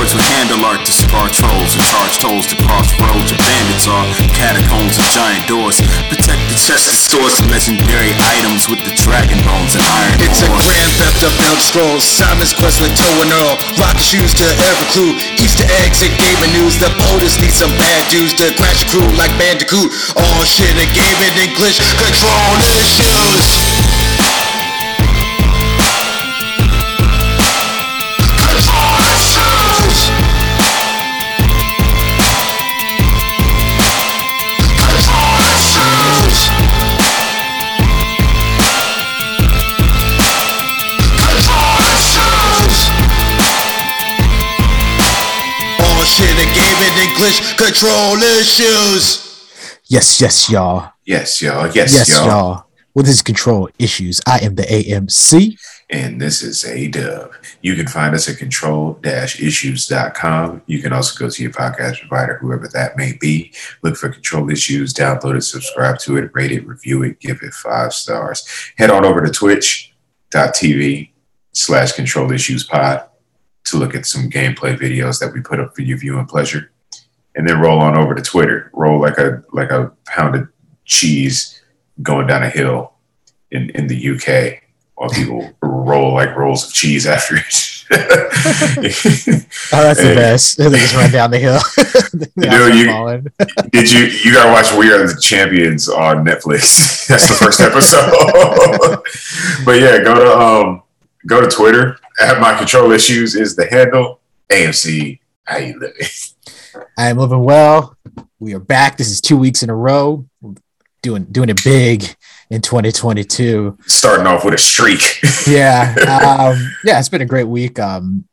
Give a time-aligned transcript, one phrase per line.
[0.00, 4.08] Androids with handle art to scar trolls and charge tolls to crossroads where bandits are.
[4.32, 5.76] Catacombs and giant doors.
[6.08, 10.40] Protect the chest and stores of legendary items with the dragon bones and iron It's
[10.40, 12.00] a grand theft of Elder Scrolls.
[12.00, 13.60] Simon's quest with Toe and Earl.
[13.76, 15.12] Rocket shoes to every clue.
[15.36, 16.80] Easter eggs and gaming news.
[16.80, 19.92] The POTUS need some bad dudes to crash your crew like Bandicoot.
[20.16, 21.76] All shit and gaming English.
[21.76, 23.89] Control issues.
[46.80, 47.56] Shit and gaming English.
[47.56, 49.80] Control issues.
[49.88, 50.92] Yes, yes, y'all.
[51.04, 51.66] Yes, y'all.
[51.70, 52.26] Yes, Yes, y'all.
[52.26, 52.66] y'all.
[52.94, 55.56] With his control issues, I am the AMC.
[55.90, 57.32] And this is A Dub.
[57.62, 60.62] You can find us at control-issues.com.
[60.66, 63.52] You can also go to your podcast provider, whoever that may be.
[63.82, 67.52] Look for Control Issues, download it, subscribe to it, rate it, review it, give it
[67.54, 68.46] five stars.
[68.78, 71.10] Head on over to twitch.tv
[71.52, 73.04] slash control issues pod
[73.64, 76.69] to look at some gameplay videos that we put up for your viewing pleasure.
[77.40, 78.70] And then roll on over to Twitter.
[78.74, 80.46] Roll like a like a pounded
[80.84, 81.58] cheese
[82.02, 82.92] going down a hill
[83.50, 84.62] in, in the UK
[84.94, 87.66] while people roll like rolls of cheese after it.
[89.72, 90.58] Oh, that's the best.
[90.58, 91.58] They just run down the hill.
[92.12, 93.26] The You know, you- falling.
[93.70, 97.06] Did you you gotta watch We Are the Champions on Netflix?
[97.08, 98.10] That's the first episode.
[99.64, 100.82] but yeah, go to um
[101.26, 101.96] go to Twitter.
[102.20, 104.20] At my control issues is the handle.
[104.50, 106.06] AMC, how you living?
[106.96, 107.96] I am living well.
[108.38, 108.96] We are back.
[108.96, 110.26] This is two weeks in a row.
[111.02, 112.04] Doing doing it big
[112.50, 113.78] in 2022.
[113.86, 115.00] Starting off with a streak.
[115.46, 115.94] Yeah.
[115.98, 117.78] Um, yeah, it's been a great week.
[117.78, 118.26] Um,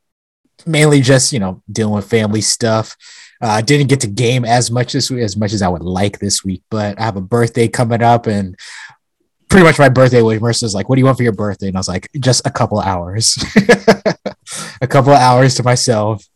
[0.66, 2.96] mainly just, you know, dealing with family stuff.
[3.40, 6.20] Uh, didn't get to game as much this week as much as I would like
[6.20, 8.58] this week, but I have a birthday coming up and
[9.50, 11.68] pretty much my birthday was Marissa's like, what do you want for your birthday?
[11.68, 13.38] And I was like, just a couple hours,
[14.82, 16.28] a couple of hours to myself,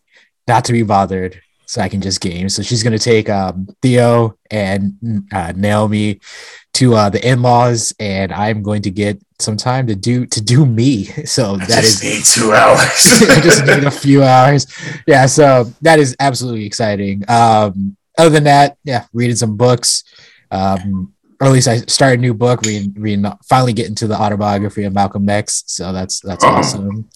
[0.48, 1.42] not to be bothered.
[1.72, 2.50] So I can just game.
[2.50, 4.94] So she's gonna take um, Theo and
[5.32, 6.20] uh, Naomi
[6.74, 10.66] to uh, the in-laws, and I'm going to get some time to do to do
[10.66, 11.08] me.
[11.26, 13.24] So I that just is need two hours.
[13.38, 14.68] I just need a few hours.
[15.08, 17.24] Yeah, so that is absolutely exciting.
[17.30, 20.04] Um, other than that, yeah, reading some books.
[20.52, 24.20] Um, or at least I started a new book, reading, reading finally getting to the
[24.20, 25.64] autobiography of Malcolm X.
[25.68, 26.50] So that's that's Oh.
[26.50, 27.10] awesome.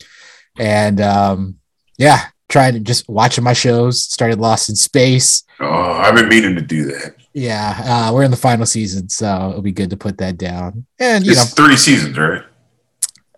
[0.57, 1.59] And um,
[1.97, 4.01] yeah, trying to just watching my shows.
[4.01, 5.43] Started Lost in Space.
[5.59, 7.15] oh, I've been meaning to do that.
[7.33, 10.85] Yeah, uh, we're in the final season, so it'll be good to put that down.
[10.99, 12.43] And you know, three seasons, right?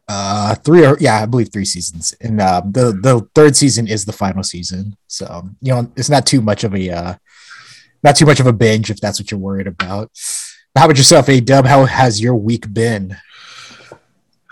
[0.10, 4.06] uh three or yeah i believe three seasons and uh the the third season is
[4.06, 7.14] the final season so you know it's not too much of a uh
[8.04, 10.10] not too much of a binge if that's what you're worried about
[10.78, 13.18] how about yourself a dub how has your week been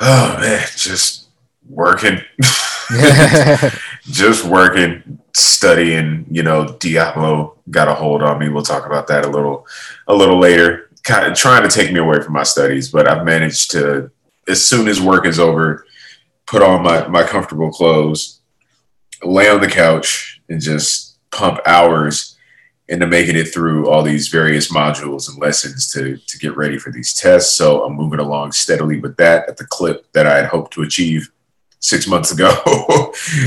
[0.02, 1.25] Oh man, just
[1.68, 2.20] working.
[4.04, 6.26] just working, studying.
[6.30, 8.50] You know, Diablo got a hold on me.
[8.50, 9.68] We'll talk about that a little,
[10.08, 10.90] a little later.
[11.04, 14.12] Kind of trying to take me away from my studies, but I've managed to,
[14.48, 15.86] as soon as work is over,
[16.46, 18.42] put on my my comfortable clothes,
[19.24, 22.38] lay on the couch, and just pump hours
[22.88, 26.92] into making it through all these various modules and lessons to to get ready for
[26.92, 27.56] these tests.
[27.56, 30.84] So I'm moving along steadily with that at the clip that I had hoped to
[30.84, 31.30] achieve
[31.80, 32.50] six months ago.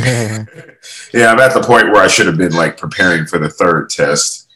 [1.13, 3.91] yeah, I'm at the point where I should have been like preparing for the third
[3.91, 4.49] test,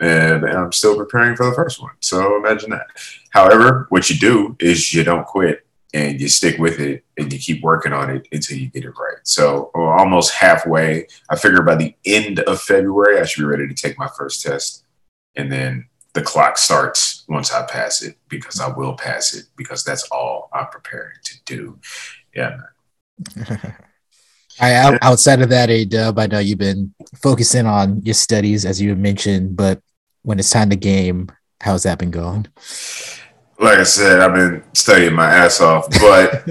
[0.00, 1.92] and I'm still preparing for the first one.
[2.00, 2.86] So imagine that.
[3.30, 5.64] However, what you do is you don't quit
[5.94, 8.90] and you stick with it and you keep working on it until you get it
[8.90, 9.18] right.
[9.22, 11.06] So almost halfway.
[11.30, 14.42] I figure by the end of February, I should be ready to take my first
[14.42, 14.84] test,
[15.36, 19.84] and then the clock starts once I pass it because I will pass it because
[19.84, 21.78] that's all I'm preparing to do.
[22.34, 22.58] Yeah,
[24.60, 28.80] I, outside of that, A Dub, I know you've been focusing on your studies as
[28.80, 29.80] you mentioned, but
[30.22, 31.28] when it's time to game,
[31.60, 32.46] how's that been going?
[33.60, 36.46] like I said, I've been studying my ass off, but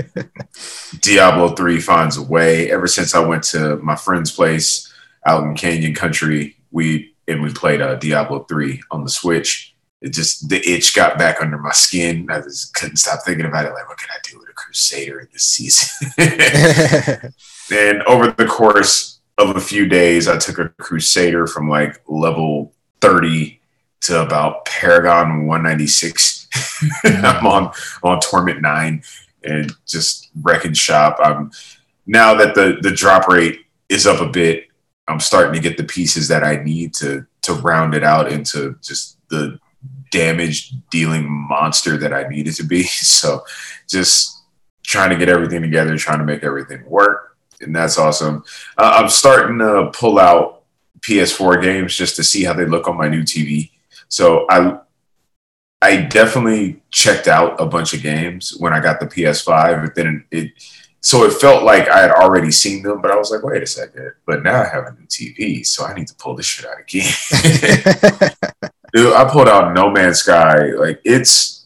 [1.02, 2.70] Diablo 3 finds a way.
[2.70, 4.94] Ever since I went to my friend's place
[5.26, 9.74] out in Canyon Country, we and we played uh, Diablo 3 on the Switch.
[10.02, 12.28] It just the itch got back under my skin.
[12.30, 13.74] I just couldn't stop thinking about it.
[13.74, 14.40] Like, what can I do
[14.78, 16.12] Crusader in this season?
[17.72, 22.74] and over the course of a few days, I took a Crusader from like level
[23.02, 23.60] 30
[24.02, 26.48] to about Paragon 196.
[27.06, 27.72] I'm on
[28.04, 29.04] on Torment 9
[29.44, 31.18] and just wrecking shop.
[31.24, 31.52] I'm
[32.06, 34.68] now that the the drop rate is up a bit,
[35.08, 38.78] I'm starting to get the pieces that I need to to round it out into
[38.84, 39.60] just the
[40.12, 42.84] damage dealing monster that I needed to be.
[42.88, 43.44] So
[43.90, 44.37] just
[44.88, 47.38] trying to get everything together, trying to make everything work.
[47.60, 48.44] And that's awesome.
[48.78, 50.64] Uh, I'm starting to pull out
[51.02, 53.72] PS4 games just to see how they look on my new TV.
[54.08, 54.80] So I
[55.80, 60.26] I definitely checked out a bunch of games when I got the PS5, but then
[60.32, 60.52] it
[61.02, 63.68] so it felt like I had already seen them, but I was like, wait a
[63.68, 64.14] second.
[64.26, 66.80] But now I have a new TV, so I need to pull this shit out
[66.80, 67.12] again.
[68.94, 70.72] Dude, I pulled out No Man's Sky.
[70.78, 71.57] Like it's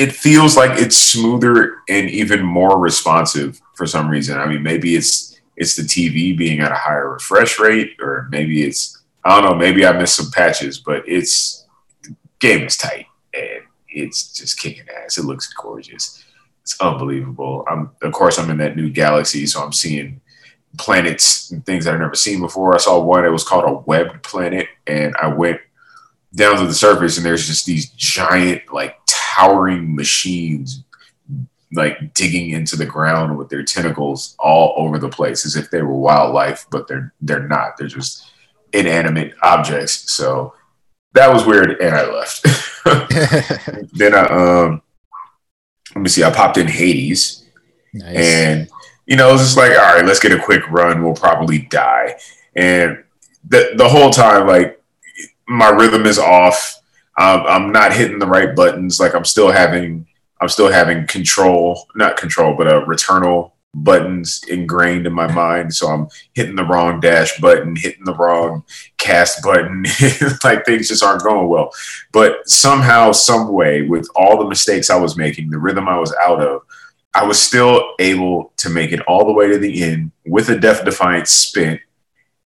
[0.00, 4.38] it feels like it's smoother and even more responsive for some reason.
[4.38, 8.64] I mean, maybe it's it's the TV being at a higher refresh rate, or maybe
[8.64, 11.66] it's I don't know, maybe I missed some patches, but it's
[12.38, 13.04] game is tight
[13.34, 15.18] and it's just kicking ass.
[15.18, 16.24] It looks gorgeous.
[16.62, 17.66] It's unbelievable.
[17.68, 20.22] I'm of course I'm in that new galaxy, so I'm seeing
[20.78, 22.74] planets and things that I've never seen before.
[22.74, 25.60] I saw one, it was called a webbed planet, and I went
[26.34, 28.99] down to the surface and there's just these giant, like
[29.36, 30.84] towering machines
[31.72, 35.82] like digging into the ground with their tentacles all over the place as if they
[35.82, 37.76] were wildlife, but they're they're not.
[37.76, 38.30] They're just
[38.72, 40.12] inanimate objects.
[40.12, 40.54] So
[41.14, 42.42] that was weird, and I left.
[43.92, 44.82] then I um,
[45.94, 46.24] let me see.
[46.24, 47.44] I popped in Hades,
[47.94, 48.16] nice.
[48.16, 48.68] and
[49.06, 51.02] you know, it was just like, all right, let's get a quick run.
[51.02, 52.16] We'll probably die,
[52.56, 53.02] and
[53.48, 54.82] the the whole time, like
[55.48, 56.79] my rhythm is off.
[57.20, 58.98] I'm not hitting the right buttons.
[58.98, 60.06] Like I'm still having,
[60.40, 65.74] I'm still having control, not control, but a returnal buttons ingrained in my mind.
[65.74, 68.64] So I'm hitting the wrong dash button, hitting the wrong
[68.98, 69.84] cast button.
[70.44, 71.72] like things just aren't going well.
[72.12, 76.14] But somehow, some way, with all the mistakes I was making, the rhythm I was
[76.14, 76.62] out of,
[77.14, 80.58] I was still able to make it all the way to the end with a
[80.58, 81.80] Death Defiant spin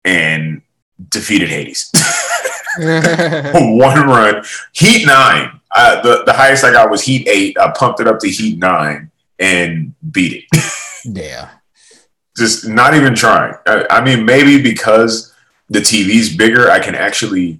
[0.05, 0.61] and
[1.09, 1.91] defeated Hades.
[3.53, 5.59] One run, Heat nine.
[5.75, 7.57] Uh, the the highest I got was Heat eight.
[7.57, 10.61] I pumped it up to Heat nine and beat it.
[11.03, 11.49] Yeah.
[12.37, 13.55] Just not even trying.
[13.65, 15.33] I, I mean, maybe because
[15.67, 17.59] the TV's bigger, I can actually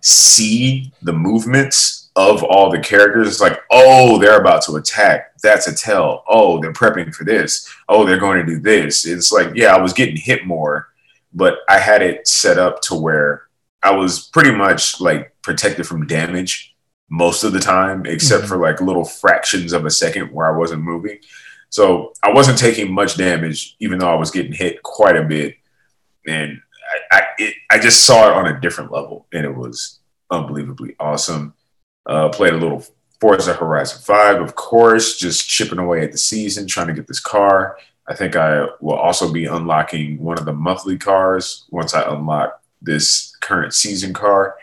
[0.00, 3.28] see the movements of all the characters.
[3.28, 5.32] It's like, oh, they're about to attack.
[5.42, 6.24] That's a tell.
[6.26, 7.68] Oh, they're prepping for this.
[7.90, 9.06] Oh, they're going to do this.
[9.06, 10.88] It's like, yeah, I was getting hit more,
[11.34, 13.47] but I had it set up to where
[13.82, 16.74] I was pretty much like protected from damage
[17.08, 18.48] most of the time, except mm-hmm.
[18.48, 21.18] for like little fractions of a second where I wasn't moving.
[21.70, 25.56] So I wasn't taking much damage, even though I was getting hit quite a bit.
[26.26, 26.60] And
[27.12, 29.98] I, I, it, I just saw it on a different level, and it was
[30.30, 31.54] unbelievably awesome.
[32.06, 32.84] Uh, played a little
[33.20, 37.20] Forza Horizon 5, of course, just chipping away at the season, trying to get this
[37.20, 37.76] car.
[38.06, 42.62] I think I will also be unlocking one of the monthly cars once I unlock
[42.80, 44.56] this current season car.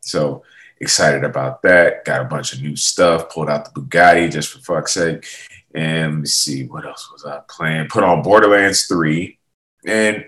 [0.00, 0.42] So
[0.80, 2.04] excited about that.
[2.04, 3.30] Got a bunch of new stuff.
[3.30, 5.26] Pulled out the Bugatti just for fuck's sake.
[5.74, 7.88] And let me see, what else was I playing?
[7.88, 9.38] Put on Borderlands 3.
[9.86, 10.24] And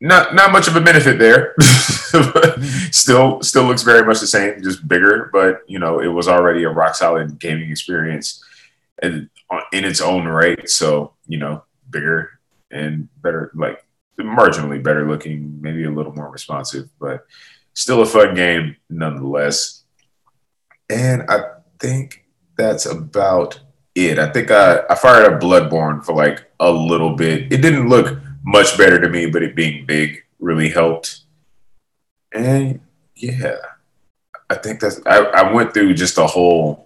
[0.00, 1.54] not not much of a benefit there.
[2.90, 6.64] still still looks very much the same, just bigger, but you know, it was already
[6.64, 8.44] a rock solid gaming experience
[9.02, 10.68] and uh, in its own right.
[10.68, 12.38] So, you know, bigger
[12.70, 13.85] and better like
[14.24, 17.26] marginally better looking, maybe a little more responsive, but
[17.74, 19.84] still a fun game nonetheless.
[20.88, 21.40] And I
[21.78, 22.24] think
[22.56, 23.60] that's about
[23.94, 24.18] it.
[24.18, 27.52] I think I, I fired up Bloodborne for like a little bit.
[27.52, 31.20] It didn't look much better to me, but it being big really helped.
[32.32, 32.80] And
[33.14, 33.56] yeah,
[34.48, 36.85] I think that's I, I went through just a whole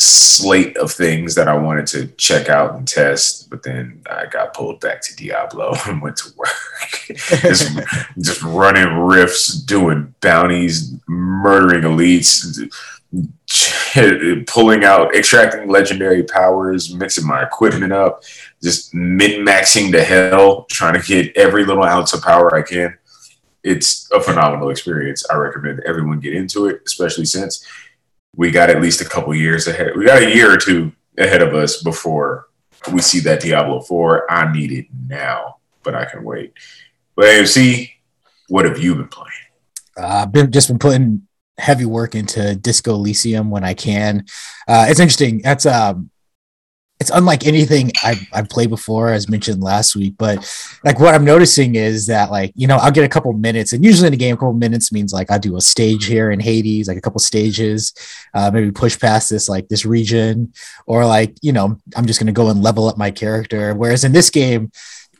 [0.00, 4.54] slate of things that I wanted to check out and test, but then I got
[4.54, 7.16] pulled back to Diablo and went to work.
[7.16, 7.76] just,
[8.18, 12.70] just running rifts, doing bounties, murdering elites
[14.46, 18.22] pulling out, extracting legendary powers, mixing my equipment up,
[18.62, 22.96] just min maxing to hell, trying to get every little ounce of power I can.
[23.64, 25.24] It's a phenomenal experience.
[25.30, 27.66] I recommend everyone get into it, especially since
[28.36, 29.92] we got at least a couple years ahead.
[29.96, 32.48] We got a year or two ahead of us before
[32.92, 34.30] we see that Diablo 4.
[34.30, 36.52] I need it now, but I can wait.
[37.16, 37.90] But AMC,
[38.48, 39.28] what have you been playing?
[39.96, 41.26] Uh, I've been just been putting
[41.58, 44.24] heavy work into Disco Elysium when I can.
[44.68, 45.42] Uh, it's interesting.
[45.42, 46.10] That's um,
[47.00, 50.14] it's unlike anything I've, I've played before, as mentioned last week.
[50.18, 50.38] But
[50.84, 53.84] like what I'm noticing is that like you know I'll get a couple minutes, and
[53.84, 56.40] usually in a game, a couple minutes means like I do a stage here in
[56.40, 57.94] Hades, like a couple stages,
[58.34, 60.52] uh, maybe push past this like this region,
[60.86, 63.74] or like you know I'm just gonna go and level up my character.
[63.74, 64.72] Whereas in this game,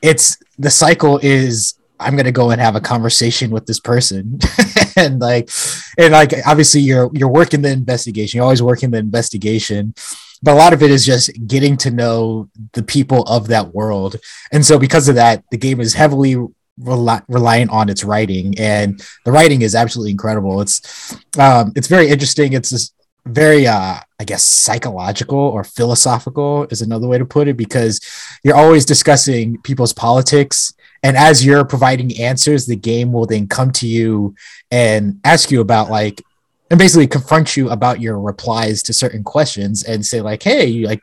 [0.03, 4.39] it's the cycle is I'm gonna go and have a conversation with this person,
[4.97, 5.49] and like,
[5.97, 8.39] and like, obviously, you're you're working the investigation.
[8.39, 9.95] You're always working the investigation,
[10.43, 14.17] but a lot of it is just getting to know the people of that world.
[14.53, 16.37] And so, because of that, the game is heavily
[16.79, 20.61] rely, reliant on its writing, and the writing is absolutely incredible.
[20.61, 22.53] It's um, it's very interesting.
[22.53, 22.93] It's this
[23.29, 28.01] very uh i guess psychological or philosophical is another way to put it because
[28.43, 33.71] you're always discussing people's politics and as you're providing answers the game will then come
[33.71, 34.35] to you
[34.71, 36.23] and ask you about like
[36.71, 41.03] and basically confront you about your replies to certain questions and say like hey like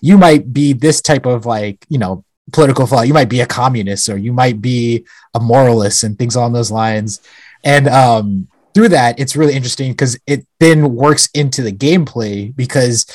[0.00, 3.46] you might be this type of like you know political flaw you might be a
[3.46, 7.20] communist or you might be a moralist and things along those lines.
[7.64, 13.06] And um through that it's really interesting because it then works into the gameplay because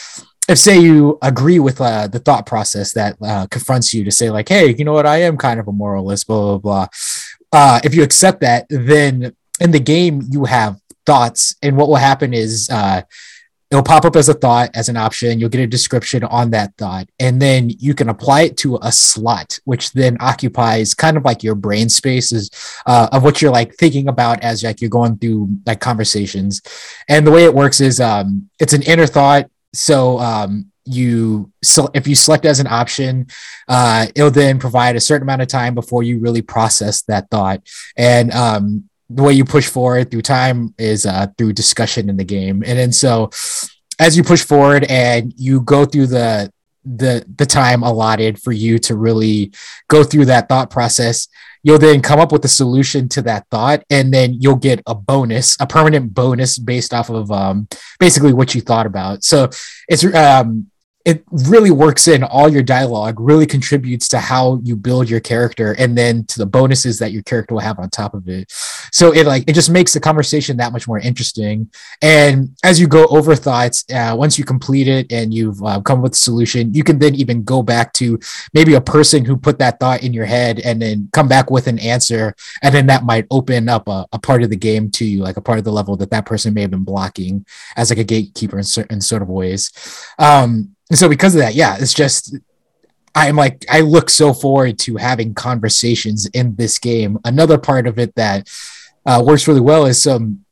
[0.48, 4.30] if say you agree with uh, the thought process that uh, confronts you to say
[4.30, 5.06] like hey you know what?
[5.06, 6.88] I am kind of a moralist blah blah blah.
[7.52, 11.96] Uh, if you accept that then in the game you have thoughts and what will
[11.96, 13.02] happen is uh,
[13.72, 15.40] it'll pop up as a thought as an option.
[15.40, 18.92] You'll get a description on that thought and then you can apply it to a
[18.92, 22.52] slot which then occupies kind of like your brain spaces
[22.86, 26.62] uh, of what you're like thinking about as like you're going through like conversations.
[27.10, 29.50] And the way it works is um, it's an inner thought.
[29.74, 33.28] So um, you so if you select as an option
[33.68, 37.62] uh, it'll then provide a certain amount of time before you really process that thought.
[37.98, 42.26] And um, the way you push forward through time is uh, through discussion in the
[42.26, 42.64] game.
[42.66, 43.30] And then so
[44.00, 46.52] as you push forward and you go through the
[46.86, 49.52] the the time allotted for you to really
[49.90, 51.28] go through that thought process
[51.68, 53.84] you'll then come up with a solution to that thought.
[53.90, 57.68] And then you'll get a bonus a permanent bonus based off of um,
[58.00, 59.26] basically what you thought about.
[59.26, 59.50] So
[59.90, 60.72] it's um,
[61.08, 65.74] it really works in all your dialogue really contributes to how you build your character
[65.80, 68.52] and then to the bonuses that your character will have on top of it.
[68.92, 71.72] So it like it just makes the conversation that much more interesting.
[72.02, 76.02] And as you go over thoughts uh, once you complete it and you've uh, come
[76.02, 78.20] with a solution you can then even go back to
[78.54, 81.68] maybe a person who put that thought in your head and then come back with
[81.68, 82.36] an answer.
[82.62, 85.38] And then that might open up a, a part of the game to you like
[85.38, 87.46] a part of the level that that person may have been blocking
[87.78, 89.72] as like a gatekeeper in certain sort of ways.
[90.20, 92.36] Um and so because of that, yeah, it's just
[93.16, 97.18] I'm like I look so forward to having conversations in this game.
[97.26, 98.50] Another part of it that
[99.06, 100.46] uh, works really well is um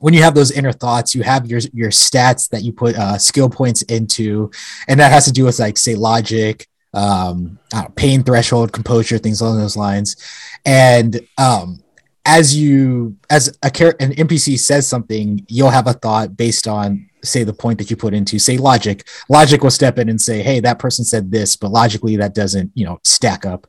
[0.00, 3.18] when you have those inner thoughts, you have your your stats that you put uh,
[3.18, 4.50] skill points into,
[4.86, 9.40] and that has to do with like say logic, um, know, pain threshold, composure, things
[9.40, 10.16] along those lines.
[10.64, 11.82] And um,
[12.24, 13.70] as you as a
[14.00, 17.96] an NPC says something, you'll have a thought based on say the point that you
[17.96, 19.06] put into say logic.
[19.28, 22.70] Logic will step in and say hey that person said this but logically that doesn't
[22.74, 23.66] you know stack up.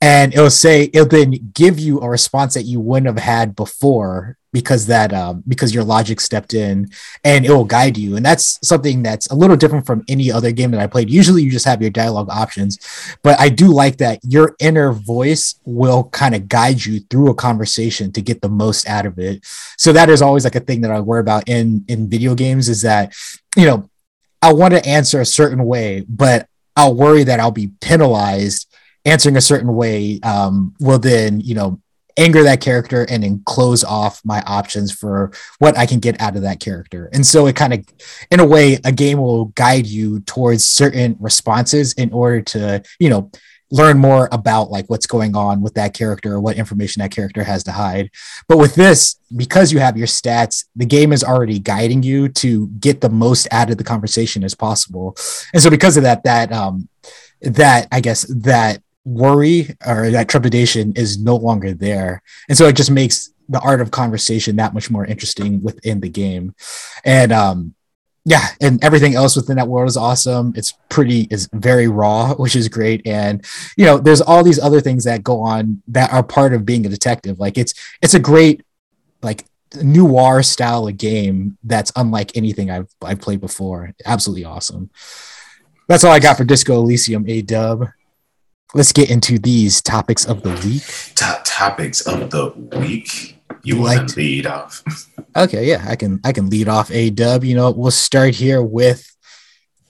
[0.00, 4.38] And it'll say it'll then give you a response that you wouldn't have had before
[4.52, 6.88] because that um, because your logic stepped in
[7.24, 8.16] and it will guide you.
[8.16, 11.10] And that's something that's a little different from any other game that i played.
[11.10, 12.78] Usually you just have your dialogue options
[13.22, 17.34] but i do like that your inner voice will kind of guide you through a
[17.34, 19.44] conversation to get the most out of it.
[19.76, 22.68] So that is always like a thing that i worry about in in video games
[22.68, 22.87] is that
[23.56, 23.88] you know
[24.42, 28.66] i want to answer a certain way but i'll worry that i'll be penalized
[29.04, 31.80] answering a certain way um, will then you know
[32.18, 35.30] anger that character and then close off my options for
[35.60, 37.08] what I can get out of that character.
[37.12, 37.86] And so it kind of,
[38.30, 43.08] in a way, a game will guide you towards certain responses in order to, you
[43.08, 43.30] know,
[43.70, 47.44] learn more about like what's going on with that character or what information that character
[47.44, 48.10] has to hide.
[48.48, 52.68] But with this, because you have your stats, the game is already guiding you to
[52.80, 55.16] get the most out of the conversation as possible.
[55.52, 56.88] And so because of that, that um
[57.42, 62.22] that I guess that worry or that trepidation is no longer there.
[62.48, 66.08] And so it just makes the art of conversation that much more interesting within the
[66.08, 66.54] game.
[67.04, 67.74] And um
[68.24, 70.52] yeah, and everything else within that world is awesome.
[70.56, 73.06] It's pretty is very raw, which is great.
[73.06, 73.44] And
[73.76, 76.84] you know, there's all these other things that go on that are part of being
[76.86, 77.38] a detective.
[77.38, 78.62] Like it's it's a great
[79.22, 79.44] like
[79.82, 83.94] noir style of game that's unlike anything I've I've played before.
[84.04, 84.90] Absolutely awesome.
[85.88, 87.88] That's all I got for Disco Elysium A dub
[88.74, 90.82] let's get into these topics of the week.
[91.14, 93.37] Top topics of the week.
[93.76, 94.82] You, like to lead off?
[95.36, 96.20] Okay, yeah, I can.
[96.24, 97.44] I can lead off a dub.
[97.44, 99.14] You know, we'll start here with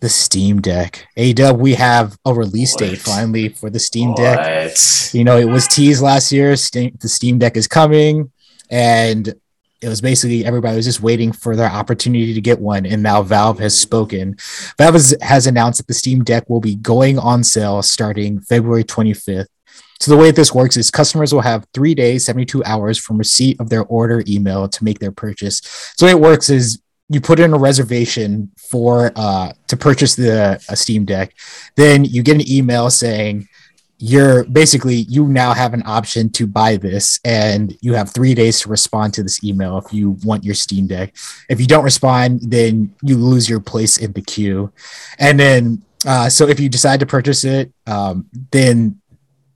[0.00, 1.06] the Steam Deck.
[1.16, 2.80] A dub, we have a release what?
[2.80, 4.18] date finally for the Steam what?
[4.18, 4.76] Deck.
[5.12, 6.54] You know, it was teased last year.
[6.56, 8.30] Steam, the Steam Deck is coming,
[8.68, 9.32] and
[9.80, 13.22] it was basically everybody was just waiting for their opportunity to get one and now
[13.22, 14.36] valve has spoken
[14.76, 18.84] valve has, has announced that the steam deck will be going on sale starting february
[18.84, 19.46] 25th
[20.00, 23.60] so the way this works is customers will have three days, 72 hours from receipt
[23.60, 25.60] of their order email to make their purchase.
[25.96, 30.14] So the way it works is you put in a reservation for uh, to purchase
[30.14, 31.34] the Steam Deck,
[31.76, 33.48] then you get an email saying
[33.98, 38.60] you're basically you now have an option to buy this and you have three days
[38.60, 41.16] to respond to this email if you want your steam deck.
[41.48, 44.72] If you don't respond then you lose your place in the queue.
[45.18, 49.00] And then uh, so if you decide to purchase it um, then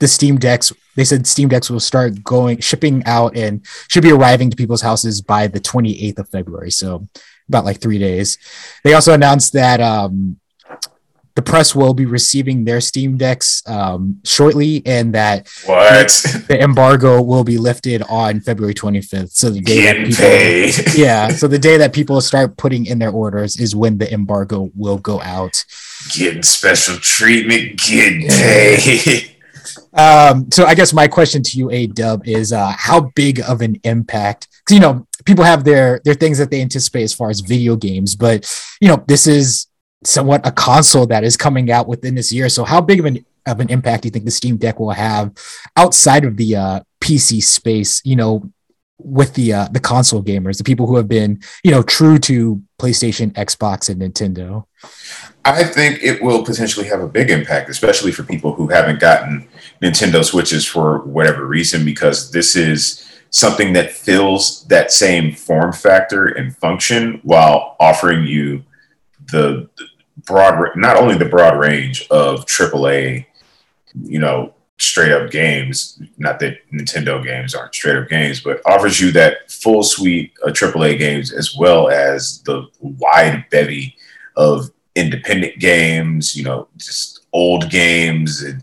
[0.03, 4.11] the steam decks they said steam decks will start going shipping out and should be
[4.11, 7.07] arriving to people's houses by the 28th of february so
[7.49, 8.37] about like three days
[8.83, 10.41] they also announced that um,
[11.37, 16.09] the press will be receiving their Steam decks um, shortly, and that what
[16.49, 19.31] the embargo will be lifted on February 25th.
[19.31, 20.75] So the day that paid.
[20.75, 24.13] people, yeah, so the day that people start putting in their orders is when the
[24.13, 25.65] embargo will go out.
[26.11, 29.31] Getting special treatment, getting paid.
[29.95, 33.61] Um, so I guess my question to you, A Dub, is uh, how big of
[33.61, 34.49] an impact?
[34.65, 37.77] Because you know people have their their things that they anticipate as far as video
[37.77, 38.51] games, but
[38.81, 39.67] you know this is
[40.05, 42.49] somewhat a console that is coming out within this year.
[42.49, 44.91] So how big of an of an impact do you think the Steam Deck will
[44.91, 45.33] have
[45.77, 48.01] outside of the uh, PC space?
[48.05, 48.53] You know,
[48.99, 52.63] with the uh, the console gamers, the people who have been you know true to
[52.81, 54.65] PlayStation, Xbox, and Nintendo.
[55.45, 59.49] I think it will potentially have a big impact, especially for people who haven't gotten
[59.83, 66.27] Nintendo Switches for whatever reason, because this is something that fills that same form factor
[66.27, 68.63] and function while offering you
[69.33, 69.69] the
[70.27, 73.27] broad, not only the broad range of AAA,
[74.03, 76.01] you know, straight up games.
[76.19, 80.53] Not that Nintendo games aren't straight up games, but offers you that full suite of
[80.53, 83.97] AAA games as well as the wide bevy
[84.37, 86.37] of independent games.
[86.37, 88.63] You know, just old games, and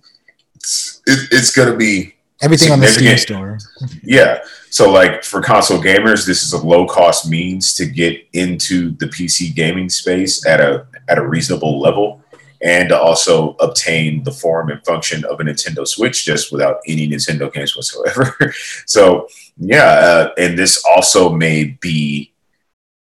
[0.56, 3.60] it's it, it's gonna be everything on the Steam store.
[4.04, 4.40] yeah.
[4.70, 9.08] So like for console gamers, this is a low cost means to get into the
[9.08, 12.24] PC gaming space at a at a reasonable level
[12.62, 17.08] and to also obtain the form and function of a Nintendo Switch just without any
[17.08, 18.54] Nintendo games whatsoever.
[18.86, 22.34] so yeah, uh, and this also may be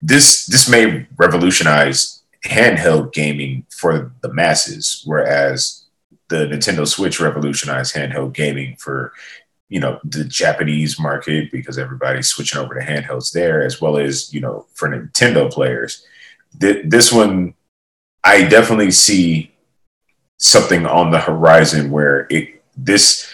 [0.01, 5.85] this this may revolutionize handheld gaming for the masses, whereas
[6.29, 9.13] the Nintendo Switch revolutionized handheld gaming for
[9.69, 14.33] you know the Japanese market because everybody's switching over to handhelds there, as well as
[14.33, 16.05] you know for Nintendo players.
[16.59, 17.53] Th- this one,
[18.23, 19.51] I definitely see
[20.37, 23.31] something on the horizon where it this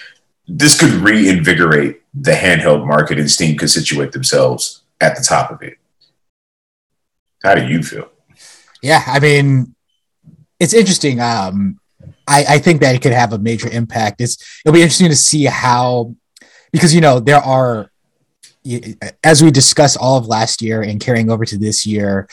[0.47, 5.61] this could reinvigorate the handheld market, and Steam could situate themselves at the top of
[5.61, 5.77] it.
[7.43, 8.09] How do you feel?
[8.81, 9.75] Yeah, I mean,
[10.59, 11.19] it's interesting.
[11.19, 11.79] Um,
[12.27, 14.21] I, I think that it could have a major impact.
[14.21, 16.15] It's it'll be interesting to see how
[16.71, 17.89] because you know there are
[19.23, 22.27] as we discussed all of last year and carrying over to this year,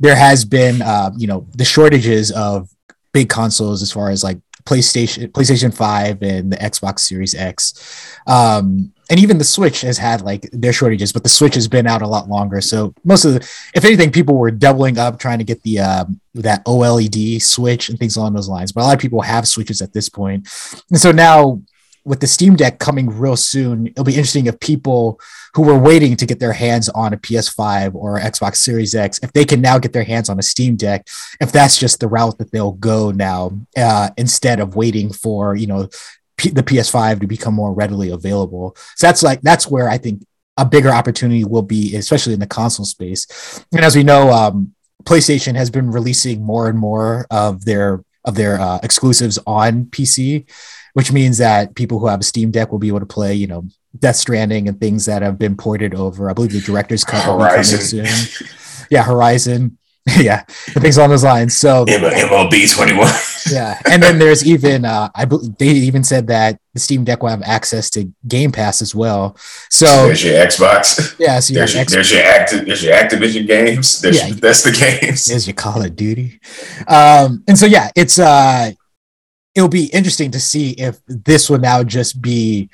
[0.00, 2.70] there has been uh, you know the shortages of
[3.12, 8.93] big consoles as far as like PlayStation, PlayStation Five, and the Xbox Series X, um,
[9.10, 12.02] and even the Switch has had like their shortages, but the Switch has been out
[12.02, 12.60] a lot longer.
[12.60, 13.40] So most of the,
[13.74, 17.98] if anything, people were doubling up trying to get the um, that OLED Switch and
[17.98, 18.72] things along those lines.
[18.72, 20.48] But a lot of people have Switches at this point,
[20.90, 21.60] and so now
[22.04, 25.18] with the Steam Deck coming real soon, it'll be interesting if people
[25.54, 29.32] who were waiting to get their hands on a PS5 or Xbox Series X, if
[29.32, 31.06] they can now get their hands on a Steam Deck,
[31.40, 35.66] if that's just the route that they'll go now, uh, instead of waiting for you
[35.66, 35.88] know
[36.36, 38.76] P- the PS5 to become more readily available.
[38.96, 40.24] So that's like that's where I think
[40.56, 43.64] a bigger opportunity will be, especially in the console space.
[43.72, 48.36] And as we know, um, PlayStation has been releasing more and more of their of
[48.36, 50.46] their uh, exclusives on PC
[50.94, 53.48] which means that people who have a Steam Deck will be able to play, you
[53.48, 53.66] know,
[53.98, 56.30] Death Stranding and things that have been ported over.
[56.30, 57.80] I believe the director's cut Horizon.
[57.80, 58.48] soon.
[58.90, 59.78] Yeah, Horizon.
[60.18, 61.56] yeah, things along those lines.
[61.56, 63.10] So MLB twenty one.
[63.50, 67.30] yeah, and then there's even uh, I they even said that the Steam Deck will
[67.30, 69.34] have access to Game Pass as well.
[69.70, 71.16] So there's your Xbox.
[71.18, 74.02] Yeah, so there's, your, X- there's your Acti- there's your Activision games.
[74.02, 74.34] There's Yeah.
[74.34, 75.24] that's the games.
[75.24, 76.38] There's your Call of Duty.
[76.86, 78.72] Um, and so yeah, it's uh
[79.54, 82.68] it'll be interesting to see if this will now just be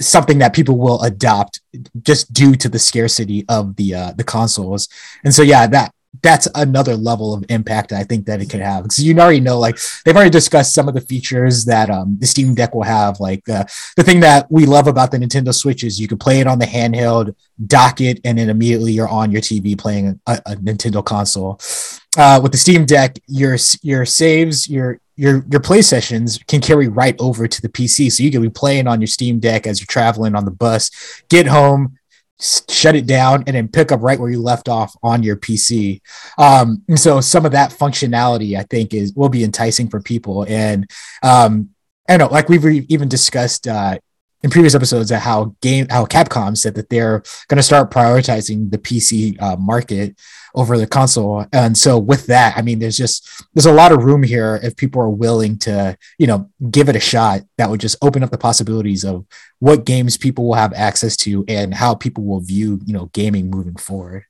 [0.00, 1.60] something that people will adopt
[2.02, 4.88] just due to the scarcity of the uh the consoles.
[5.24, 8.82] And so yeah, that that's another level of impact I think that it could have
[8.82, 12.26] because you already know like they've already discussed some of the features that um, the
[12.26, 13.64] Steam Deck will have like uh,
[13.96, 16.58] the thing that we love about the Nintendo Switch is you can play it on
[16.58, 17.34] the handheld
[17.66, 21.58] dock it and then immediately you're on your TV playing a, a Nintendo console
[22.16, 26.88] uh, with the Steam Deck, your your saves, your your your play sessions can carry
[26.88, 28.12] right over to the PC.
[28.12, 30.90] So you can be playing on your Steam Deck as you're traveling on the bus,
[31.28, 31.98] get home,
[32.42, 36.00] shut it down, and then pick up right where you left off on your PC.
[36.38, 40.44] Um, and so some of that functionality, I think, is will be enticing for people.
[40.48, 40.90] And
[41.22, 41.70] um,
[42.08, 43.98] I don't know, like we've even discussed uh,
[44.42, 48.78] in previous episodes how game how Capcom said that they're going to start prioritizing the
[48.78, 50.18] PC uh, market
[50.54, 51.46] over the console.
[51.52, 54.76] And so with that, I mean, there's just there's a lot of room here if
[54.76, 57.42] people are willing to, you know, give it a shot.
[57.58, 59.26] That would just open up the possibilities of
[59.58, 63.50] what games people will have access to and how people will view, you know, gaming
[63.50, 64.24] moving forward.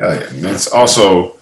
[0.00, 1.36] Uh, it's also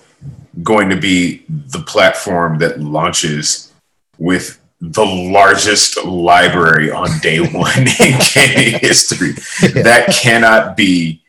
[0.62, 3.72] going to be the platform that launches
[4.18, 9.32] with the largest library on day one in gaming history.
[9.82, 11.22] That cannot be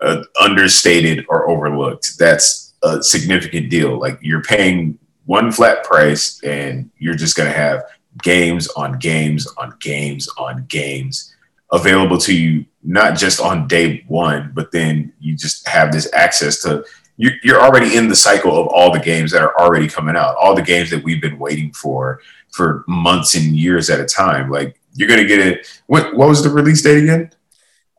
[0.00, 2.18] uh, understated or overlooked.
[2.18, 3.98] That's a significant deal.
[3.98, 7.84] Like you're paying one flat price and you're just going to have
[8.22, 11.34] games on games on games on games
[11.72, 16.62] available to you, not just on day one, but then you just have this access
[16.62, 16.84] to.
[17.18, 20.54] You're already in the cycle of all the games that are already coming out, all
[20.54, 22.20] the games that we've been waiting for
[22.52, 24.50] for months and years at a time.
[24.50, 25.66] Like you're gonna get it.
[25.86, 27.30] What what was the release date again?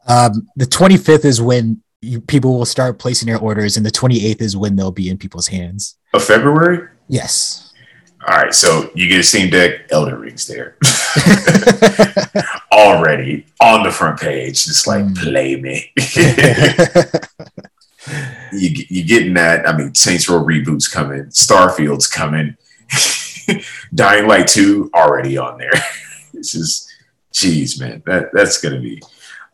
[0.07, 4.41] Um, the 25th is when you, people will start placing their orders, and the 28th
[4.41, 5.97] is when they'll be in people's hands.
[6.13, 6.87] Of February?
[7.07, 7.73] Yes.
[8.27, 10.75] All right, so you get a Steam Deck, Elden Ring's there
[12.73, 14.65] already on the front page.
[14.65, 15.15] Just like mm.
[15.15, 15.91] play me.
[18.51, 19.67] you you getting that?
[19.67, 22.57] I mean, Saints Row reboots coming, Starfield's coming,
[23.93, 25.71] Dying Light two already on there.
[26.33, 26.91] it's just,
[27.31, 29.01] geez, man, that that's gonna be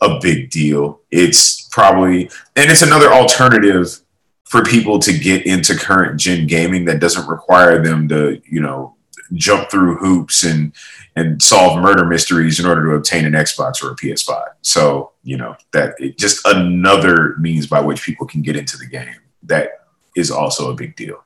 [0.04, 1.02] a big deal.
[1.12, 4.00] It's probably, and it's another alternative
[4.44, 8.96] for people to get into current gen gaming that doesn't require them to, you know,
[9.34, 10.74] jump through hoops and
[11.16, 14.46] and solve murder mysteries in order to obtain an Xbox or a PS5.
[14.62, 18.88] So, you know, that it, just another means by which people can get into the
[18.88, 19.16] game.
[19.44, 19.86] That
[20.16, 21.24] is also a big deal.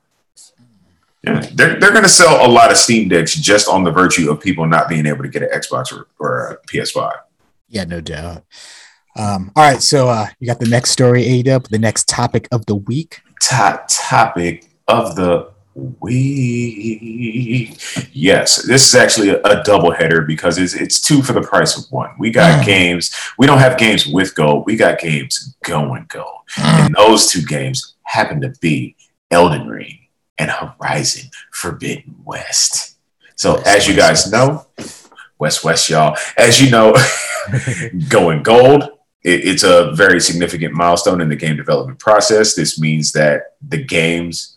[1.22, 4.30] Yeah, they're, they're going to sell a lot of Steam Decks just on the virtue
[4.30, 7.12] of people not being able to get an Xbox or, or a PS5.
[7.68, 8.44] Yeah, no doubt.
[9.16, 12.66] Um, all right, so uh, you got the next story, ADub, the next topic of
[12.66, 13.20] the week.
[13.42, 15.50] Top topic of the
[16.00, 17.80] week.
[18.12, 21.76] Yes, this is actually a, a double header because it's it's two for the price
[21.76, 22.10] of one.
[22.18, 22.66] We got mm.
[22.66, 23.14] games.
[23.38, 24.64] We don't have games with gold.
[24.66, 26.62] We got games going gold, mm.
[26.62, 28.96] and those two games happen to be
[29.30, 29.98] Elden Ring
[30.38, 32.96] and Horizon Forbidden West.
[33.36, 34.66] So, as you guys know,
[35.38, 36.16] West West, y'all.
[36.36, 36.94] As you know,
[38.08, 38.82] going gold,
[39.22, 42.54] it, it's a very significant milestone in the game development process.
[42.54, 44.56] This means that the games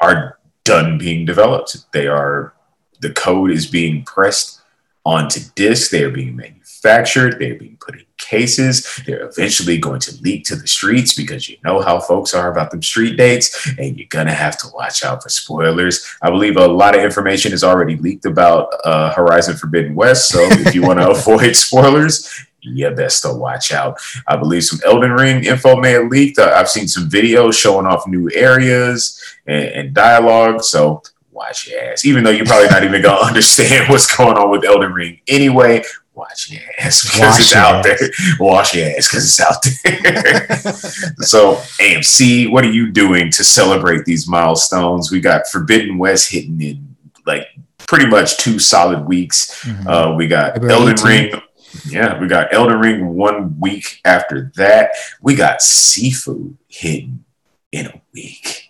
[0.00, 1.76] are done being developed.
[1.92, 2.54] They are
[3.00, 4.60] the code is being pressed
[5.04, 5.90] onto disk.
[5.90, 6.57] They are being manufactured.
[6.82, 9.00] They are being put in cases.
[9.06, 12.70] They're eventually going to leak to the streets because you know how folks are about
[12.70, 16.06] them street dates, and you're gonna have to watch out for spoilers.
[16.22, 20.40] I believe a lot of information is already leaked about uh, Horizon Forbidden West, so
[20.42, 23.98] if you want to avoid spoilers, you best to watch out.
[24.26, 26.38] I believe some Elden Ring info may have leaked.
[26.38, 31.80] Uh, I've seen some videos showing off new areas and, and dialogue, so watch your
[31.80, 32.04] ass.
[32.04, 35.82] Even though you're probably not even gonna understand what's going on with Elden Ring anyway,
[36.18, 38.00] watch your ass because wash it's out ass.
[38.00, 38.10] there.
[38.40, 40.56] Wash your ass because it's out there.
[41.24, 45.10] so, AMC, what are you doing to celebrate these milestones?
[45.10, 47.46] We got Forbidden West hitting in like
[47.86, 49.64] pretty much two solid weeks.
[49.64, 49.88] Mm-hmm.
[49.88, 51.04] Uh, we got February Elden 18th.
[51.04, 51.42] Ring.
[51.86, 54.90] Yeah, we got Elden Ring one week after that.
[55.20, 57.24] We got Sifu hitting
[57.70, 58.64] in a week.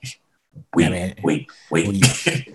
[0.75, 2.05] Wait, I mean, wait, wait.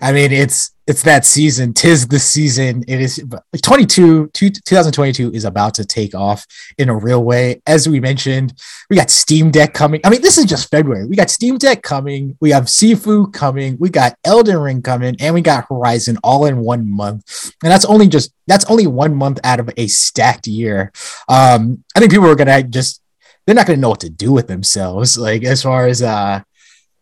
[0.00, 1.72] I mean, it's it's that season.
[1.72, 2.84] Tis the season.
[2.86, 3.24] It is
[3.62, 7.62] 22, 2022 is about to take off in a real way.
[7.66, 8.52] As we mentioned,
[8.90, 10.00] we got Steam Deck coming.
[10.04, 11.06] I mean, this is just February.
[11.06, 12.36] We got Steam Deck coming.
[12.40, 13.78] We have Sifu coming.
[13.80, 17.52] We got Elden Ring coming, and we got Horizon all in one month.
[17.62, 20.92] And that's only just that's only one month out of a stacked year.
[21.28, 23.00] Um, I think people are gonna just
[23.46, 25.16] they're not gonna know what to do with themselves.
[25.16, 26.42] Like as far as uh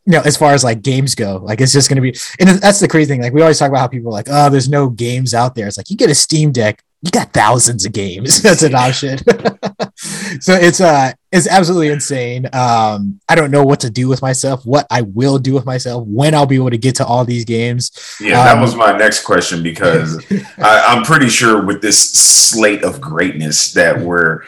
[0.05, 2.49] you know, as far as like games go, like it's just going to be, and
[2.61, 3.23] that's the crazy thing.
[3.23, 5.69] Like we always talk about how people are like, oh, there's no games out there.
[5.69, 8.43] It's like you get a Steam Deck, you got thousands of games.
[8.43, 9.19] that's an option.
[10.41, 12.47] so it's uh, it's absolutely insane.
[12.53, 16.07] Um, I don't know what to do with myself, what I will do with myself,
[16.07, 18.17] when I'll be able to get to all these games.
[18.21, 20.25] Yeah, um, that was my next question because
[20.59, 24.43] I, I'm pretty sure with this slate of greatness that we're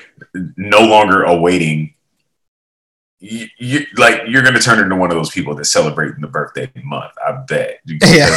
[0.56, 1.94] no longer awaiting
[3.24, 6.70] you, you like you're gonna turn into one of those people that celebrating the birthday
[6.82, 7.12] month.
[7.26, 7.80] I bet.
[7.86, 8.28] Yeah.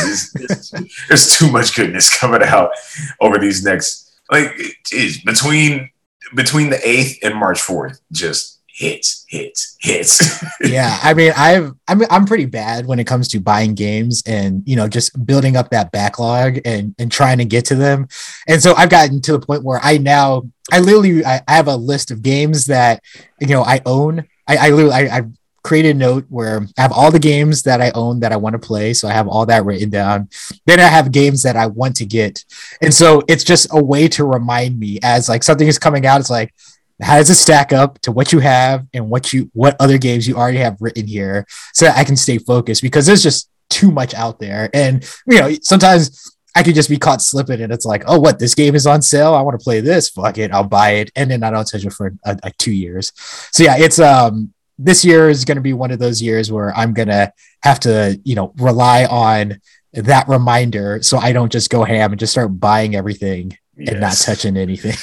[1.10, 2.72] There's, too much goodness coming out
[3.20, 5.90] over these next like geez, between
[6.36, 8.02] between the eighth and March fourth.
[8.12, 10.44] Just hits, hits, hits.
[10.62, 14.64] yeah, I mean, I've I'm I'm pretty bad when it comes to buying games and
[14.66, 18.08] you know just building up that backlog and and trying to get to them.
[18.48, 21.68] And so I've gotten to the point where I now I literally I, I have
[21.68, 23.04] a list of games that
[23.42, 24.28] you know I own.
[24.48, 25.22] I I literally I, I
[25.68, 28.54] created a note where I have all the games that I own that I want
[28.54, 28.94] to play.
[28.94, 30.30] So I have all that written down.
[30.66, 32.46] Then I have games that I want to get.
[32.82, 36.22] And so it's just a way to remind me as like something is coming out.
[36.22, 36.54] It's like,
[37.02, 40.26] how does it stack up to what you have and what you what other games
[40.26, 43.92] you already have written here so that I can stay focused because there's just too
[43.92, 44.70] much out there.
[44.74, 48.40] And you know, sometimes I could just be caught slipping and it's like, oh, what
[48.40, 49.36] this game is on sale.
[49.36, 50.10] I want to play this.
[50.10, 50.52] Fuck it.
[50.52, 51.12] I'll buy it.
[51.16, 53.12] And then I don't touch it for uh, like two years.
[53.52, 56.76] So yeah, it's um this year is going to be one of those years where
[56.76, 59.62] I'm going to have to, you know, rely on
[59.94, 63.90] that reminder so I don't just go ham and just start buying everything yes.
[63.90, 64.96] and not touching anything.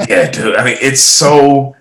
[0.08, 0.56] yeah, dude.
[0.56, 1.76] I mean, it's so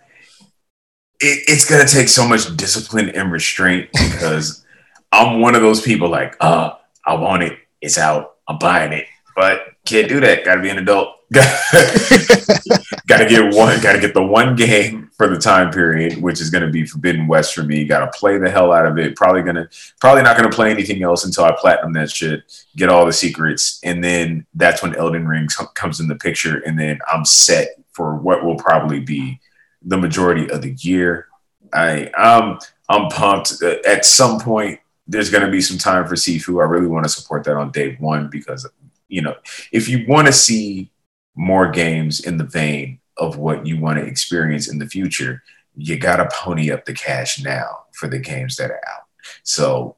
[1.19, 4.63] it, it's going to take so much discipline and restraint because
[5.12, 7.58] I'm one of those people like, uh, I want it.
[7.82, 8.37] It's out.
[8.48, 9.06] I'm buying it.
[9.36, 10.44] But can't do that.
[10.46, 11.16] Got to be an adult.
[11.32, 13.80] got to get one.
[13.82, 16.86] Got to get the one game for the time period, which is going to be
[16.86, 17.86] Forbidden West for me.
[17.86, 19.16] Got to play the hell out of it.
[19.16, 23.06] Probably gonna, probably not to play anything else until I platinum that shit, get all
[23.06, 27.26] the secrets, and then that's when Elden Ring comes in the picture, and then I'm
[27.26, 29.40] set for what will probably be
[29.84, 31.28] the majority of the year.
[31.74, 33.62] I um I'm pumped.
[33.62, 36.62] At some point, there's going to be some time for Sifu.
[36.62, 38.70] I really want to support that on day one because
[39.08, 39.36] you know,
[39.72, 40.91] if you want to see
[41.36, 45.43] more games in the vein of what you want to experience in the future,
[45.76, 49.04] you got to pony up the cash now for the games that are out.
[49.43, 49.96] So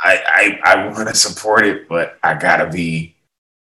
[0.00, 3.15] I I, I want to support it, but I got to be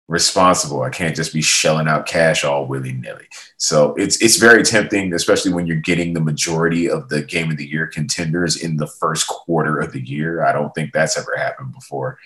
[0.07, 0.81] responsible.
[0.81, 3.27] I can't just be shelling out cash all willy nilly.
[3.57, 7.57] So it's it's very tempting, especially when you're getting the majority of the game of
[7.57, 10.43] the year contenders in the first quarter of the year.
[10.43, 12.19] I don't think that's ever happened before.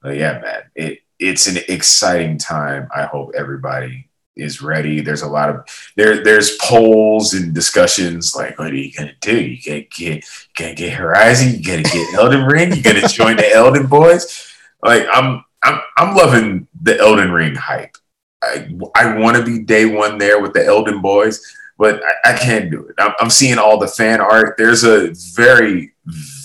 [0.00, 2.88] But yeah, man, it it's an exciting time.
[2.94, 5.00] I hope everybody is ready.
[5.00, 5.64] There's a lot of
[5.96, 6.22] there.
[6.22, 9.40] There's polls and discussions like, what are you gonna do?
[9.40, 10.20] You gotta get, you
[10.56, 11.54] gotta get Horizon.
[11.54, 12.74] You gotta get Elden Ring.
[12.74, 14.52] You gotta join the Elden Boys.
[14.82, 17.96] Like I'm, I'm, I'm loving the Elden Ring hype.
[18.42, 21.40] I, I want to be day one there with the Elden Boys,
[21.78, 22.94] but I, I can't do it.
[22.98, 24.56] I'm, I'm seeing all the fan art.
[24.58, 25.94] There's a very,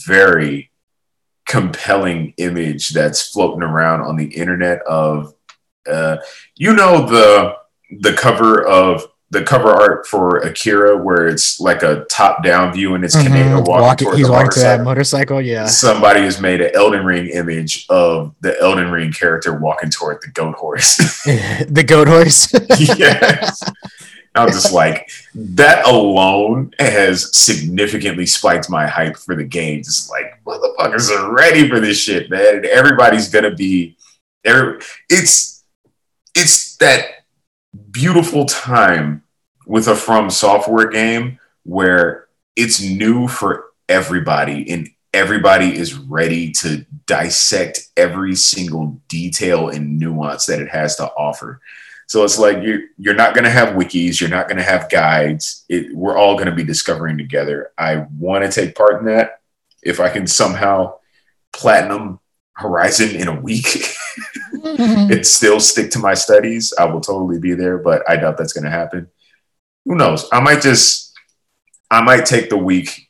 [0.05, 0.71] very
[1.47, 5.33] compelling image that's floating around on the internet of
[5.89, 6.17] uh,
[6.55, 7.55] you know the
[8.01, 12.95] the cover of the cover art for Akira where it's like a top down view
[12.95, 13.33] and it's mm-hmm.
[13.33, 17.27] Kaneda walking, walking he's walking to that motorcycle yeah somebody has made an Elden Ring
[17.27, 23.63] image of the Elden Ring character walking toward the goat horse the goat horse yes
[24.37, 29.83] I'm just like that alone has significantly spiked my hype for the game.
[29.83, 32.57] Just like motherfuckers are ready for this shit, man.
[32.57, 33.97] And everybody's gonna be.
[34.45, 35.63] Every, it's
[36.35, 37.16] it's that
[37.91, 39.23] beautiful time
[39.65, 46.85] with a From Software game where it's new for everybody and everybody is ready to
[47.05, 51.61] dissect every single detail and nuance that it has to offer.
[52.07, 54.89] So it's like you're you're not going to have wikis, you're not going to have
[54.89, 55.65] guides.
[55.67, 57.71] It, we're all going to be discovering together.
[57.77, 59.41] I want to take part in that.
[59.83, 60.99] If I can somehow
[61.51, 62.19] platinum
[62.53, 63.67] Horizon in a week
[64.77, 65.11] Mm-hmm.
[65.11, 67.77] and still stick to my studies, I will totally be there.
[67.77, 69.07] But I doubt that's going to happen.
[69.85, 70.27] Who knows?
[70.31, 71.13] I might just
[71.89, 73.09] I might take the week,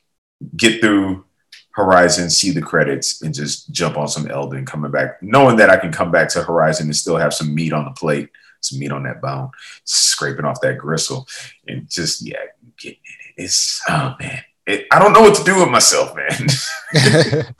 [0.56, 1.24] get through
[1.72, 5.76] Horizon, see the credits, and just jump on some Elden coming back, knowing that I
[5.76, 8.92] can come back to Horizon and still have some meat on the plate some meat
[8.92, 9.50] on that bone,
[9.84, 11.26] scraping off that gristle,
[11.66, 12.38] and just yeah,
[12.78, 13.42] getting it.
[13.42, 16.46] It's oh man, it, I don't know what to do with myself, man.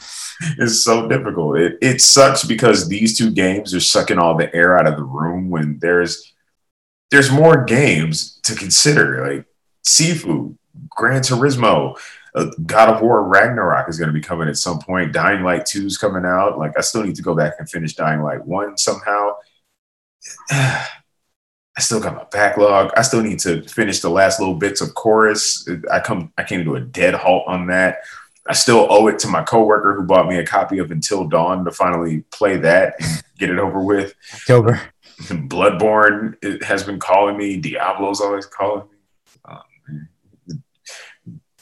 [0.58, 1.58] it's so difficult.
[1.58, 5.04] It it sucks because these two games are sucking all the air out of the
[5.04, 6.34] room when there's
[7.10, 9.46] there's more games to consider, like
[9.84, 10.56] Sifu,
[10.90, 11.98] Gran Turismo.
[12.34, 15.14] Uh, God of War Ragnarok is going to be coming at some point.
[15.14, 16.58] Dying Light 2 is coming out.
[16.58, 19.36] Like, I still need to go back and finish Dying Light 1 somehow.
[21.78, 22.90] I still got my backlog.
[22.96, 25.66] I still need to finish the last little bits of chorus.
[25.88, 27.98] I come I came to a dead halt on that.
[28.48, 31.64] I still owe it to my coworker who bought me a copy of Until Dawn
[31.64, 34.14] to finally play that and get it over with.
[34.34, 34.80] October.
[35.20, 37.60] Bloodborne has been calling me.
[37.60, 38.96] Diablo's always calling me.
[39.44, 40.64] Um,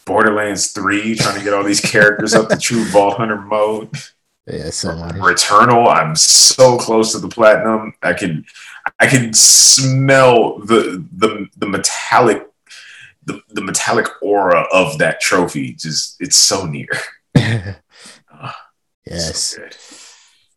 [0.06, 3.90] Borderlands 3, trying to get all these characters up to true Vault Hunter mode.
[4.46, 5.16] Yeah, so much.
[5.16, 7.92] Returnal, I'm so close to the platinum.
[8.02, 8.46] I can
[8.98, 12.46] I can smell the the the metallic
[13.24, 15.72] the, the metallic aura of that trophy.
[15.74, 16.88] Just it's so near.
[18.38, 18.52] Oh,
[19.06, 19.38] yes.
[19.38, 19.66] so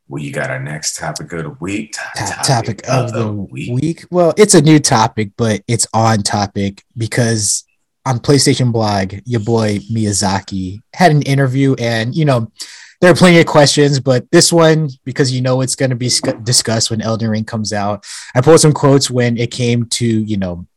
[0.09, 1.95] well, you got our next topic of the week.
[2.17, 4.05] Top topic of the week.
[4.11, 7.63] Well, it's a new topic, but it's on topic because
[8.05, 12.51] on PlayStation Blog, your boy Miyazaki had an interview, and you know
[13.01, 16.09] there are plenty of questions, but this one because you know it's going to be
[16.09, 18.05] sc- discussed when Elden Ring comes out.
[18.35, 20.67] I pulled some quotes when it came to you know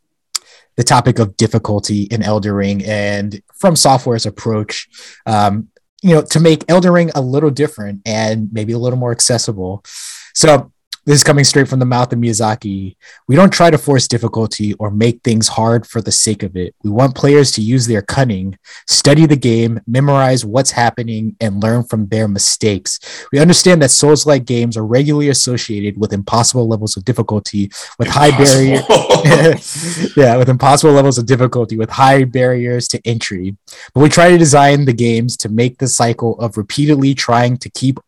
[0.76, 4.88] the topic of difficulty in Elden Ring and from Software's approach.
[5.26, 5.68] Um,
[6.02, 9.84] you know, to make Elden Ring a little different and maybe a little more accessible.
[10.34, 10.72] So
[11.04, 12.94] this is coming straight from the mouth of Miyazaki.
[13.26, 16.76] We don't try to force difficulty or make things hard for the sake of it.
[16.84, 21.82] We want players to use their cunning, study the game, memorize what's happening, and learn
[21.82, 23.26] from their mistakes.
[23.32, 28.08] We understand that Souls like games are regularly associated with impossible levels of difficulty, with
[28.08, 28.82] high barriers.
[30.16, 33.56] yeah, with impossible levels of difficulty, with high barriers to entry.
[33.92, 37.70] But we try to design the games to make the cycle of repeatedly trying to
[37.70, 37.98] keep.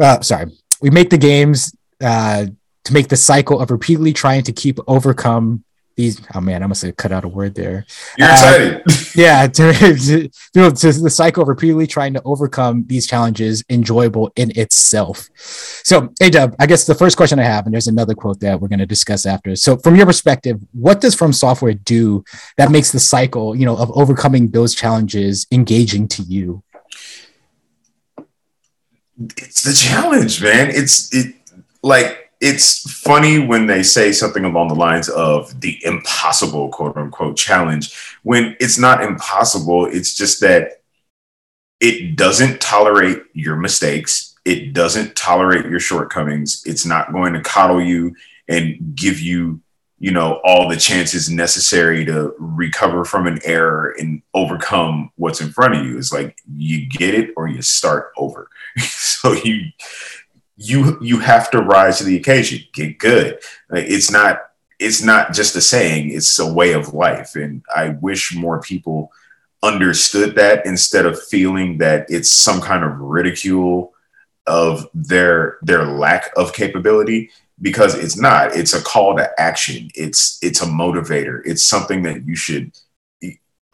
[0.00, 0.46] Uh, sorry,
[0.80, 2.46] we make the games uh,
[2.84, 6.20] to make the cycle of repeatedly trying to keep overcome these.
[6.34, 7.84] Oh man, I must have cut out a word there.
[8.16, 8.82] You're Uh, excited.
[9.14, 14.32] yeah, to, to, to, to the cycle of repeatedly trying to overcome these challenges enjoyable
[14.36, 15.28] in itself.
[15.36, 18.58] So, hey, Dub, I guess the first question I have, and there's another quote that
[18.60, 19.54] we're going to discuss after.
[19.54, 22.24] So, from your perspective, what does From Software do
[22.56, 26.62] that makes the cycle, you know, of overcoming those challenges engaging to you?
[29.36, 30.70] it's the challenge, man.
[30.70, 31.34] It's it
[31.82, 37.36] like it's funny when they say something along the lines of the impossible quote unquote
[37.36, 39.86] challenge when it's not impossible.
[39.86, 40.82] It's just that
[41.78, 44.34] it doesn't tolerate your mistakes.
[44.44, 46.64] It doesn't tolerate your shortcomings.
[46.66, 48.16] It's not going to coddle you
[48.48, 49.60] and give you,
[50.00, 55.50] you know, all the chances necessary to recover from an error and overcome what's in
[55.50, 55.96] front of you.
[55.96, 58.48] It's like you get it or you start over.
[58.78, 59.70] so you
[60.62, 62.60] you you have to rise to the occasion.
[62.72, 63.38] Get good.
[63.68, 64.38] Like, it's not
[64.78, 66.10] it's not just a saying.
[66.10, 69.12] It's a way of life, and I wish more people
[69.62, 73.92] understood that instead of feeling that it's some kind of ridicule
[74.46, 80.36] of their their lack of capability because it's not it's a call to action it's
[80.42, 82.72] it's a motivator it's something that you should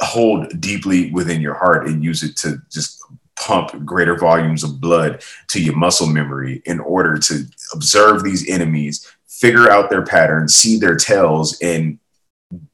[0.01, 2.97] hold deeply within your heart and use it to just
[3.40, 9.07] pump greater volumes of blood to your muscle memory in order to observe these enemies
[9.27, 11.98] figure out their patterns see their tails and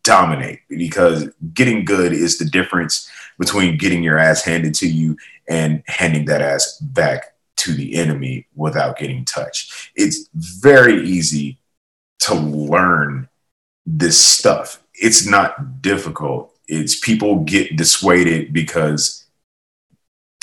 [0.03, 5.16] dominate because getting good is the difference between getting your ass handed to you
[5.48, 9.90] and handing that ass back to the enemy without getting touched.
[9.94, 11.59] It's very easy
[12.20, 13.29] to learn
[13.87, 14.83] this stuff.
[14.94, 16.57] It's not difficult.
[16.68, 19.23] It's people get dissuaded because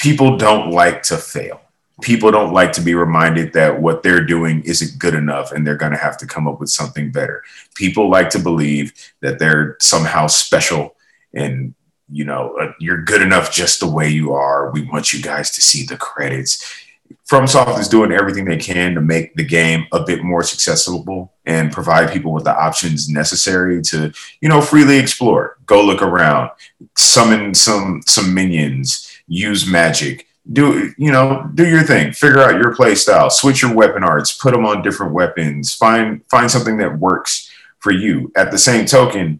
[0.02, 1.62] people don't like to fail.
[2.02, 5.76] People don't like to be reminded that what they're doing isn't good enough and they're
[5.76, 7.44] going to have to come up with something better.
[7.76, 10.96] People like to believe that they're somehow special
[11.34, 11.76] and
[12.14, 14.70] you know, uh, you're good enough just the way you are.
[14.72, 16.84] We want you guys to see the credits.
[17.30, 21.72] FromSoft is doing everything they can to make the game a bit more accessible and
[21.72, 24.12] provide people with the options necessary to,
[24.42, 26.50] you know, freely explore, go look around,
[26.98, 32.76] summon some some minions, use magic, do you know, do your thing, figure out your
[32.76, 37.00] play style, switch your weapon arts, put them on different weapons, find find something that
[37.00, 38.32] works for you.
[38.36, 39.40] At the same token,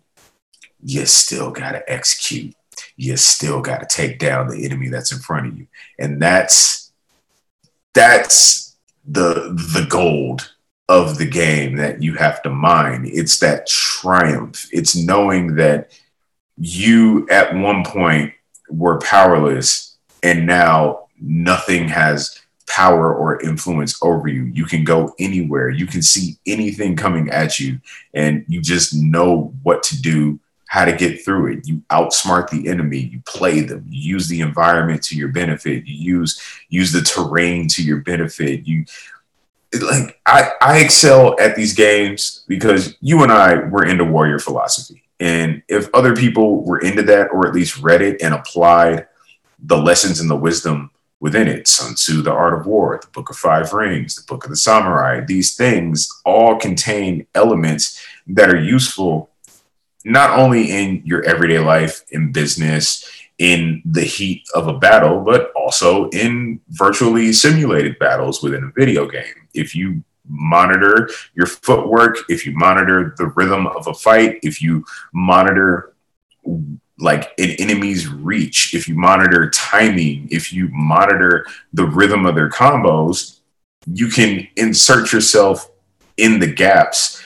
[0.84, 2.56] you still gotta execute.
[2.96, 5.68] You still gotta take down the enemy that's in front of you,
[6.00, 6.92] and that's
[7.94, 10.54] that's the the gold
[10.88, 13.10] of the game that you have to mine.
[13.12, 14.70] It's that triumph.
[14.72, 15.92] It's knowing that
[16.58, 18.34] you at one point
[18.72, 24.44] were powerless and now nothing has power or influence over you.
[24.46, 25.70] You can go anywhere.
[25.70, 27.80] You can see anything coming at you
[28.14, 31.68] and you just know what to do, how to get through it.
[31.68, 36.18] You outsmart the enemy, you play them, you use the environment to your benefit, you
[36.20, 38.66] use use the terrain to your benefit.
[38.66, 38.86] You
[39.82, 45.04] like I, I excel at these games because you and I were into warrior philosophy.
[45.22, 49.08] And if other people were into that or at least read it and applied
[49.60, 53.30] the lessons and the wisdom within it, Sun Tzu, The Art of War, The Book
[53.30, 58.60] of Five Rings, The Book of the Samurai, these things all contain elements that are
[58.60, 59.30] useful
[60.04, 63.08] not only in your everyday life, in business,
[63.38, 69.08] in the heat of a battle, but also in virtually simulated battles within a video
[69.08, 69.48] game.
[69.54, 74.86] If you monitor your footwork, if you monitor the rhythm of a fight, if you
[75.14, 75.94] monitor
[77.00, 82.50] like an enemy's reach, if you monitor timing, if you monitor the rhythm of their
[82.50, 83.40] combos,
[83.88, 85.72] you can insert yourself
[86.18, 87.22] in the gaps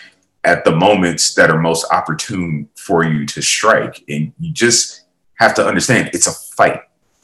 [0.45, 4.03] at the moments that are most opportune for you to strike.
[4.07, 5.01] And you just
[5.35, 6.81] have to understand it's a fight.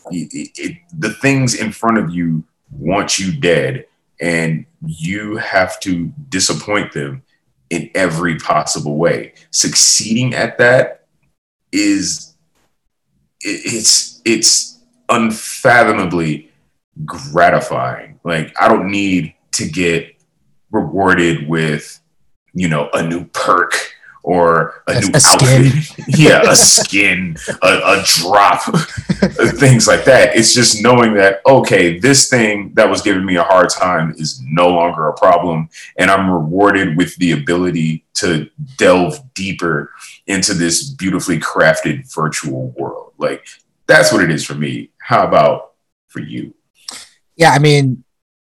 [0.09, 3.85] It, it, the things in front of you want you dead,
[4.21, 7.23] and you have to disappoint them
[7.69, 9.33] in every possible way.
[9.49, 11.05] Succeeding at that
[11.71, 12.35] is
[13.41, 16.51] it's it's unfathomably
[17.05, 18.19] gratifying.
[18.23, 20.15] Like I don't need to get
[20.71, 21.99] rewarded with
[22.53, 23.73] you know a new perk
[24.23, 26.07] or a, a new a outfit.
[26.19, 28.61] yeah, a skin, a, a drop,
[29.57, 30.35] things like that.
[30.35, 34.41] It's just knowing that, okay, this thing that was giving me a hard time is
[34.45, 35.69] no longer a problem.
[35.97, 39.91] And I'm rewarded with the ability to delve deeper
[40.27, 43.13] into this beautifully crafted virtual world.
[43.17, 43.45] Like,
[43.87, 44.91] that's what it is for me.
[44.99, 45.73] How about
[46.07, 46.53] for you?
[47.35, 48.03] Yeah, I mean,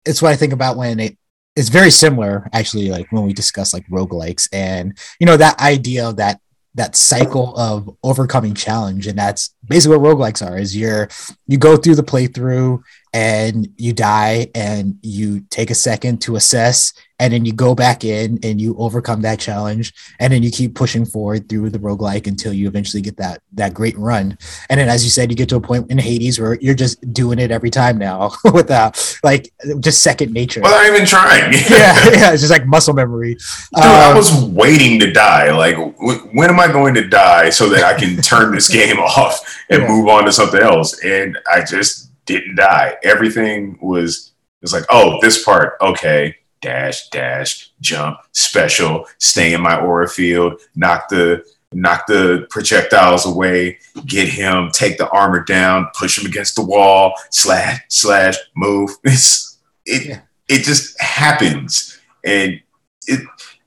[0.05, 1.17] it's what I think about when it
[1.55, 6.07] it's very similar actually like when we discuss like roguelikes and you know that idea
[6.07, 6.39] of that
[6.75, 11.07] that cycle of overcoming challenge and that's basically what roguelikes are is you're
[11.47, 12.81] you go through the playthrough
[13.13, 18.03] and you die and you take a second to assess and then you go back
[18.03, 22.25] in and you overcome that challenge and then you keep pushing forward through the roguelike
[22.25, 24.35] until you eventually get that that great run.
[24.69, 27.13] And then as you said you get to a point in hades where you're just
[27.13, 30.61] doing it every time now without like just second nature.
[30.61, 31.53] Well i'm even trying.
[31.69, 33.35] Yeah yeah it's just like muscle memory.
[33.35, 35.51] Dude, um, i was waiting to die.
[35.51, 38.97] Like w- when am i going to die so that i can turn this game
[38.97, 39.39] off
[39.69, 39.87] and yeah.
[39.87, 40.99] move on to something else?
[41.03, 42.95] And i just didn't die.
[43.03, 49.79] Everything was was like, oh, this part, okay, dash, dash, jump, special, stay in my
[49.79, 51.43] aura field, knock the
[51.73, 57.13] knock the projectiles away, get him, take the armor down, push him against the wall,
[57.29, 58.91] slash, slash, move.
[59.03, 60.21] It's it yeah.
[60.47, 61.99] it just happens.
[62.23, 62.61] And
[63.07, 63.19] it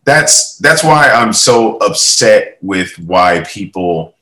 [0.05, 4.15] that's that's why I'm so upset with why people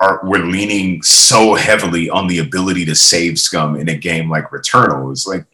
[0.00, 4.50] are we're leaning so heavily on the ability to save scum in a game like
[4.50, 5.12] Returnal.
[5.12, 5.44] It's like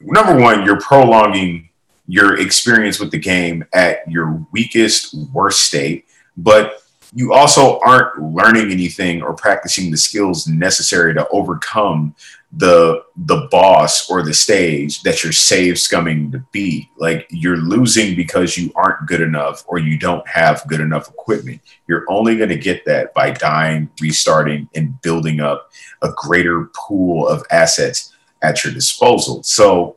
[0.00, 1.68] number one, you're prolonging
[2.06, 6.06] your experience with the game at your weakest, worst state,
[6.36, 6.82] but
[7.14, 12.14] you also aren't learning anything or practicing the skills necessary to overcome
[12.52, 16.88] the the boss or the stage that you're save scumming to beat.
[16.96, 21.60] Like you're losing because you aren't good enough or you don't have good enough equipment.
[21.88, 25.70] You're only going to get that by dying, restarting, and building up
[26.02, 29.42] a greater pool of assets at your disposal.
[29.42, 29.96] So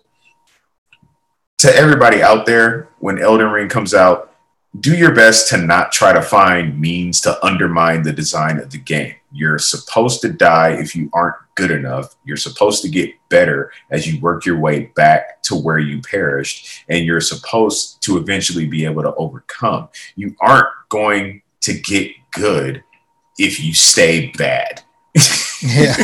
[1.59, 4.33] to everybody out there, when Elden Ring comes out,
[4.79, 8.77] do your best to not try to find means to undermine the design of the
[8.77, 9.15] game.
[9.31, 12.15] You're supposed to die if you aren't good enough.
[12.23, 16.85] You're supposed to get better as you work your way back to where you perished,
[16.87, 19.89] and you're supposed to eventually be able to overcome.
[20.15, 22.81] You aren't going to get good
[23.37, 24.81] if you stay bad.
[25.61, 25.95] yeah.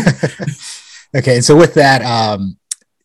[1.15, 2.57] okay, so with that, um,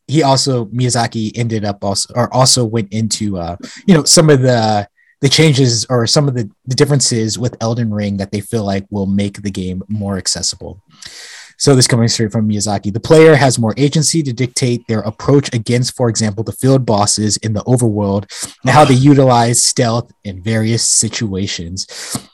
[0.09, 4.43] he also Miyazaki ended up also or also went into uh, you know some of
[4.43, 4.89] the
[5.21, 8.87] the changes or some of the, the differences with Elden Ring that they feel like
[8.91, 10.83] will make the game more accessible.
[11.61, 12.91] So this coming straight from Miyazaki.
[12.91, 17.37] The player has more agency to dictate their approach against, for example, the field bosses
[17.37, 18.25] in the overworld
[18.63, 21.87] and how they utilize stealth in various situations.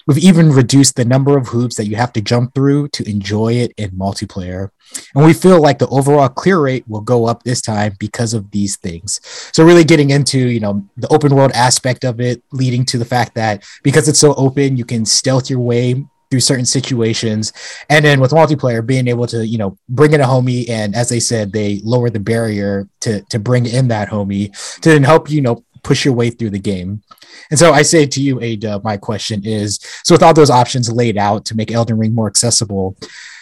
[0.07, 3.55] We've even reduced the number of hoops that you have to jump through to enjoy
[3.55, 4.69] it in multiplayer.
[5.17, 8.53] And we feel like the overall clear rate will go up this time because of
[8.53, 9.19] these things.
[9.53, 13.05] So really getting into, you know, the open world aspect of it, leading to the
[13.05, 17.53] fact that because it's so open, you can stealth your way through certain situations.
[17.89, 20.69] And then with multiplayer, being able to, you know, bring in a homie.
[20.69, 24.89] And as they said, they lower the barrier to, to bring in that homie to
[24.89, 27.03] then help, you know, push your way through the game.
[27.51, 30.91] And so I say to you, Ada, my question is so with all those options
[30.91, 32.97] laid out to make Elden Ring more accessible,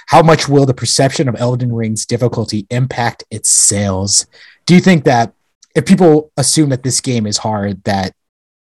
[0.07, 4.27] how much will the perception of Elden Ring's difficulty impact its sales?
[4.67, 5.33] Do you think that
[5.75, 8.15] if people assume that this game is hard, that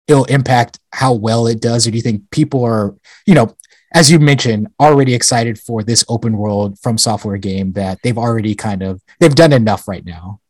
[0.07, 2.95] it'll impact how well it does, or do you think people are,
[3.27, 3.57] you know,
[3.93, 8.55] as you mentioned, already excited for this open world from software game that they've already
[8.55, 10.41] kind of they've done enough right now.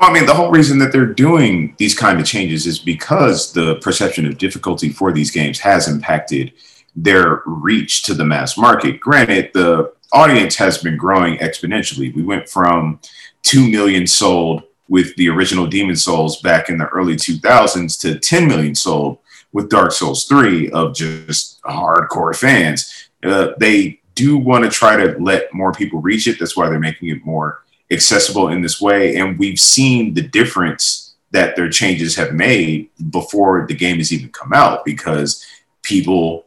[0.00, 3.52] Well, I mean, the whole reason that they're doing these kind of changes is because
[3.52, 6.52] the perception of difficulty for these games has impacted
[6.94, 9.00] their reach to the mass market.
[9.00, 12.14] Granted, the audience has been growing exponentially.
[12.14, 13.00] We went from
[13.42, 18.46] 2 million sold with the original Demon Souls back in the early 2000s to 10
[18.46, 19.18] million sold
[19.52, 23.10] with Dark Souls 3 of just hardcore fans.
[23.22, 26.38] Uh, they do want to try to let more people reach it.
[26.38, 29.16] That's why they're making it more accessible in this way.
[29.16, 34.30] And we've seen the difference that their changes have made before the game has even
[34.30, 35.44] come out because
[35.82, 36.44] people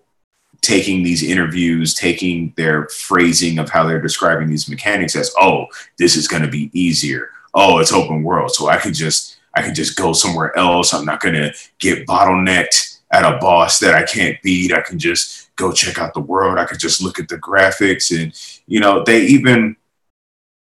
[0.61, 5.65] taking these interviews, taking their phrasing of how they're describing these mechanics as, oh,
[5.97, 7.29] this is going to be easier.
[7.53, 8.51] Oh, it's open world.
[8.51, 10.93] So I can just, I can just go somewhere else.
[10.93, 14.73] I'm not going to get bottlenecked at a boss that I can't beat.
[14.73, 16.57] I can just go check out the world.
[16.57, 18.33] I could just look at the graphics and,
[18.67, 19.77] you know, they even,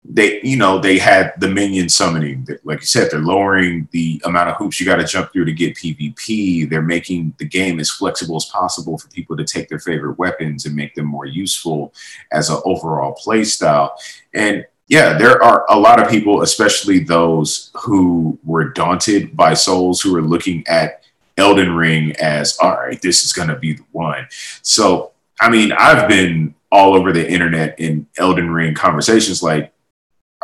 [0.07, 4.49] they you know they had the minion summoning like you said they're lowering the amount
[4.49, 7.89] of hoops you got to jump through to get pvp they're making the game as
[7.89, 11.93] flexible as possible for people to take their favorite weapons and make them more useful
[12.31, 13.97] as an overall play style
[14.35, 20.01] and yeah there are a lot of people especially those who were daunted by souls
[20.01, 21.04] who are looking at
[21.37, 24.25] elden ring as all right this is going to be the one
[24.61, 29.71] so i mean i've been all over the internet in elden ring conversations like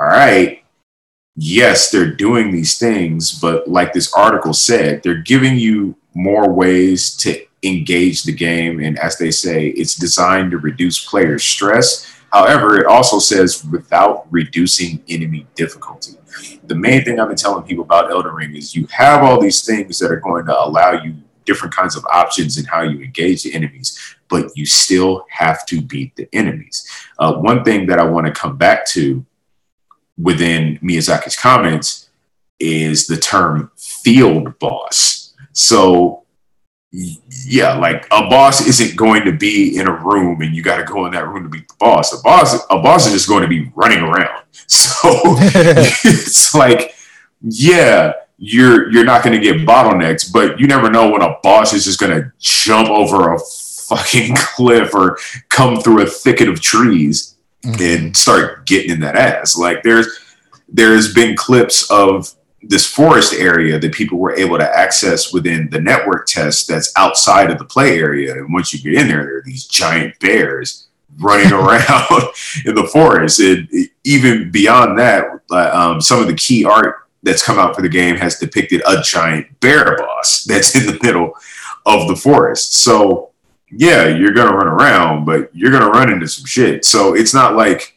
[0.01, 0.63] all right,
[1.35, 7.15] yes, they're doing these things, but like this article said, they're giving you more ways
[7.17, 8.79] to engage the game.
[8.79, 12.11] And as they say, it's designed to reduce player stress.
[12.31, 16.13] However, it also says without reducing enemy difficulty.
[16.65, 19.65] The main thing I've been telling people about Elden Ring is you have all these
[19.65, 21.15] things that are going to allow you
[21.45, 23.97] different kinds of options in how you engage the enemies,
[24.29, 26.87] but you still have to beat the enemies.
[27.19, 29.25] Uh, one thing that I want to come back to
[30.17, 32.09] within Miyazaki's comments
[32.59, 35.33] is the term field boss.
[35.51, 36.20] So,
[36.91, 40.83] yeah, like a boss isn't going to be in a room and you got to
[40.83, 42.17] go in that room to beat the boss.
[42.19, 44.43] A boss, a boss is just going to be running around.
[44.67, 46.95] So it's like,
[47.41, 51.73] yeah, you're you're not going to get bottlenecks, but you never know when a boss
[51.73, 55.17] is just going to jump over a fucking cliff or
[55.49, 57.81] come through a thicket of trees mm-hmm.
[57.81, 59.57] and start getting in that ass.
[59.57, 60.07] Like there's
[60.69, 62.33] there's been clips of
[62.63, 67.49] this forest area that people were able to access within the network test that's outside
[67.49, 68.33] of the play area.
[68.33, 70.87] And once you get in there, there are these giant bears
[71.19, 72.23] running around
[72.65, 73.39] in the forest.
[73.39, 73.67] And
[74.03, 78.15] even beyond that, um, some of the key art that's come out for the game
[78.15, 81.33] has depicted a giant bear boss that's in the middle
[81.85, 82.75] of the forest.
[82.75, 83.31] So
[83.71, 86.83] yeah, you're gonna run around, but you're gonna run into some shit.
[86.85, 87.90] So it's not like,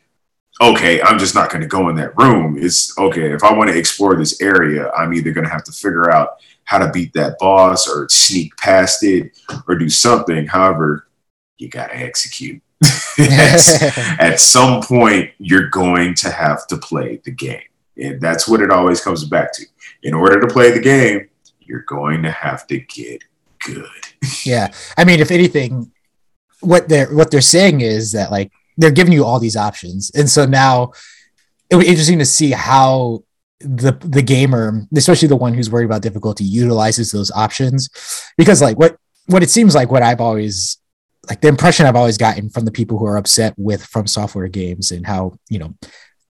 [0.73, 2.57] okay, I'm just not gonna go in that room.
[2.59, 6.11] It's okay, if I want to explore this area, I'm either gonna have to figure
[6.11, 9.39] out how to beat that boss or sneak past it
[9.69, 10.47] or do something.
[10.47, 11.09] However,
[11.59, 12.63] you gotta execute.
[13.19, 17.63] at some point, you're going to have to play the game.
[17.97, 19.65] And that's what it always comes back to.
[20.03, 21.29] In order to play the game,
[21.61, 23.23] you're going to have to get
[23.65, 23.89] good.
[24.45, 25.93] yeah, I mean, if anything,
[26.61, 30.29] what they're what they're saying is that like they're giving you all these options, and
[30.29, 30.93] so now
[31.71, 33.25] it be interesting to see how
[33.61, 37.89] the the gamer, especially the one who's worried about difficulty, utilizes those options,
[38.37, 38.97] because like what
[39.27, 40.79] what it seems like what I've always
[41.29, 44.49] like the impression I've always gotten from the people who are upset with from software
[44.49, 45.75] games and how you know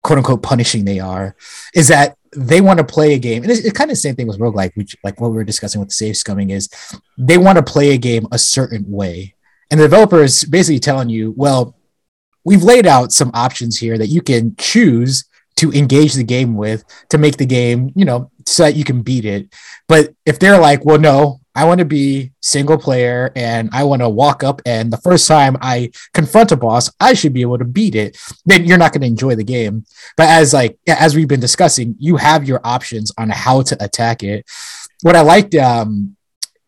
[0.03, 1.35] quote unquote punishing they are
[1.73, 4.15] is that they want to play a game, and it's, it's, kind of the same
[4.15, 6.69] thing with roguelike, which like what we were discussing with the save scumming is
[7.17, 9.35] they want to play a game a certain way.
[9.69, 11.75] And the developer is basically telling you, well,
[12.43, 15.25] we've laid out some options here that you can choose
[15.57, 19.01] to engage the game with to make the game, you know, so that you can
[19.01, 19.53] beat it.
[19.87, 24.01] But if they're like, well, no, I want to be single player and I want
[24.01, 27.57] to walk up and the first time I confront a boss, I should be able
[27.57, 28.17] to beat it.
[28.45, 29.85] Then you're not going to enjoy the game.
[30.15, 34.23] But as like as we've been discussing, you have your options on how to attack
[34.23, 34.45] it.
[35.01, 36.15] What I liked um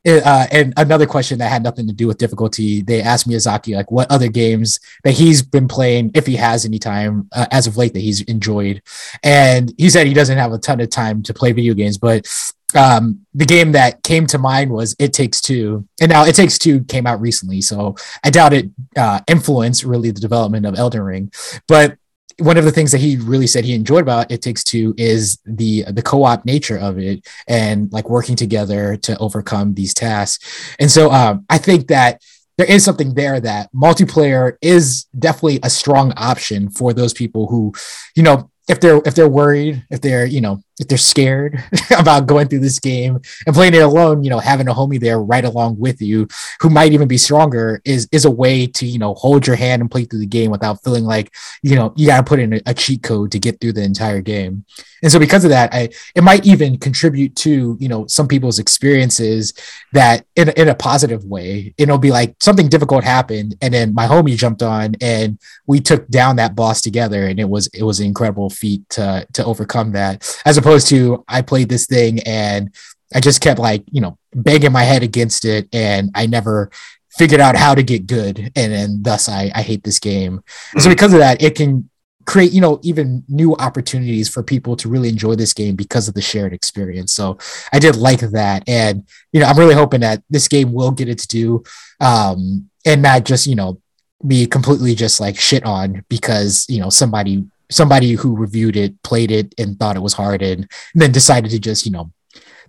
[0.06, 3.92] uh, and another question that had nothing to do with difficulty, they asked Miyazaki like
[3.92, 7.78] what other games that he's been playing, if he has any time uh, as of
[7.78, 8.82] late that he's enjoyed,
[9.24, 12.28] and he said he doesn't have a ton of time to play video games, but
[12.76, 16.58] um, the game that came to mind was It Takes Two, and now It Takes
[16.58, 21.02] Two came out recently, so I doubt it uh, influenced really the development of Elden
[21.02, 21.32] Ring.
[21.68, 21.98] But
[22.40, 25.40] one of the things that he really said he enjoyed about It Takes Two is
[25.46, 30.76] the the co-op nature of it and like working together to overcome these tasks.
[30.80, 32.22] And so um, I think that
[32.58, 37.74] there is something there that multiplayer is definitely a strong option for those people who,
[38.16, 41.62] you know, if they're if they're worried, if they're you know if they're scared
[41.98, 45.20] about going through this game and playing it alone, you know, having a homie there
[45.20, 46.28] right along with you
[46.62, 49.82] who might even be stronger is is a way to you know hold your hand
[49.82, 52.54] and play through the game without feeling like you know you got to put in
[52.54, 54.66] a, a, cheat code to get through the entire game.
[55.02, 58.60] And so because of that, I it might even contribute to you know some people's
[58.60, 59.54] experiences
[59.94, 61.74] that in in a positive way.
[61.78, 66.08] It'll be like something difficult happened, and then my homie jumped on and we took
[66.10, 69.94] down that boss together, and it was it was an incredible feat to to overcome
[69.94, 72.74] that as opposed to I played this thing and
[73.14, 76.72] I just kept like, you know, banging my head against it and I never
[77.18, 78.52] figured out how to get good.
[78.56, 80.38] And then thus I, I hate this game.
[80.38, 80.80] Mm-hmm.
[80.80, 81.90] So because of that, it can
[82.26, 86.14] create, you know, even new opportunities for people to really enjoy this game because of
[86.14, 87.14] the shared experience.
[87.14, 87.38] So
[87.72, 88.64] I did like that.
[88.68, 91.64] And, you know, I'm really hoping that this game will get its due
[92.00, 93.80] um, and not just, you know,
[94.26, 99.32] be completely just like shit on because, you know, somebody somebody who reviewed it, played
[99.32, 100.62] it, and thought it was hard, and,
[100.94, 102.12] and then decided to just you know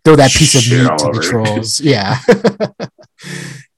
[0.05, 1.81] throw that piece Shit of meat to the trolls.
[1.81, 2.19] yeah,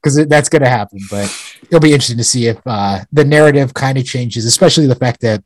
[0.01, 0.99] because that's going to happen.
[1.09, 1.25] But
[1.63, 5.21] it'll be interesting to see if uh, the narrative kind of changes, especially the fact
[5.21, 5.43] that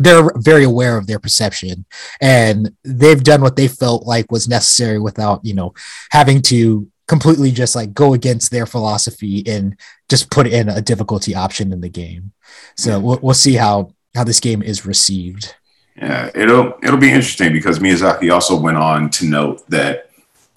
[0.00, 1.84] they're very aware of their perception
[2.20, 5.72] and they've done what they felt like was necessary without you know
[6.10, 9.78] having to completely just like go against their philosophy and
[10.08, 12.32] just put in a difficulty option in the game
[12.76, 12.96] so yeah.
[12.96, 15.54] we'll, we'll see how how this game is received.
[15.96, 20.10] Yeah, it'll it'll be interesting because Miyazaki also went on to note that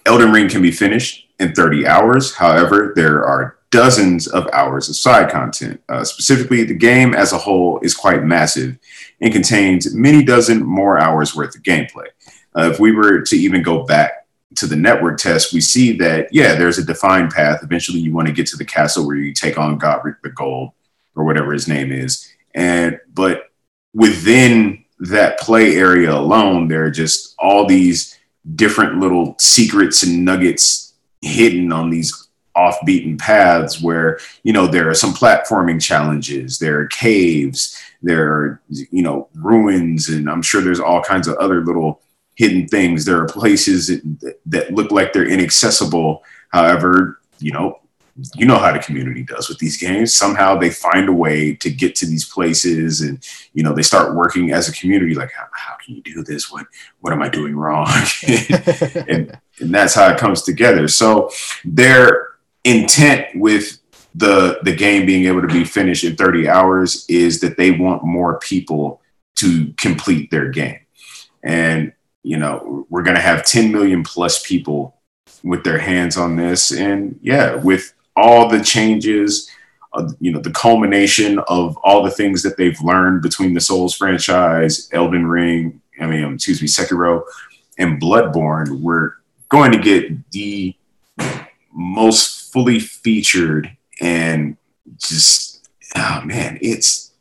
[0.06, 2.34] Elden Ring can be finished in 30 hours.
[2.34, 5.80] However, there are dozens of hours of side content.
[5.88, 8.78] Uh, specifically, the game as a whole is quite massive
[9.20, 12.06] and contains many dozen more hours worth of gameplay.
[12.56, 16.28] Uh, if we were to even go back to the network test, we see that
[16.32, 17.62] yeah, there's a defined path.
[17.62, 20.72] Eventually, you want to get to the castle where you take on Godrick the Gold
[21.14, 23.50] or whatever his name is, and but
[23.94, 28.18] within that play area alone, there are just all these
[28.54, 32.27] different little secrets and nuggets hidden on these
[32.58, 38.60] off-beaten paths where you know there are some platforming challenges there are caves there are
[38.68, 42.00] you know ruins and i'm sure there's all kinds of other little
[42.34, 47.80] hidden things there are places that, that look like they're inaccessible however you know
[48.34, 50.14] you know how the community does with these games.
[50.14, 54.14] Somehow they find a way to get to these places, and you know they start
[54.14, 55.14] working as a community.
[55.14, 56.50] Like, how, how can you do this?
[56.50, 56.66] What
[57.00, 57.88] what am I doing wrong?
[58.26, 60.88] and, and that's how it comes together.
[60.88, 61.30] So
[61.64, 62.27] their
[62.68, 63.78] intent with
[64.14, 68.04] the the game being able to be finished in 30 hours is that they want
[68.04, 69.00] more people
[69.36, 70.80] to complete their game,
[71.42, 71.92] and
[72.22, 74.96] you know we're going to have 10 million plus people
[75.44, 76.72] with their hands on this.
[76.72, 79.48] And yeah with all the changes,
[79.94, 83.94] uh, you know, the culmination of all the things that they've learned between the Souls
[83.94, 87.22] franchise, Elden Ring, I mean, um, excuse me, Sekiro,
[87.78, 89.12] and Bloodborne, we're
[89.48, 90.76] going to get the
[91.72, 94.56] most fully featured and
[94.96, 97.12] just oh man, it's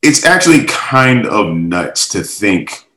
[0.00, 2.88] it's actually kind of nuts to think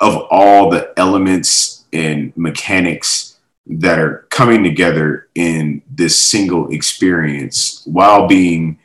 [0.00, 8.28] of all the elements and mechanics that are coming together in this single experience while
[8.28, 8.78] being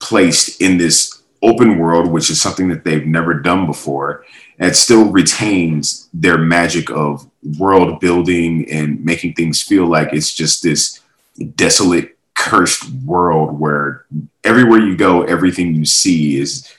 [0.00, 4.24] placed in this open world, which is something that they've never done before,
[4.58, 10.62] and still retains their magic of world building and making things feel like it's just
[10.62, 11.00] this
[11.54, 14.04] desolate, cursed world where
[14.42, 16.72] everywhere you go, everything you see is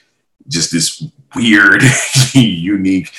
[0.48, 1.04] just this
[1.34, 1.82] weird,
[2.34, 3.10] unique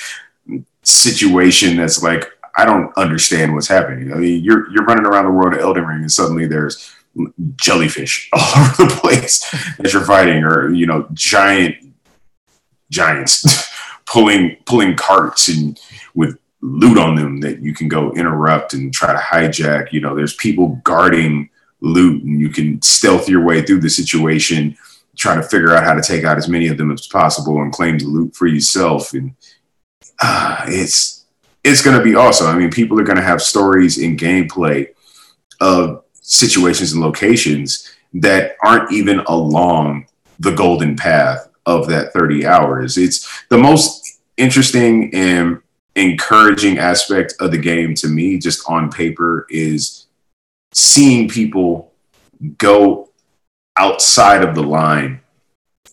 [0.82, 4.12] situation that's like I don't understand what's happening.
[4.12, 6.92] I mean, you're you're running around the world of Elden Ring, and suddenly there's
[7.56, 11.76] jellyfish all over the place that you're fighting, or you know, giant
[12.90, 13.68] giants
[14.06, 15.78] pulling pulling carts and
[16.14, 19.92] with loot on them that you can go interrupt and try to hijack.
[19.92, 21.50] You know, there's people guarding
[21.80, 24.76] loot, and you can stealth your way through the situation,
[25.16, 27.72] trying to figure out how to take out as many of them as possible and
[27.72, 29.12] claim the loot for yourself.
[29.14, 29.34] And
[30.20, 31.26] uh, it's
[31.64, 32.46] it's to be awesome.
[32.46, 34.88] I mean, people are to have stories in gameplay
[35.60, 40.06] of situations and locations that aren't even along
[40.38, 42.96] the golden path of that 30 hours.
[42.96, 45.60] It's the most interesting and
[45.98, 50.06] encouraging aspect of the game to me, just on paper, is
[50.72, 51.92] seeing people
[52.56, 53.10] go
[53.76, 55.20] outside of the line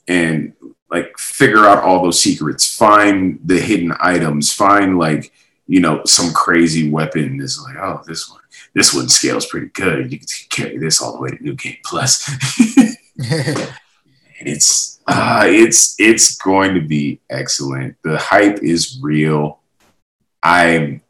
[0.08, 0.54] and
[0.90, 5.32] like figure out all those secrets, find the hidden items, find like
[5.68, 8.42] you know, some crazy weapon is like, oh, this one,
[8.74, 10.12] this one scales pretty good.
[10.12, 12.30] You can carry this all the way to New Game Plus.
[14.40, 17.96] it's uh, it's it's going to be excellent.
[18.04, 19.60] The hype is real.
[20.46, 21.02] I'm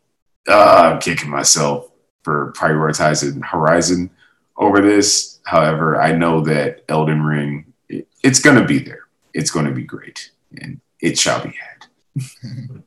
[0.47, 1.91] uh, kicking myself
[2.23, 4.09] for prioritizing Horizon
[4.55, 5.41] over this.
[5.43, 9.01] However, I know that Elden Ring, it, it's going to be there.
[9.33, 10.31] It's going to be great,
[10.61, 12.23] and it shall be had.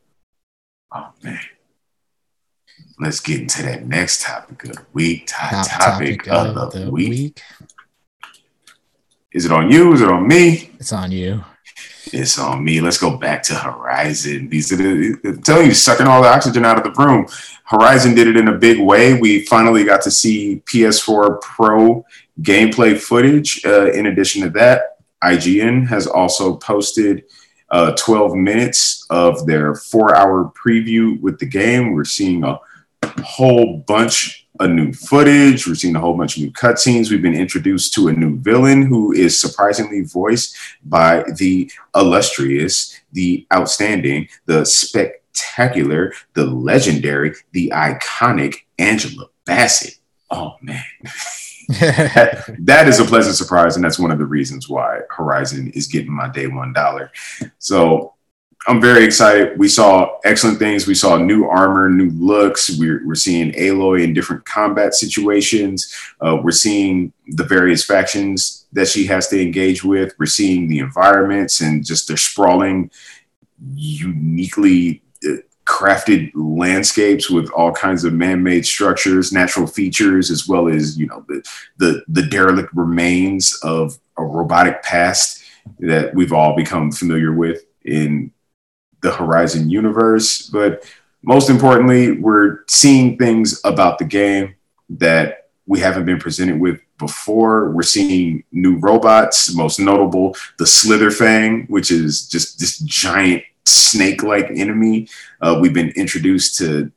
[0.94, 1.38] oh man.
[2.98, 5.24] Let's get into that next topic of the week.
[5.26, 7.10] Top, topic, topic, of, of the, the week.
[7.10, 7.42] week.
[9.32, 9.92] Is it on you?
[9.92, 10.70] Is it on me?
[10.80, 11.44] It's on you.
[12.12, 12.80] It's on me.
[12.80, 14.48] Let's go back to Horizon.
[14.48, 17.26] These are the, I'm telling you, sucking all the oxygen out of the room.
[17.64, 19.18] Horizon did it in a big way.
[19.18, 22.04] We finally got to see PS4 Pro
[22.40, 23.64] gameplay footage.
[23.64, 27.24] Uh, in addition to that, IGN has also posted
[27.70, 31.92] uh, 12 minutes of their four hour preview with the game.
[31.92, 32.58] We're seeing a
[33.22, 35.66] whole bunch of new footage.
[35.66, 37.10] We've seen a whole bunch of new cutscenes.
[37.10, 43.46] We've been introduced to a new villain who is surprisingly voiced by the illustrious, the
[43.52, 49.96] outstanding, the spectacular, the legendary, the iconic Angela Bassett.
[50.30, 50.84] Oh man.
[51.80, 55.86] that, that is a pleasant surprise, and that's one of the reasons why Horizon is
[55.86, 57.10] getting my day one dollar.
[57.58, 58.14] So
[58.68, 59.58] I'm very excited.
[59.58, 60.86] We saw excellent things.
[60.86, 62.78] We saw new armor, new looks.
[62.78, 65.90] We're, we're seeing Aloy in different combat situations.
[66.20, 70.14] Uh, we're seeing the various factions that she has to engage with.
[70.18, 72.90] We're seeing the environments and just the sprawling,
[73.72, 80.98] uniquely uh, crafted landscapes with all kinds of man-made structures, natural features, as well as
[80.98, 81.42] you know the
[81.78, 85.42] the, the derelict remains of a robotic past
[85.78, 88.30] that we've all become familiar with in
[89.00, 90.48] the Horizon universe.
[90.48, 90.84] But
[91.22, 94.54] most importantly, we're seeing things about the game
[94.90, 97.70] that we haven't been presented with before.
[97.70, 105.08] We're seeing new robots, most notable the Slitherfang, which is just this giant snake-like enemy.
[105.40, 106.90] Uh, we've been introduced to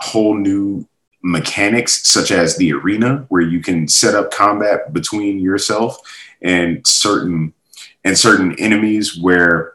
[0.00, 0.86] whole new
[1.22, 5.98] mechanics, such as the arena, where you can set up combat between yourself
[6.42, 7.52] and certain
[8.04, 9.73] and certain enemies, where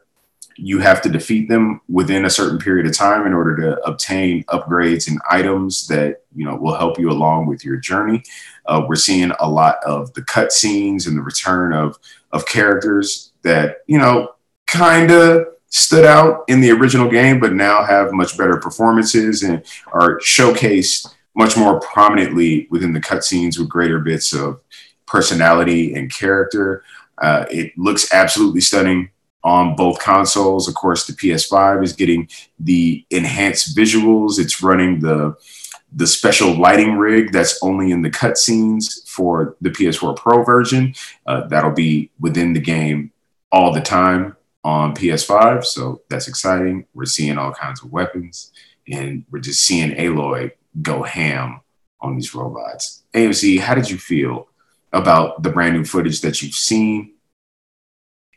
[0.61, 4.43] you have to defeat them within a certain period of time in order to obtain
[4.45, 8.21] upgrades and items that you know will help you along with your journey.
[8.65, 11.97] Uh, we're seeing a lot of the cutscenes and the return of
[12.31, 14.29] of characters that you know
[14.67, 19.63] kind of stood out in the original game, but now have much better performances and
[19.93, 24.59] are showcased much more prominently within the cutscenes with greater bits of
[25.05, 26.83] personality and character.
[27.17, 29.09] Uh, it looks absolutely stunning
[29.43, 30.67] on both consoles.
[30.67, 32.29] Of course, the PS5 is getting
[32.59, 34.39] the enhanced visuals.
[34.39, 35.35] It's running the
[35.91, 40.93] the special lighting rig that's only in the cutscenes for the PS4 Pro version.
[41.25, 43.11] Uh, that'll be within the game
[43.51, 45.65] all the time on PS5.
[45.65, 46.85] So that's exciting.
[46.93, 48.51] We're seeing all kinds of weapons,
[48.87, 51.61] and we're just seeing Aloy go ham
[52.01, 53.03] on these robots.
[53.13, 54.47] AMC, how did you feel
[54.93, 57.13] about the brand new footage that you've seen?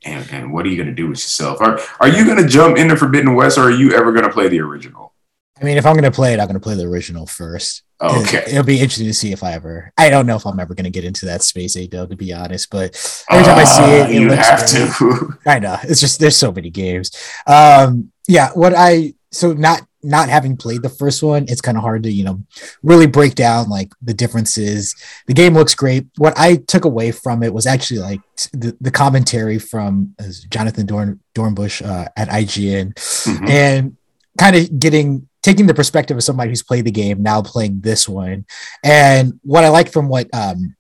[0.05, 1.61] And, and what are you going to do with yourself?
[1.61, 4.33] Are are you going to jump into Forbidden West, or are you ever going to
[4.33, 5.15] play the original?
[5.61, 7.83] I mean, if I'm going to play it, I'm going to play the original first.
[8.01, 9.93] Okay, it, will be interesting to see if I ever.
[9.97, 12.33] I don't know if I'm ever going to get into that space Ado, to be
[12.33, 12.69] honest.
[12.69, 12.97] But
[13.31, 15.39] every time uh, I see it, it you have to.
[15.47, 17.13] I know it's just there's so many games.
[17.47, 21.83] Um, yeah, what I so not not having played the first one, it's kind of
[21.83, 22.43] hard to, you know,
[22.83, 24.97] really break down like the differences.
[25.27, 26.07] The game looks great.
[26.17, 28.21] What I took away from it was actually like
[28.53, 33.49] the, the commentary from uh, Jonathan Dorn, Dornbush uh, at IGN mm-hmm.
[33.49, 33.97] and
[34.39, 38.09] kind of getting taking the perspective of somebody who's played the game now playing this
[38.09, 38.45] one.
[38.83, 40.77] And what I like from what um,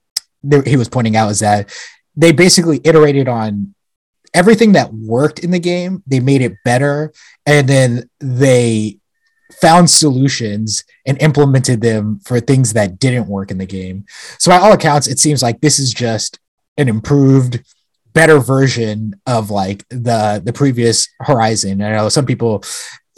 [0.65, 1.73] he was pointing out is that
[2.17, 3.75] they basically iterated on
[4.35, 7.13] everything that worked in the game they made it better
[7.47, 8.99] and then they
[9.61, 14.05] found solutions and implemented them for things that didn't work in the game.
[14.39, 16.39] So by all accounts, it seems like this is just
[16.77, 17.63] an improved,
[18.13, 21.83] better version of like the the previous Horizon.
[21.83, 22.63] I know some people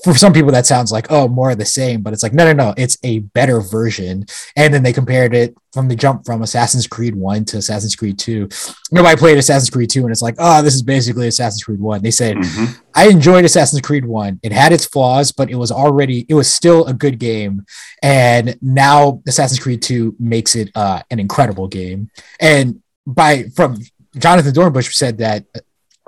[0.04, 2.44] for some people that sounds like oh more of the same but it's like no
[2.44, 4.24] no no it's a better version.
[4.56, 8.16] And then they compared it from the jump from assassin's creed 1 to assassin's creed
[8.16, 8.48] 2
[8.92, 12.00] nobody played assassin's creed 2 and it's like oh this is basically assassin's creed 1
[12.00, 12.80] they said mm-hmm.
[12.94, 16.50] i enjoyed assassin's creed 1 it had its flaws but it was already it was
[16.50, 17.64] still a good game.
[18.02, 22.10] And now assassin's creed 2 makes it uh, an incredible game.
[22.40, 23.76] And by from
[24.16, 25.44] jonathan dornbush said that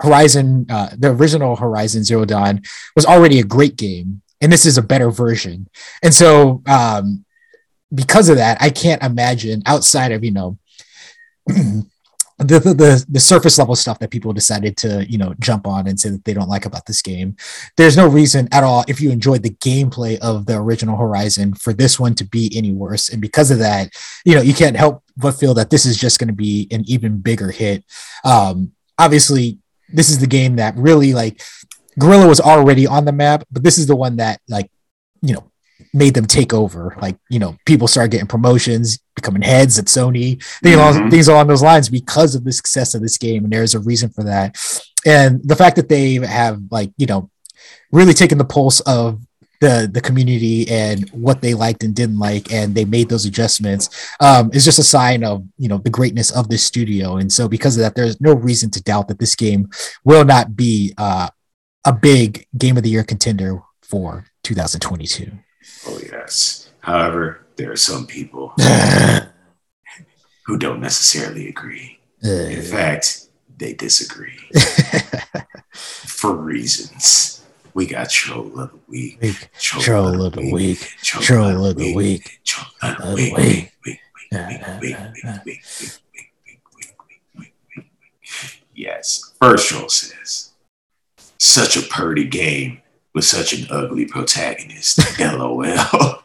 [0.01, 2.63] Horizon, uh, the original Horizon Zero Dawn
[2.95, 5.69] was already a great game, and this is a better version.
[6.03, 7.25] And so, um,
[7.95, 10.59] because of that, I can't imagine outside of you know
[12.39, 15.99] the, the the surface level stuff that people decided to you know jump on and
[15.99, 17.35] say that they don't like about this game
[17.77, 21.73] there's no reason at all if you enjoyed the gameplay of the original horizon for
[21.73, 23.91] this one to be any worse and because of that
[24.27, 26.83] you know you can't help but feel that this is just going to be an
[26.87, 27.83] even bigger hit
[28.25, 29.59] um obviously
[29.93, 31.41] this is the game that really like
[31.99, 34.71] Guerrilla was already on the map, but this is the one that like
[35.23, 35.51] you know
[35.93, 36.97] made them take over.
[37.01, 41.11] Like you know, people started getting promotions, becoming heads at Sony, things, along, Mhm.
[41.11, 44.11] things along those lines because of the success of this game, and there's a reason
[44.11, 44.57] for that.
[45.07, 47.31] And the fact that they have like you know
[47.93, 49.21] really taken the pulse of
[49.61, 53.89] the the community and what they liked and didn't like and they made those adjustments
[54.21, 57.49] um is just a sign of you know the greatness of this studio and so
[57.49, 59.69] because of that there's no reason to doubt that this game
[60.05, 61.29] will not be uh
[61.85, 65.31] a big game of the year contender for 2022
[65.89, 66.71] Oh yes.
[66.81, 68.53] However, there are some people
[70.47, 71.99] who don't necessarily agree.
[72.23, 73.29] In Uh, fact,
[73.59, 74.39] they disagree
[75.75, 77.36] for reasons.
[77.77, 79.21] We got troll of the week.
[79.21, 79.51] week.
[79.59, 80.79] Troll, troll of the week.
[81.03, 82.41] Troll of the week.
[82.43, 85.61] Troll of the week.
[88.75, 89.35] Yes.
[89.39, 90.55] First troll says,
[91.37, 92.81] such a purty game
[93.15, 94.99] with such an ugly protagonist.
[95.21, 96.23] LOL.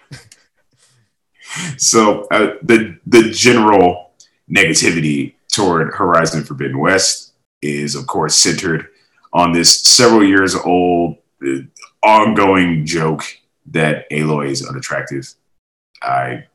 [1.75, 4.11] so uh, the the general
[4.49, 8.87] negativity toward Horizon Forbidden West is, of course, centered
[9.33, 13.23] on this several years old uh, ongoing joke
[13.67, 15.33] that Aloy is unattractive.
[16.01, 16.45] I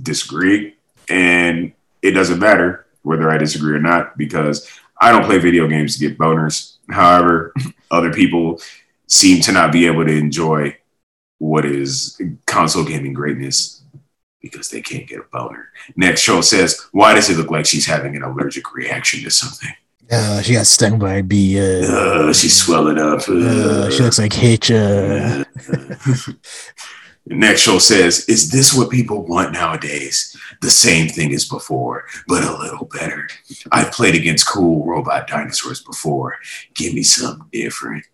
[0.00, 0.76] disagree,
[1.08, 1.72] and
[2.02, 4.68] it doesn't matter whether I disagree or not because
[5.00, 6.76] I don't play video games to get boners.
[6.90, 7.54] However,
[7.90, 8.60] other people
[9.06, 10.76] seem to not be able to enjoy
[11.38, 13.82] what is console gaming greatness
[14.40, 15.68] because they can't get a boner.
[15.96, 19.74] Next show says, Why does it look like she's having an allergic reaction to something?
[20.10, 23.20] Uh, she got stung by a bee uh, Uh, she's swelling up.
[23.28, 25.44] uh, she looks like hitch uh,
[27.28, 30.36] Next show says, Is this what people want nowadays?
[30.60, 33.28] The same thing as before, but a little better.
[33.72, 36.36] I've played against cool robot dinosaurs before.
[36.74, 38.04] Give me something different.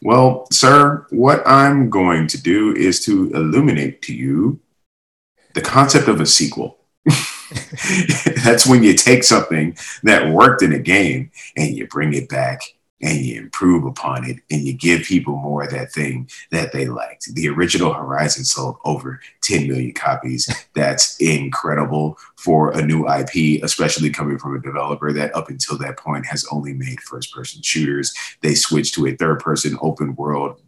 [0.00, 4.60] Well, sir, what I'm going to do is to illuminate to you
[5.54, 6.78] the concept of a sequel.
[8.44, 12.60] That's when you take something that worked in a game and you bring it back
[13.04, 16.86] and you improve upon it and you give people more of that thing that they
[16.86, 17.34] liked.
[17.34, 20.48] The original Horizon sold over 10 million copies.
[20.74, 25.98] That's incredible for a new IP, especially coming from a developer that up until that
[25.98, 28.14] point has only made first person shooters.
[28.40, 30.60] They switched to a third person open world.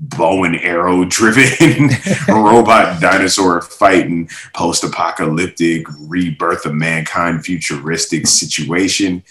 [0.00, 1.90] Bow and arrow driven
[2.28, 9.22] robot dinosaur fighting post apocalyptic rebirth of mankind futuristic situation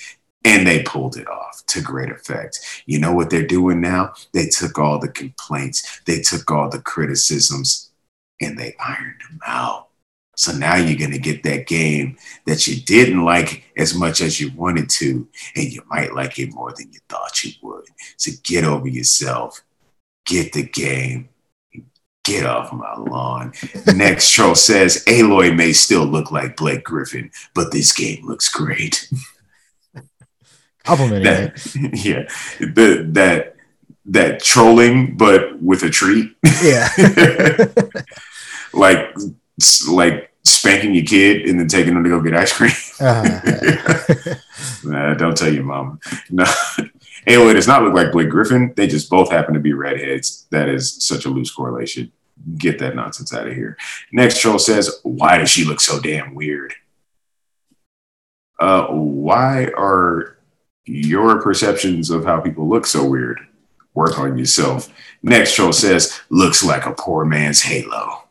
[0.43, 2.83] and they pulled it off to great effect.
[2.85, 4.13] You know what they're doing now?
[4.33, 7.91] They took all the complaints, they took all the criticisms,
[8.41, 9.89] and they ironed them out.
[10.35, 12.17] So now you're going to get that game
[12.47, 16.53] that you didn't like as much as you wanted to, and you might like it
[16.53, 17.85] more than you thought you would.
[18.17, 19.61] So get over yourself,
[20.25, 21.29] get the game.
[22.23, 23.51] Get off my lawn.
[23.95, 29.09] Next troll says Aloy may still look like Blake Griffin, but this game looks great.
[30.83, 31.55] complimenting it.
[31.55, 32.23] that yeah
[32.59, 33.55] the, that
[34.05, 36.31] that trolling but with a treat
[36.63, 36.89] Yeah.
[38.73, 39.15] like
[39.89, 43.39] like spanking your kid and then taking them to go get ice cream Uh,
[44.83, 45.99] nah, don't tell your mom
[46.29, 46.45] no
[47.27, 48.73] Aloy does not look like Blake Griffin.
[48.75, 50.47] They just both happen to be redheads.
[50.49, 52.11] That is such a loose correlation.
[52.57, 53.77] Get that nonsense out of here.
[54.11, 56.73] Next troll says, Why does she look so damn weird?
[58.59, 60.37] Uh, why are
[60.85, 63.39] your perceptions of how people look so weird?
[63.93, 64.91] Work on yourself.
[65.21, 68.23] Next troll says, Looks like a poor man's Halo.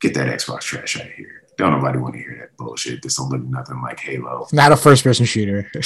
[0.00, 1.39] Get that Xbox trash out of here.
[1.60, 3.02] Don't nobody want to hear that bullshit.
[3.02, 4.48] This don't look nothing like Halo.
[4.52, 5.70] not a first person shooter.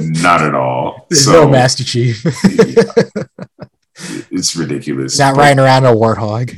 [0.00, 1.06] Not at all.
[1.10, 2.22] There's so no Master Chief.
[4.30, 5.18] it's ridiculous.
[5.18, 6.56] not riding around a warthog.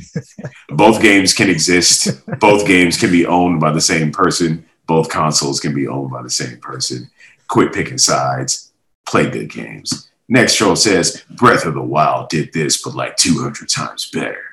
[0.69, 2.25] Both games can exist.
[2.39, 4.65] Both games can be owned by the same person.
[4.87, 7.09] Both consoles can be owned by the same person.
[7.47, 8.71] Quit picking sides.
[9.05, 10.09] Play good games.
[10.29, 14.52] Next troll says Breath of the Wild did this, but like 200 times better.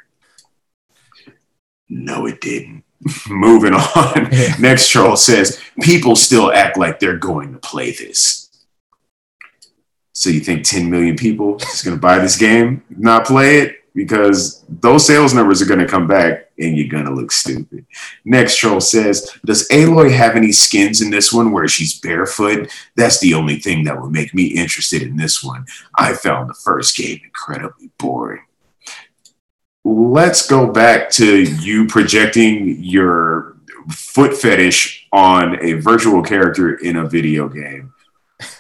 [1.91, 2.85] No, it didn't.
[3.29, 4.31] Moving on.
[4.59, 8.49] Next troll says people still act like they're going to play this.
[10.13, 13.81] So you think 10 million people is going to buy this game, not play it?
[13.95, 17.85] because those sales numbers are going to come back and you're going to look stupid.
[18.25, 22.71] Next troll says, Does Aloy have any skins in this one where she's barefoot?
[22.97, 25.67] That's the only thing that would make me interested in this one.
[25.97, 28.43] I found the first game incredibly boring.
[29.85, 33.57] Let's go back to you projecting your
[33.91, 37.93] foot fetish on a virtual character in a video game.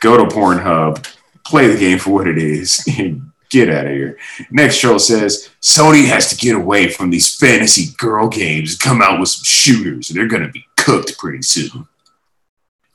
[0.00, 1.06] Go to Pornhub,
[1.44, 4.16] play the game for what it is, and get out of here.
[4.50, 9.02] Next show says Sony has to get away from these fantasy girl games and come
[9.02, 10.08] out with some shooters.
[10.08, 11.86] They're going to be cooked pretty soon.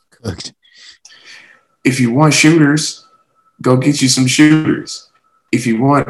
[0.09, 0.53] Cooked.
[1.83, 3.05] If you want shooters,
[3.61, 5.09] go get you some shooters.
[5.51, 6.07] If you want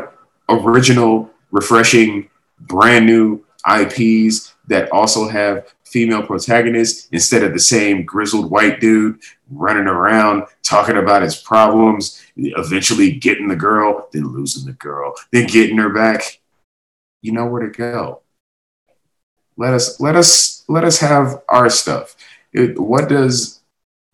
[0.47, 2.29] original, refreshing,
[2.59, 9.17] brand new IPs that also have female protagonists instead of the same grizzled white dude
[9.49, 15.47] running around talking about his problems, eventually getting the girl, then losing the girl, then
[15.47, 16.41] getting her back.
[17.21, 18.21] You know where to go.
[19.55, 22.17] Let us let us let us have our stuff.
[22.51, 23.61] It, what does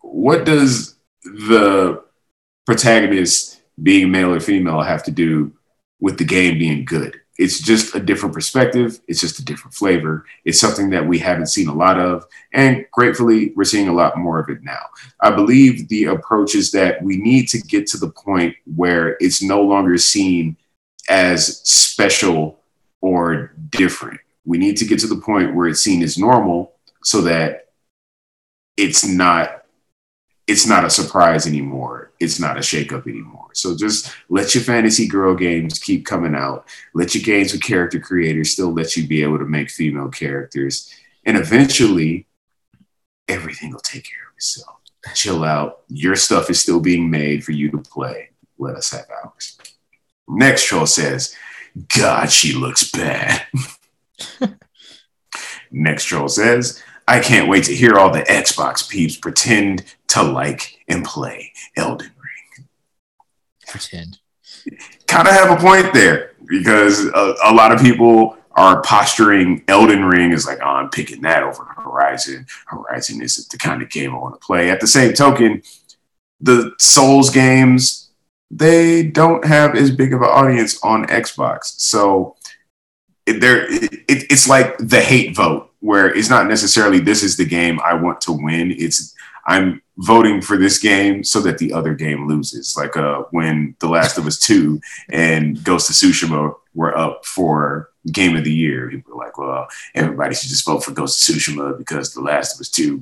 [0.00, 2.04] what does the
[2.64, 5.52] protagonist being male or female have to do
[6.00, 7.21] with the game being good?
[7.38, 9.00] It's just a different perspective.
[9.08, 10.26] It's just a different flavor.
[10.44, 12.26] It's something that we haven't seen a lot of.
[12.52, 14.86] And gratefully, we're seeing a lot more of it now.
[15.20, 19.42] I believe the approach is that we need to get to the point where it's
[19.42, 20.56] no longer seen
[21.08, 22.60] as special
[23.00, 24.20] or different.
[24.44, 27.68] We need to get to the point where it's seen as normal so that
[28.76, 29.61] it's not
[30.46, 32.12] it's not a surprise anymore.
[32.18, 33.50] It's not a shakeup anymore.
[33.54, 36.66] So just let your fantasy girl games keep coming out.
[36.94, 40.92] Let your games with character creators still let you be able to make female characters.
[41.24, 42.26] And eventually,
[43.28, 44.76] everything will take care of itself.
[45.14, 45.82] Chill out.
[45.88, 48.30] Your stuff is still being made for you to play.
[48.58, 49.58] Let us have ours.
[50.28, 51.34] Next troll says,
[51.96, 53.42] God, she looks bad.
[55.70, 60.78] Next troll says, I can't wait to hear all the Xbox peeps pretend to like
[60.88, 62.66] and play Elden Ring.
[63.66, 64.18] Pretend.
[65.06, 70.04] Kind of have a point there because a, a, lot of people are posturing Elden
[70.04, 72.46] Ring as like, oh, I'm picking that over Horizon.
[72.66, 74.70] Horizon isn't the kind of game I want to play.
[74.70, 75.62] At the same token,
[76.40, 78.10] the Souls games,
[78.50, 81.80] they don't have as big of an audience on Xbox.
[81.80, 82.36] So
[83.26, 87.80] there, it, it's like the hate vote where it's not necessarily this is the game
[87.84, 88.72] I want to win.
[88.78, 89.14] It's
[89.46, 92.76] I'm voting for this game so that the other game loses.
[92.76, 94.80] Like uh, when The Last of Us 2
[95.10, 98.90] and Ghost of Tsushima were up for Game of the Year.
[98.90, 99.66] People were like, well,
[99.96, 103.00] everybody should just vote for Ghost of Tsushima because The Last of Us 2,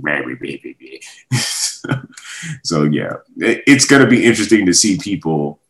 [2.65, 5.61] so yeah, it's going to be interesting to see people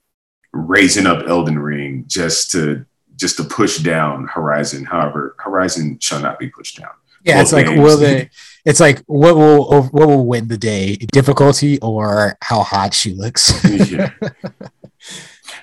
[0.52, 2.86] raising up Elden Ring just to
[3.16, 4.84] just to push down Horizon.
[4.84, 6.90] However, Horizon shall not be pushed down.
[7.24, 8.30] Yeah, it's like will they?
[8.64, 10.96] It's like what will what will win the day?
[11.12, 13.52] Difficulty or how hot she looks?
[13.90, 14.10] yeah.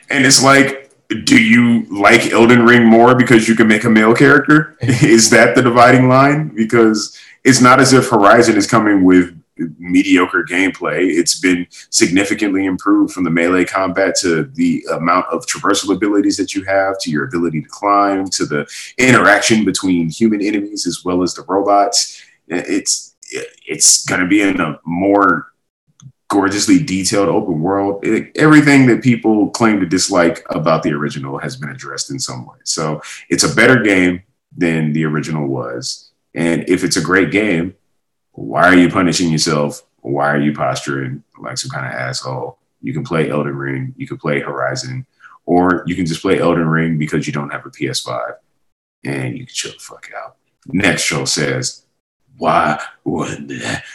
[0.10, 0.92] And it's like,
[1.26, 4.78] do you like Elden Ring more because you can make a male character?
[4.82, 6.50] is that the dividing line?
[6.56, 9.38] Because it's not as if Horizon is coming with
[9.78, 11.00] mediocre gameplay.
[11.10, 16.54] It's been significantly improved from the melee combat to the amount of traversal abilities that
[16.54, 21.24] you have, to your ability to climb, to the interaction between human enemies as well
[21.24, 22.22] as the robots.
[22.48, 25.52] It's it's going to be in a more
[26.30, 28.06] gorgeously detailed open world.
[28.06, 32.46] It, everything that people claim to dislike about the original has been addressed in some
[32.46, 32.58] way.
[32.64, 34.24] So it's a better game
[34.56, 36.12] than the original was.
[36.34, 37.76] And if it's a great game,
[38.38, 39.82] why are you punishing yourself?
[40.02, 42.60] Why are you posturing like some kind of asshole?
[42.84, 45.08] You can play Elden Ring, you can play Horizon,
[45.48, 48.36] or you can just play Elden Ring because you don't have a PS5
[49.04, 50.36] and you can chill the fuck out.
[50.68, 51.84] Next show says,
[52.38, 53.40] why, what,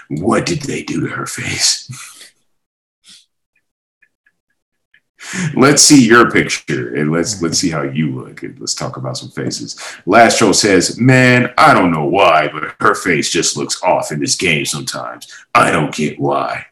[0.08, 2.18] what did they do to her face?
[5.54, 9.16] let's see your picture and let's let's see how you look and let's talk about
[9.16, 9.78] some faces.
[10.06, 14.20] Last show says, "Man, I don't know why, but her face just looks off in
[14.20, 15.28] this game sometimes.
[15.54, 16.66] I don't get why."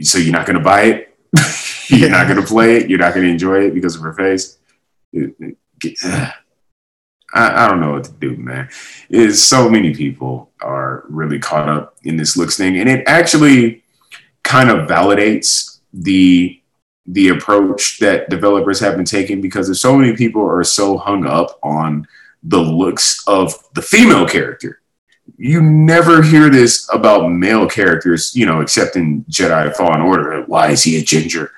[0.00, 1.16] So you're not gonna buy it?
[1.88, 2.90] you're not gonna play it?
[2.90, 4.58] You're not gonna enjoy it because of her face?
[7.34, 8.68] I, I don't know what to do, man.
[9.08, 13.82] Is so many people are really caught up in this looks thing, and it actually
[14.42, 16.58] kind of validates the
[17.06, 21.26] the approach that developers have been taking because there's so many people are so hung
[21.26, 22.06] up on
[22.44, 24.80] the looks of the female character.
[25.36, 30.42] You never hear this about male characters, you know, except in Jedi Fallen Order.
[30.42, 31.50] Why is he a ginger?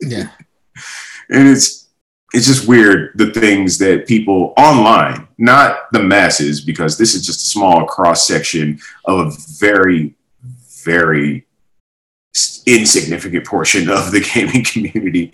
[0.00, 0.30] yeah.
[1.30, 1.88] and it's
[2.32, 7.42] it's just weird the things that people online, not the masses, because this is just
[7.42, 10.14] a small cross section of a very,
[10.84, 11.46] very
[12.66, 15.32] insignificant portion of the gaming community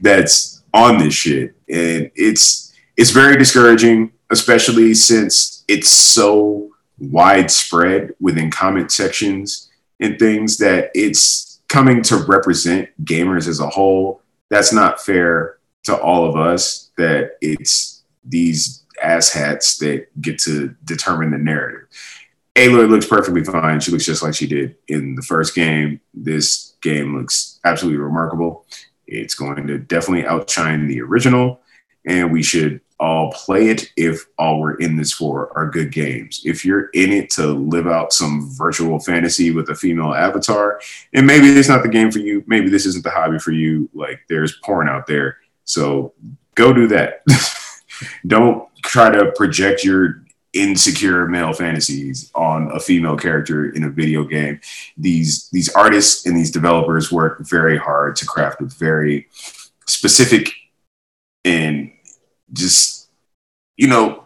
[0.00, 1.54] that's on this shit.
[1.68, 9.70] And it's it's very discouraging, especially since it's so widespread within comment sections
[10.00, 14.22] and things that it's coming to represent gamers as a whole.
[14.48, 21.30] That's not fair to all of us that it's these asshats that get to determine
[21.30, 21.86] the narrative.
[22.56, 23.80] Aloy looks perfectly fine.
[23.80, 26.00] She looks just like she did in the first game.
[26.14, 28.64] This game looks absolutely remarkable.
[29.06, 31.60] It's going to definitely outshine the original,
[32.06, 36.40] and we should all play it if all we're in this for are good games.
[36.46, 40.80] If you're in it to live out some virtual fantasy with a female avatar,
[41.12, 43.90] and maybe it's not the game for you, maybe this isn't the hobby for you,
[43.92, 45.36] like there's porn out there.
[45.64, 46.14] So
[46.54, 47.22] go do that.
[48.26, 50.22] Don't try to project your
[50.56, 54.60] insecure male fantasies on a female character in a video game.
[54.96, 59.28] These these artists and these developers work very hard to craft a very
[59.86, 60.50] specific
[61.44, 61.92] and
[62.52, 63.08] just
[63.76, 64.24] you know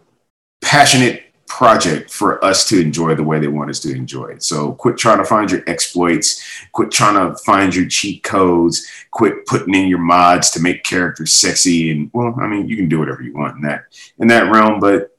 [0.62, 4.42] passionate project for us to enjoy the way they want us to enjoy it.
[4.42, 9.44] So quit trying to find your exploits, quit trying to find your cheat codes, quit
[9.46, 13.00] putting in your mods to make characters sexy and well, I mean, you can do
[13.00, 13.84] whatever you want in that
[14.18, 15.09] in that realm, but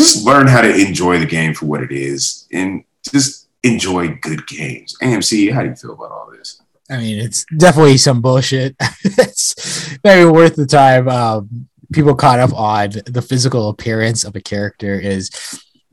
[0.00, 4.46] just learn how to enjoy the game for what it is and just enjoy good
[4.46, 4.96] games.
[5.02, 6.62] AMC, how do you feel about all this?
[6.88, 8.74] I mean, it's definitely some bullshit.
[9.04, 11.06] it's maybe worth the time.
[11.08, 15.30] Um, people caught up on the physical appearance of a character is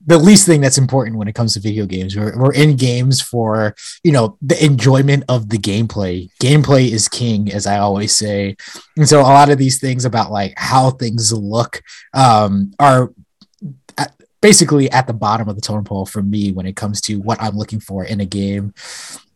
[0.05, 2.15] the least thing that's important when it comes to video games.
[2.15, 6.29] We're, we're in games for, you know, the enjoyment of the gameplay.
[6.41, 8.55] Gameplay is king, as I always say.
[8.95, 11.81] And so a lot of these things about like how things look
[12.13, 13.11] um, are
[14.41, 17.41] basically at the bottom of the totem pole for me when it comes to what
[17.41, 18.73] I'm looking for in a game.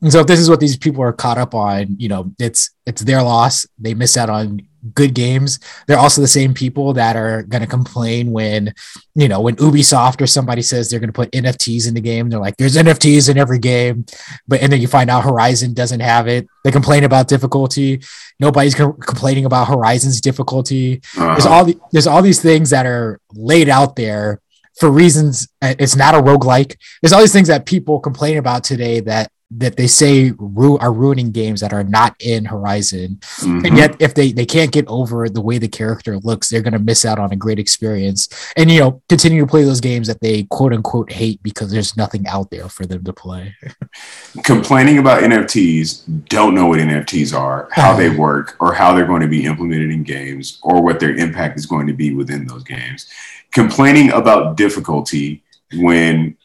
[0.02, 2.72] And so if this is what these people are caught up on, you know, it's
[2.86, 3.66] it's their loss.
[3.78, 4.62] They miss out on
[4.96, 5.60] good games.
[5.86, 8.74] They're also the same people that are going to complain when,
[9.14, 12.30] you know, when Ubisoft or somebody says they're going to put NFTs in the game.
[12.30, 14.06] They're like, there's NFTs in every game,
[14.48, 16.48] but and then you find out Horizon doesn't have it.
[16.64, 18.02] They complain about difficulty.
[18.40, 21.02] Nobody's co- complaining about Horizon's difficulty.
[21.16, 21.28] Uh-huh.
[21.34, 24.42] There's all the, there's all these things that are laid out there
[24.82, 25.48] for reasons.
[25.62, 26.76] It's not a roguelike.
[27.02, 30.94] There's all these things that people complain about today that that they say ru- are
[30.94, 33.20] ruining games that are not in Horizon.
[33.22, 33.66] Mm-hmm.
[33.66, 36.72] And yet, if they, they can't get over the way the character looks, they're going
[36.72, 38.30] to miss out on a great experience.
[38.56, 41.98] And, you know, continue to play those games that they quote unquote hate because there's
[41.98, 43.54] nothing out there for them to play.
[44.44, 49.22] Complaining about NFTs, don't know what NFTs are, how they work, or how they're going
[49.22, 52.64] to be implemented in games, or what their impact is going to be within those
[52.64, 53.08] games.
[53.52, 55.44] Complaining about difficulty
[55.74, 56.38] when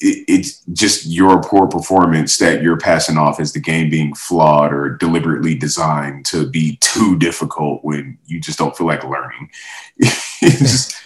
[0.00, 4.72] it, it's just your poor performance that you're passing off as the game being flawed
[4.72, 9.50] or deliberately designed to be too difficult when you just don't feel like learning.
[9.98, 11.00] it's,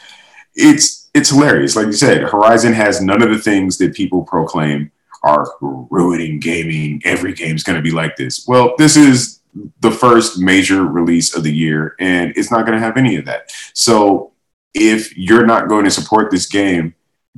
[0.55, 1.77] it's it's hilarious.
[1.77, 4.91] Like you said, Horizon has none of the things that people proclaim
[5.23, 7.01] are ruining gaming.
[7.05, 8.47] Every game's going to be like this.
[8.47, 9.41] Well, this is
[9.81, 13.25] the first major release of the year, and it's not going to have any of
[13.27, 13.53] that.
[13.73, 14.33] So
[14.75, 16.95] if you're not going to support this game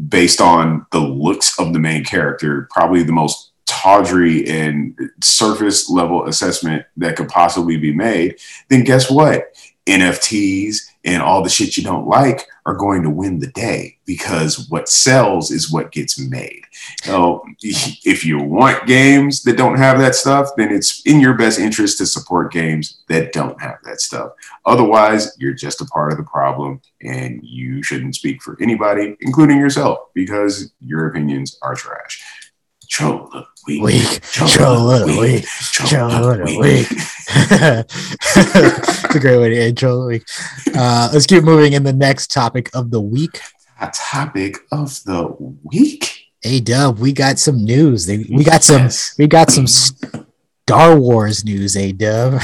[0.09, 6.27] based on the looks of the main character, probably the most tawdry and surface level
[6.27, 8.37] assessment that could possibly be made,
[8.69, 9.55] then guess what?
[9.87, 14.69] NFTs and all the shit you don't like are going to win the day because
[14.69, 16.63] what sells is what gets made.
[17.05, 21.61] So if you want games that don't have that stuff, then it's in your best
[21.61, 24.33] interest to support games that don't have that stuff.
[24.67, 29.59] Otherwise, you're just a part of the problem and you shouldn't speak for anybody, including
[29.59, 32.23] yourself, because your opinions are trash.
[32.89, 33.83] Chola week.
[33.83, 34.23] Week.
[34.33, 35.45] Chola week.
[35.73, 36.89] Chola week.
[38.39, 40.25] It's a great way to end Chola week.
[40.75, 43.41] Uh, let's keep moving in the next topic of the week.
[43.81, 45.35] A topic of the
[45.65, 46.27] week.
[46.41, 48.07] Hey Dub, we got some news.
[48.07, 48.89] We got some.
[49.19, 51.77] We got some Star Wars news.
[51.77, 52.35] A Dub.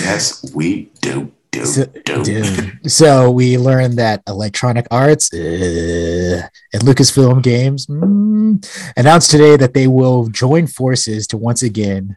[0.00, 1.32] yes, we do.
[1.62, 1.84] So,
[2.24, 2.80] dude.
[2.90, 9.86] so we learned that Electronic Arts uh, and Lucasfilm Games mm, announced today that they
[9.86, 12.16] will join forces to once again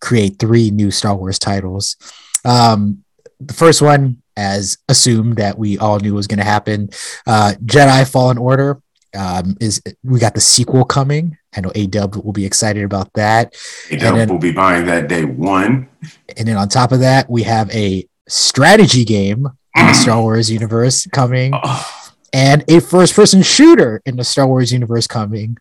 [0.00, 1.96] create three new Star Wars titles.
[2.44, 3.04] Um,
[3.40, 6.90] the first one, as assumed that we all knew was going to happen,
[7.26, 8.80] uh, Jedi Fallen Order.
[9.16, 11.38] Um, is we got the sequel coming?
[11.56, 13.54] I know A Dub will be excited about that.
[13.90, 15.88] A Dub will be buying that day one.
[16.36, 20.50] And then on top of that, we have a strategy game in the Star Wars
[20.50, 25.56] universe coming, Oh, and a first person shooter in the Star Wars universe coming,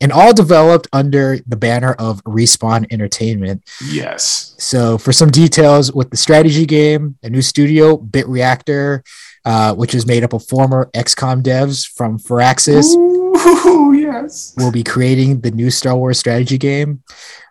[0.00, 3.62] and all developed under the banner of Respawn Entertainment.
[3.90, 4.54] yes.
[4.58, 9.02] So, for some details with the strategy game, a new studio, Bit Reactor,
[9.44, 13.29] uh, which is made up of former XCOM devs from Firaxis, Ooh,
[13.94, 14.54] yes.
[14.56, 17.02] will be creating the new Star Wars strategy game.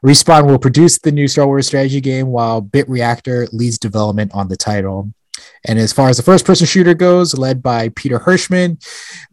[0.06, 4.48] Respawn will produce the new Star Wars strategy game while Bit Reactor leads development on
[4.48, 5.12] the title.
[5.66, 8.84] And as far as the first person shooter goes, led by Peter Hirschmann,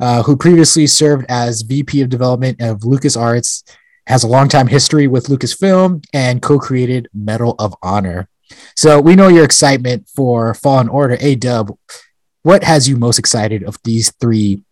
[0.01, 3.63] uh, who previously served as VP of development of LucasArts,
[4.07, 8.29] has a long time history with Lucasfilm and co created Medal of Honor.
[8.77, 11.17] So we know your excitement for Fallen Order.
[11.21, 11.77] A dub,
[12.43, 14.63] what has you most excited of these three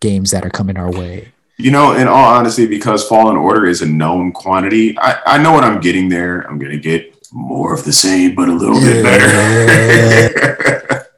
[0.00, 1.32] games that are coming our way?
[1.58, 5.52] You know, in all honesty, because Fallen Order is a known quantity, I, I know
[5.52, 6.42] what I'm getting there.
[6.42, 11.06] I'm going to get more of the same, but a little bit better.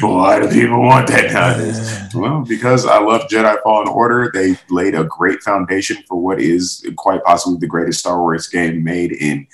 [0.00, 2.14] Why do people want that nowadays?
[2.14, 4.30] Well, because I love Jedi Fallen Order.
[4.32, 8.82] They laid a great foundation for what is quite possibly the greatest Star Wars game
[8.82, 9.46] made in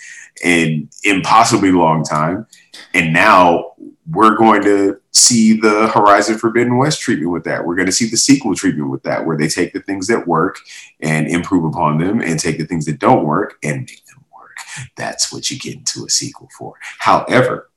[0.45, 2.47] an impossibly long time.
[2.95, 3.73] And now
[4.11, 7.65] we're going to see the Horizon Forbidden West treatment with that.
[7.65, 10.27] We're going to see the sequel treatment with that, where they take the things that
[10.27, 10.59] work
[11.01, 14.57] and improve upon them, and take the things that don't work and make them work.
[14.97, 16.75] That's what you get into a sequel for.
[16.99, 17.71] However,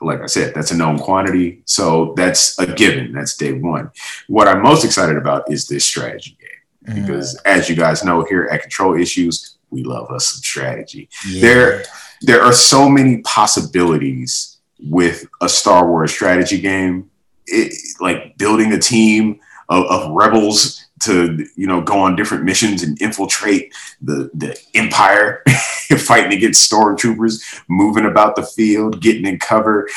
[0.00, 1.62] like I said, that's a known quantity.
[1.66, 3.12] So that's a given.
[3.12, 3.90] That's day one.
[4.28, 6.96] What I'm most excited about is this strategy game.
[6.96, 7.06] Mm.
[7.06, 11.08] Because as you guys know here at Control Issues, we love us some strategy.
[11.28, 11.40] Yeah.
[11.42, 11.84] There,
[12.22, 14.49] there are so many possibilities
[14.82, 17.10] with a Star Wars strategy game.
[17.46, 22.82] It, like building a team of, of rebels to you know go on different missions
[22.82, 25.42] and infiltrate the the empire
[25.98, 29.88] fighting against stormtroopers moving about the field getting in cover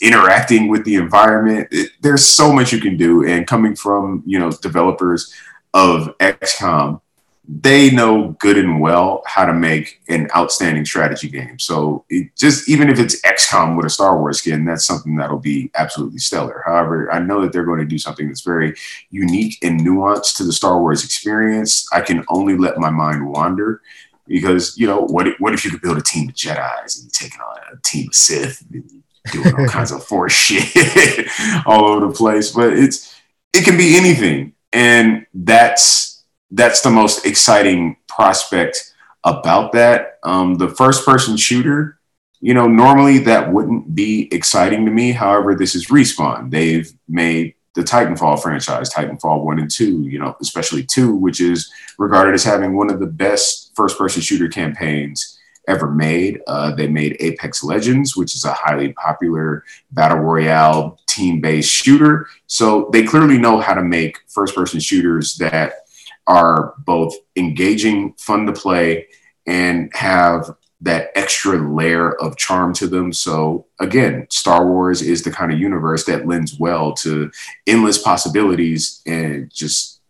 [0.00, 4.38] interacting with the environment It- there's so much you can do and coming from you
[4.38, 5.32] know developers
[5.74, 7.00] of xcom
[7.46, 12.68] they know good and well how to make an outstanding strategy game so it just
[12.70, 16.62] even if it's xcom with a star wars skin that's something that'll be absolutely stellar
[16.64, 18.74] however i know that they're going to do something that's very
[19.10, 21.86] unique and nuanced to the Star Wars experience.
[21.92, 23.80] I can only let my mind wander
[24.26, 25.28] because you know what?
[25.28, 27.80] If, what if you could build a team of Jedi's and you're taking on a
[27.82, 29.02] team of Sith, and
[29.32, 31.28] doing all kinds of Force shit
[31.66, 32.50] all over the place?
[32.50, 33.14] But it's
[33.52, 36.13] it can be anything, and that's
[36.54, 38.94] that's the most exciting prospect
[39.24, 40.18] about that.
[40.22, 41.98] Um, the first person shooter.
[42.40, 45.12] You know, normally that wouldn't be exciting to me.
[45.12, 46.50] However, this is Respawn.
[46.50, 51.72] They've made the Titanfall franchise, Titanfall 1 and 2, you know, especially 2, which is
[51.98, 56.40] regarded as having one of the best first person shooter campaigns ever made.
[56.46, 62.28] Uh, they made Apex Legends, which is a highly popular battle royale team based shooter.
[62.46, 65.83] So they clearly know how to make first person shooters that
[66.26, 69.06] are both engaging, fun to play,
[69.46, 73.12] and have that extra layer of charm to them.
[73.12, 77.30] So again, Star Wars is the kind of universe that lends well to
[77.66, 80.00] endless possibilities and just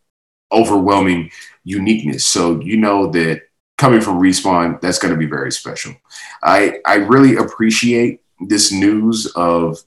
[0.52, 1.30] overwhelming
[1.64, 2.26] uniqueness.
[2.26, 3.42] So you know that
[3.78, 5.94] coming from Respawn, that's going to be very special.
[6.42, 9.78] I I really appreciate this news of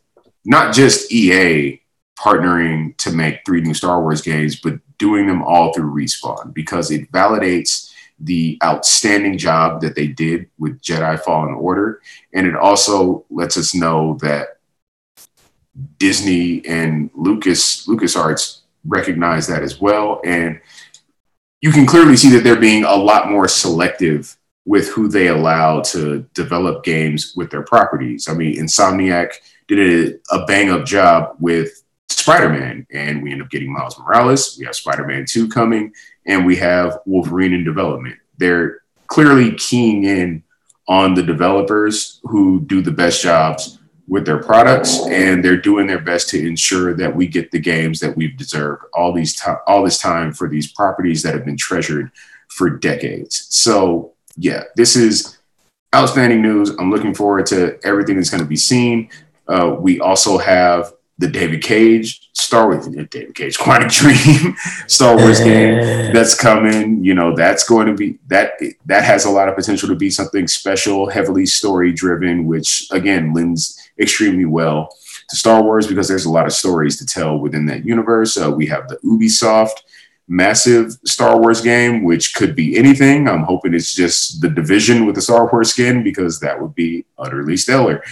[0.45, 1.81] not just EA
[2.17, 6.91] partnering to make three new Star Wars games, but doing them all through Respawn because
[6.91, 12.01] it validates the outstanding job that they did with Jedi Fallen Order.
[12.33, 14.57] And it also lets us know that
[15.99, 20.21] Disney and Lucas LucasArts recognize that as well.
[20.25, 20.59] And
[21.61, 25.81] you can clearly see that they're being a lot more selective with who they allow
[25.81, 28.27] to develop games with their properties.
[28.27, 29.33] I mean, Insomniac
[29.67, 29.79] did
[30.31, 31.83] a, a bang up job with
[32.27, 34.57] Spider Man, and we end up getting Miles Morales.
[34.59, 35.93] We have Spider Man 2 coming,
[36.25, 38.17] and we have Wolverine in development.
[38.37, 40.43] They're clearly keying in
[40.89, 43.79] on the developers who do the best jobs
[44.09, 48.01] with their products, and they're doing their best to ensure that we get the games
[48.01, 51.55] that we've deserved all these time, all this time for these properties that have been
[51.55, 52.11] treasured
[52.49, 53.47] for decades.
[53.51, 55.37] So, yeah, this is
[55.95, 56.71] outstanding news.
[56.71, 59.11] I'm looking forward to everything that's going to be seen.
[59.47, 64.55] Uh, we also have the David Cage Star Wars, David Cage Quantic Dream
[64.87, 67.03] Star Wars game that's coming.
[67.03, 68.53] You know, that's going to be that
[68.85, 73.33] that has a lot of potential to be something special, heavily story driven, which again
[73.33, 74.89] lends extremely well
[75.29, 78.37] to Star Wars because there's a lot of stories to tell within that universe.
[78.37, 79.81] Uh, we have the Ubisoft
[80.27, 83.27] massive Star Wars game, which could be anything.
[83.27, 87.05] I'm hoping it's just the division with the Star Wars skin because that would be
[87.17, 88.03] utterly stellar.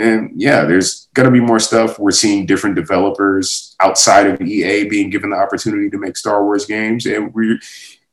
[0.00, 1.98] And yeah, there's going to be more stuff.
[1.98, 6.64] We're seeing different developers outside of EA being given the opportunity to make Star Wars
[6.64, 7.04] games.
[7.04, 7.60] And we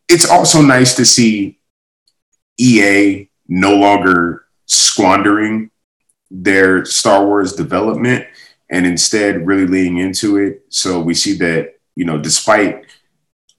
[0.10, 1.60] it's also nice to see
[2.60, 5.72] EA no longer squandering
[6.30, 8.26] their Star Wars development
[8.70, 10.64] and instead really leaning into it.
[10.70, 12.86] So we see that, you know, despite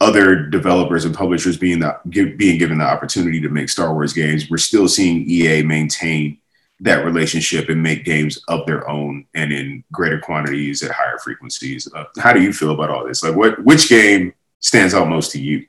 [0.00, 1.98] other developers and publishers being the,
[2.36, 6.38] being given the opportunity to make Star Wars games, we're still seeing EA maintain
[6.80, 11.88] that relationship and make games of their own and in greater quantities at higher frequencies.
[11.94, 13.22] Uh, how do you feel about all this?
[13.22, 15.66] Like, what which game stands out most to you?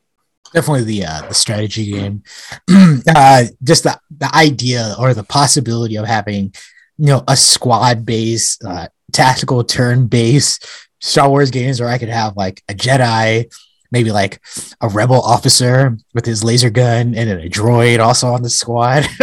[0.53, 2.23] Definitely the uh, the strategy game.
[3.15, 6.53] uh, just the the idea or the possibility of having,
[6.97, 10.65] you know, a squad based uh, tactical turn based
[11.01, 13.51] Star Wars games where I could have like a Jedi
[13.91, 14.41] maybe like
[14.81, 19.07] a rebel officer with his laser gun and a droid also on the squad.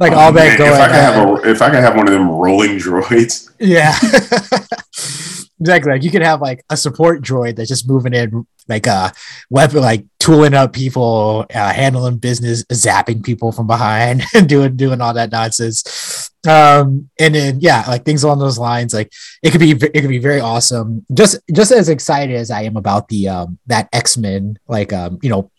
[0.00, 0.72] like oh, all that man, going.
[0.72, 3.50] If I, could have a, if I could have one of them rolling droids.
[3.58, 3.96] Yeah.
[5.60, 5.92] exactly.
[5.92, 9.10] Like you could have like a support droid that's just moving in like a uh,
[9.50, 15.00] weapon, like tooling up people, uh, handling business, zapping people from behind, and doing doing
[15.00, 16.30] all that nonsense.
[16.46, 18.94] Um, and then yeah, like things along those lines.
[18.94, 19.12] Like
[19.42, 21.04] it could be it could be very awesome.
[21.12, 25.18] Just just as excited as I am about the um that X Men like um
[25.22, 25.50] you know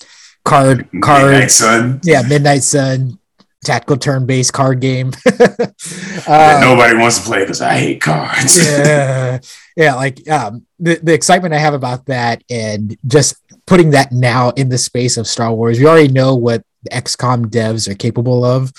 [0.45, 2.01] card card Midnight Sun.
[2.03, 3.18] Yeah, Midnight Sun
[3.63, 5.11] tactical turn-based card game.
[5.25, 8.57] uh, nobody wants to play because I hate cards.
[8.65, 9.39] yeah,
[9.77, 9.95] yeah.
[9.95, 14.69] Like um, the the excitement I have about that, and just putting that now in
[14.69, 15.79] the space of Star Wars.
[15.79, 18.73] We already know what the XCOM devs are capable of.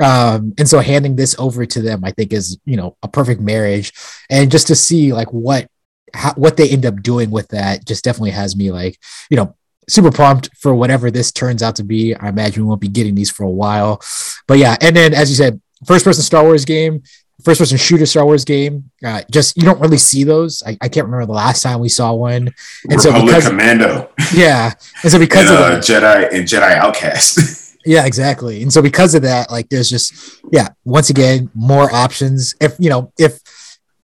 [0.00, 3.40] Um, and so handing this over to them, I think is, you know, a perfect
[3.40, 3.92] marriage.
[4.28, 5.68] And just to see like what,
[6.12, 8.98] how, what they end up doing with that just definitely has me like,
[9.30, 9.54] you know,
[9.88, 12.14] super pumped for whatever this turns out to be.
[12.14, 14.00] I imagine we won't be getting these for a while,
[14.46, 14.76] but yeah.
[14.80, 17.02] And then, as you said, first person Star Wars game,
[17.44, 18.90] first person shooter Star Wars game.
[19.04, 20.62] Uh, just you don't really see those.
[20.66, 22.48] I, I, can't remember the last time we saw one.
[22.88, 26.74] And Republic so because Commando, yeah, and so because and, of uh, Jedi and Jedi
[26.74, 27.76] Outcast.
[27.84, 28.62] yeah, exactly.
[28.62, 32.54] And so because of that, like there's just yeah, once again more options.
[32.60, 33.40] If you know if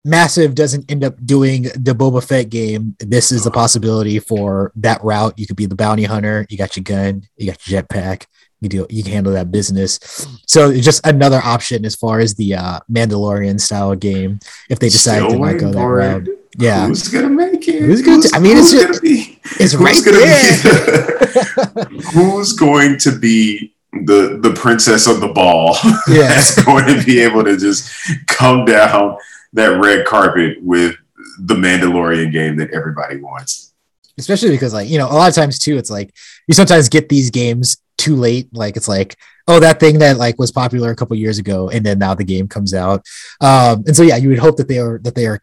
[0.04, 5.02] Massive doesn't end up doing the Boba Fett game, this is the possibility for that
[5.04, 5.38] route.
[5.38, 6.46] You could be the bounty hunter.
[6.48, 7.22] You got your gun.
[7.36, 8.24] You got your jetpack.
[8.62, 8.86] You do.
[8.88, 9.98] You can handle that business.
[10.46, 14.38] So it's just another option as far as the uh, Mandalorian style game.
[14.68, 16.28] If they decide Still to go that route.
[16.58, 17.80] Yeah, who's gonna make it?
[17.80, 18.16] Who's gonna?
[18.16, 21.88] Who's, I mean, it's just be, it's right there.
[21.88, 25.76] Be, who's going to be the the princess of the ball?
[26.08, 27.88] Yeah, that's going to be able to just
[28.26, 29.16] come down
[29.52, 30.96] that red carpet with
[31.40, 33.74] the Mandalorian game that everybody wants.
[34.18, 36.14] Especially because, like, you know, a lot of times too, it's like
[36.46, 38.48] you sometimes get these games too late.
[38.52, 39.16] Like, it's like,
[39.48, 42.24] oh, that thing that like was popular a couple years ago, and then now the
[42.24, 43.06] game comes out.
[43.40, 45.42] Um, and so, yeah, you would hope that they are that they are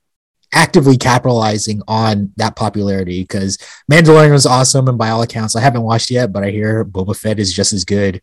[0.53, 3.57] actively capitalizing on that popularity because
[3.91, 7.17] Mandalorian was awesome, and by all accounts, I haven't watched yet, but I hear Boba
[7.17, 8.21] Fett is just as good.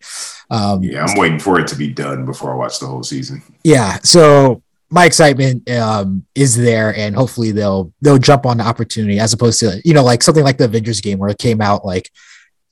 [0.51, 3.43] Um, yeah, I'm waiting for it to be done before I watch the whole season.
[3.65, 9.19] Yeah, so my excitement um, is there, and hopefully they'll they'll jump on the opportunity
[9.19, 11.85] as opposed to you know like something like the Avengers game where it came out
[11.85, 12.11] like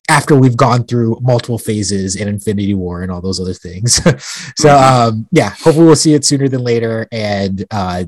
[0.09, 3.95] after we've gone through multiple phases in Infinity War and all those other things.
[4.03, 5.09] so mm-hmm.
[5.15, 8.05] um, yeah, hopefully we'll see it sooner than later, and uh,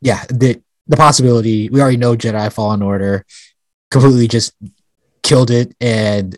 [0.00, 3.24] yeah, the the possibility we already know Jedi Fallen Order
[3.90, 4.54] completely just
[5.22, 6.36] killed it, and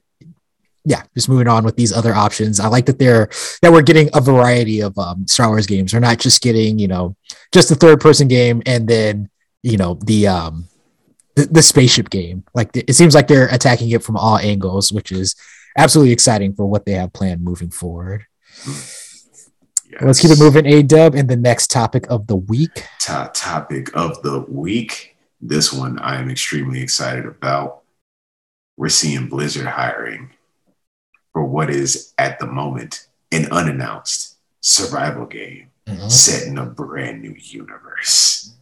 [0.89, 2.59] yeah, just moving on with these other options.
[2.59, 3.29] I like that they're
[3.61, 5.93] that we're getting a variety of um, Star Wars games.
[5.93, 7.15] We're not just getting you know
[7.53, 9.29] just the third person game and then
[9.63, 10.67] you know the um
[11.37, 12.45] the, the spaceship game.
[12.55, 15.37] Like it seems like they're attacking it from all angles, which is
[15.77, 18.25] absolutely exciting for what they have planned moving forward.
[18.67, 19.23] Yes.
[20.01, 22.87] Let's keep it moving, A Dub, and the next topic of the week.
[22.99, 25.17] Top topic of the week.
[25.41, 27.83] This one I am extremely excited about.
[28.79, 30.31] We're seeing Blizzard hiring
[31.39, 36.09] for what is at the moment an unannounced survival game mm-hmm.
[36.09, 38.57] set in a brand new universe.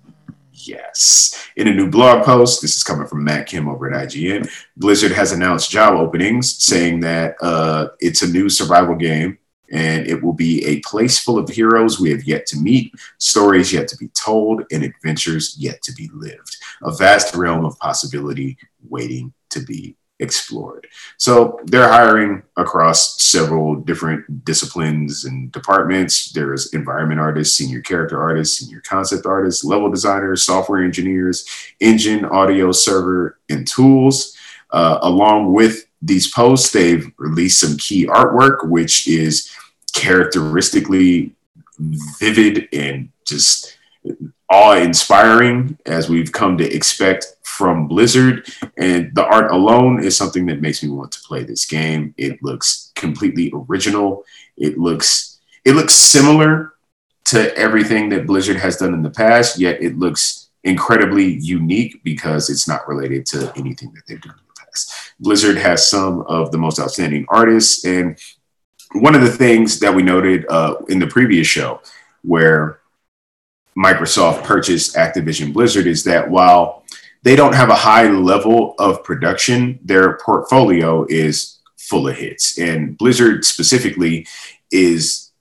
[0.53, 1.49] Yes.
[1.57, 4.47] In a new blog post, this is coming from Matt Kim over at IGN.
[4.77, 9.39] Blizzard has announced job openings, saying that uh, it's a new survival game
[9.73, 13.73] and it will be a place full of heroes we have yet to meet, stories
[13.73, 16.59] yet to be told, and adventures yet to be lived.
[16.83, 20.87] A vast realm of possibility waiting to be explored.
[21.19, 26.33] So they're hiring across several different disciplines and departments.
[26.33, 31.47] There's environment artists, senior character artists, senior concept artists, level designers, software engineers,
[31.81, 34.37] engine, audio, server, and tools.
[34.71, 39.51] Uh, along with these posts, they've released some key artwork, which is
[39.93, 41.33] characteristically
[41.79, 43.77] vivid and just
[44.49, 48.47] awe-inspiring as we've come to expect from Blizzard.
[48.77, 52.15] And the art alone is something that makes me want to play this game.
[52.17, 54.25] It looks completely original.
[54.57, 56.75] It looks it looks similar
[57.27, 62.49] to everything that Blizzard has done in the past, yet it looks incredibly unique because
[62.51, 65.15] it's not related to anything that they've done in the past.
[65.19, 68.17] Blizzard has some of the most outstanding artists, and
[68.93, 71.81] one of the things that we noted uh, in the previous show,
[72.23, 72.79] where
[73.77, 76.85] Microsoft purchased Activision Blizzard, is that while
[77.27, 82.97] they don't have a high level of production, their portfolio is full of hits, and
[82.97, 84.29] Blizzard specifically
[84.71, 85.33] is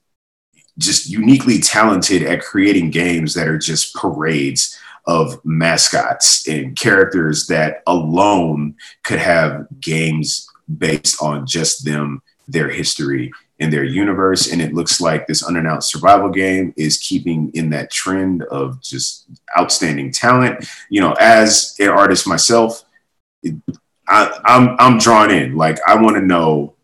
[0.78, 4.76] just uniquely talented at creating games that are just parades
[5.06, 10.48] of mascots and characters that alone could have games
[10.78, 14.52] based on just them, their history, and their universe.
[14.52, 19.26] And it looks like this unannounced survival game is keeping in that trend of just
[19.58, 20.66] outstanding talent.
[20.90, 22.84] You know, as an artist myself,
[23.42, 23.54] it,
[24.08, 25.56] I, I'm I'm drawn in.
[25.56, 26.74] Like I want to know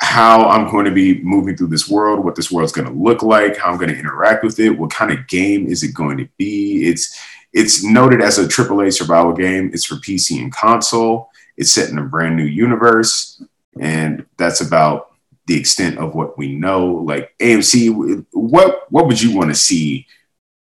[0.00, 3.22] how I'm going to be moving through this world, what this world's going to look
[3.22, 6.18] like, how I'm going to interact with it, what kind of game is it going
[6.18, 6.88] to be.
[6.88, 7.16] It's
[7.52, 9.70] it's noted as a AAA survival game.
[9.72, 11.30] It's for PC and console.
[11.56, 13.42] It's set in a brand new universe,
[13.78, 15.11] and that's about
[15.46, 16.86] the extent of what we know.
[16.86, 20.06] Like AMC, what what would you want to see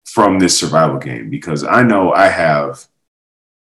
[0.06, 1.30] from this survival game?
[1.30, 2.86] Because I know I have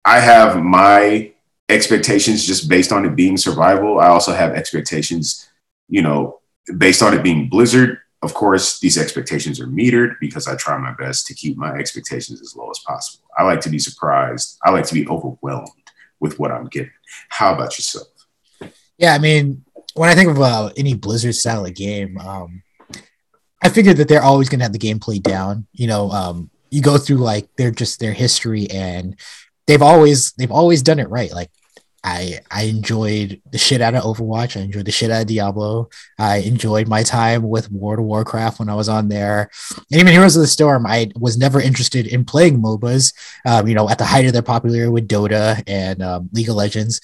[0.05, 1.33] I have my
[1.69, 3.99] expectations just based on it being survival.
[3.99, 5.49] I also have expectations
[5.89, 6.41] you know,
[6.78, 10.93] based on it being Blizzard, of course, these expectations are metered because I try my
[10.93, 13.24] best to keep my expectations as low as possible.
[13.37, 14.59] I like to be surprised.
[14.65, 15.69] I like to be overwhelmed
[16.19, 16.91] with what I'm getting.
[17.28, 18.09] How about yourself?
[18.99, 19.65] Yeah, I mean,
[19.97, 22.62] when I think about any Blizzard style of game, um,
[23.62, 25.66] I figured that they're always going to have the gameplay down.
[25.73, 29.18] You know, um, you go through like their just their history, and
[29.66, 31.32] they've always they've always done it right.
[31.32, 31.51] Like
[32.05, 34.59] I I enjoyed the shit out of Overwatch.
[34.59, 35.89] I enjoyed the shit out of Diablo.
[36.18, 39.51] I enjoyed my time with World of Warcraft when I was on there.
[39.90, 43.14] And even Heroes of the Storm, I was never interested in playing MOBAs.
[43.47, 46.55] Um, you know, at the height of their popularity with Dota and um, League of
[46.55, 47.01] Legends.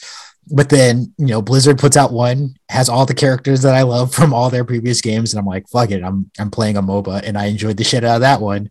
[0.50, 4.12] But then, you know, Blizzard puts out one, has all the characters that I love
[4.14, 7.22] from all their previous games, and I'm like, fuck it, I'm I'm playing a MOBA,
[7.22, 8.70] and I enjoyed the shit out of that one.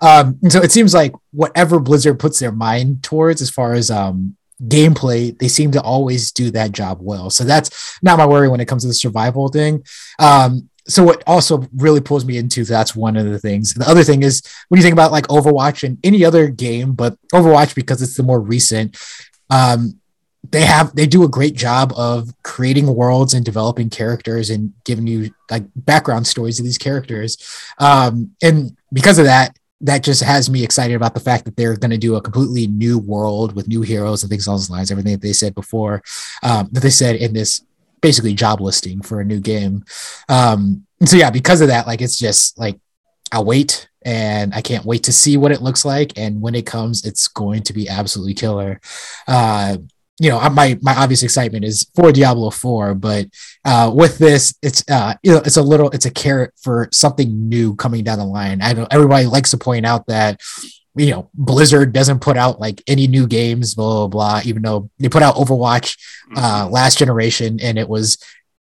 [0.00, 4.36] Um, so it seems like whatever Blizzard puts their mind towards, as far as um,
[4.62, 7.30] gameplay, they seem to always do that job well.
[7.30, 9.84] So that's not my worry when it comes to the survival thing.
[10.18, 13.74] Um, so what also really pulls me into that's one of the things.
[13.74, 17.16] The other thing is when you think about like Overwatch and any other game, but
[17.32, 18.96] Overwatch because it's the more recent,
[19.50, 19.99] um,
[20.50, 25.06] they have they do a great job of creating worlds and developing characters and giving
[25.06, 27.36] you like background stories of these characters.
[27.78, 31.76] Um, and because of that, that just has me excited about the fact that they're
[31.76, 34.90] going to do a completely new world with new heroes and things along those lines.
[34.90, 36.02] Everything that they said before,
[36.42, 37.64] um, that they said in this
[38.00, 39.84] basically job listing for a new game.
[40.28, 42.78] Um, so yeah, because of that, like it's just like
[43.32, 46.18] I'll wait and I can't wait to see what it looks like.
[46.18, 48.80] And when it comes, it's going to be absolutely killer.
[49.28, 49.78] Uh,
[50.20, 53.26] you know, my my obvious excitement is for Diablo 4, but
[53.64, 57.48] uh, with this, it's uh, you know, it's a little, it's a carrot for something
[57.48, 58.60] new coming down the line.
[58.60, 60.38] I know everybody likes to point out that
[60.94, 64.40] you know Blizzard doesn't put out like any new games, blah blah blah.
[64.44, 65.96] Even though they put out Overwatch
[66.36, 66.72] uh, mm-hmm.
[66.72, 68.18] last generation, and it was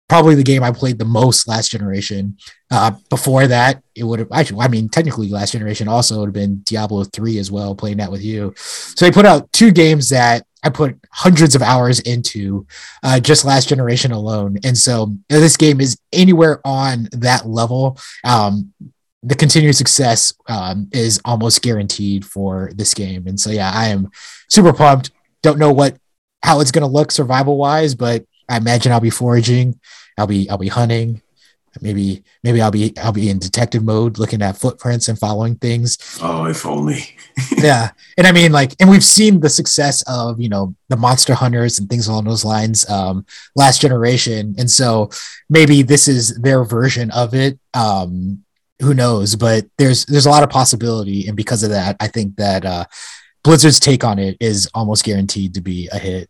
[0.09, 2.37] probably the game I played the most last generation.
[2.71, 6.33] Uh, before that, it would have actually, I mean, technically, last generation also would have
[6.33, 8.53] been Diablo 3 as well, playing that with you.
[8.57, 12.65] So they put out two games that I put hundreds of hours into
[13.03, 14.57] uh, just last generation alone.
[14.65, 17.97] And so this game is anywhere on that level.
[18.25, 18.73] Um,
[19.21, 23.27] the continued success um, is almost guaranteed for this game.
[23.27, 24.09] And so, yeah, I am
[24.49, 25.11] super pumped.
[25.43, 25.97] Don't know what
[26.41, 29.79] how it's going to look survival wise, but I imagine I'll be foraging.
[30.17, 31.21] I'll be I'll be hunting
[31.81, 35.97] maybe maybe I'll be I'll be in detective mode looking at footprints and following things.
[36.21, 37.15] Oh, if only.
[37.57, 37.91] yeah.
[38.17, 41.79] And I mean like and we've seen the success of, you know, the monster hunters
[41.79, 44.55] and things along those lines um last generation.
[44.57, 45.09] And so
[45.49, 47.59] maybe this is their version of it.
[47.73, 48.43] Um
[48.81, 52.37] who knows, but there's there's a lot of possibility and because of that, I think
[52.37, 52.85] that uh
[53.43, 56.29] Blizzard's take on it is almost guaranteed to be a hit.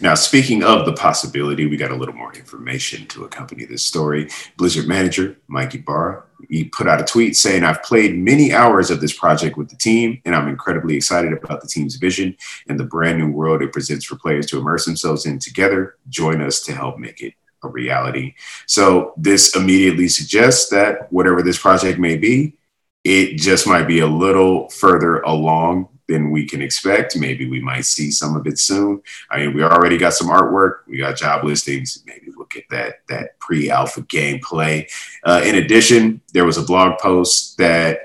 [0.00, 4.28] Now, speaking of the possibility, we got a little more information to accompany this story.
[4.56, 9.00] Blizzard manager Mike Ybarra he put out a tweet saying, "I've played many hours of
[9.00, 12.36] this project with the team, and I'm incredibly excited about the team's vision
[12.68, 15.96] and the brand new world it presents for players to immerse themselves in together.
[16.08, 18.34] Join us to help make it a reality.
[18.66, 22.54] So this immediately suggests that whatever this project may be,
[23.02, 27.16] it just might be a little further along than we can expect.
[27.16, 29.02] Maybe we might see some of it soon.
[29.30, 30.86] I mean, we already got some artwork.
[30.86, 32.02] We got job listings.
[32.06, 34.90] Maybe look at that that pre-alpha gameplay.
[35.24, 38.00] Uh, in addition, there was a blog post that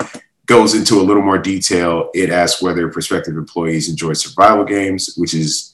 [0.45, 2.10] goes into a little more detail.
[2.14, 5.73] It asks whether prospective employees enjoy survival games, which is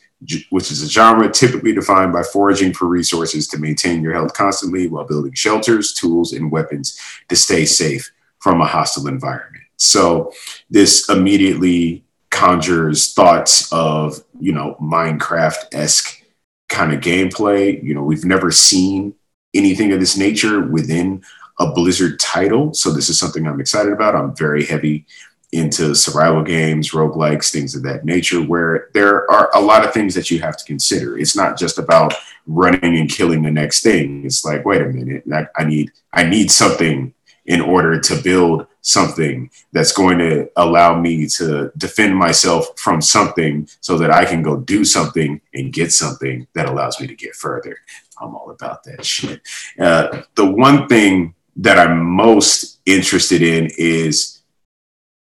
[0.50, 4.88] which is a genre typically defined by foraging for resources to maintain your health constantly
[4.88, 7.00] while building shelters, tools, and weapons
[7.30, 9.64] to stay safe from a hostile environment.
[9.78, 10.34] So
[10.72, 12.04] this immediately
[12.38, 16.22] conjures thoughts of, you know, Minecraft esque
[16.70, 17.82] kind of gameplay.
[17.84, 19.16] You know, we've never seen
[19.56, 21.24] anything of this nature within
[21.60, 22.76] a Blizzard title.
[22.76, 24.16] So this is something I'm excited about.
[24.16, 25.08] I'm very heavy
[25.52, 30.14] into survival games, roguelikes, things of that nature, where there are a lot of things
[30.14, 31.18] that you have to consider.
[31.18, 32.14] It's not just about
[32.46, 34.26] running and killing the next thing.
[34.26, 37.16] It's like, wait a minute, I, I need I need something
[37.48, 43.68] in order to build something that's going to allow me to defend myself from something
[43.80, 47.36] so that I can go do something and get something that allows me to get
[47.36, 47.78] further.
[48.22, 49.42] I'm all about that shit.
[49.80, 54.42] Uh, the one thing that I'm most interested in is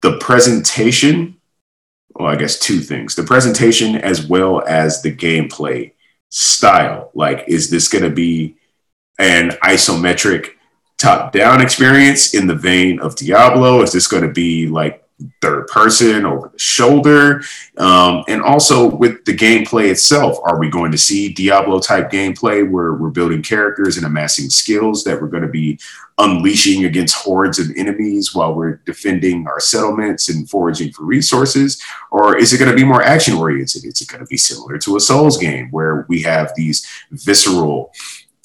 [0.02, 1.38] the presentation,
[2.14, 5.94] well, I guess two things the presentation as well as the gameplay
[6.30, 7.12] style.
[7.14, 8.56] Like, is this going to be
[9.20, 10.52] an isometric
[11.02, 13.82] top down experience in the vein of Diablo?
[13.82, 15.04] Is this going to be like
[15.42, 17.42] third person over the shoulder?
[17.78, 22.70] Um, and also with the gameplay itself, are we going to see Diablo type gameplay
[22.70, 25.80] where we're building characters and amassing skills that we're going to be
[26.18, 31.82] unleashing against hordes of enemies while we're defending our settlements and foraging for resources?
[32.12, 33.86] Or is it going to be more action oriented?
[33.86, 37.92] Is it going to be similar to a Souls game where we have these visceral,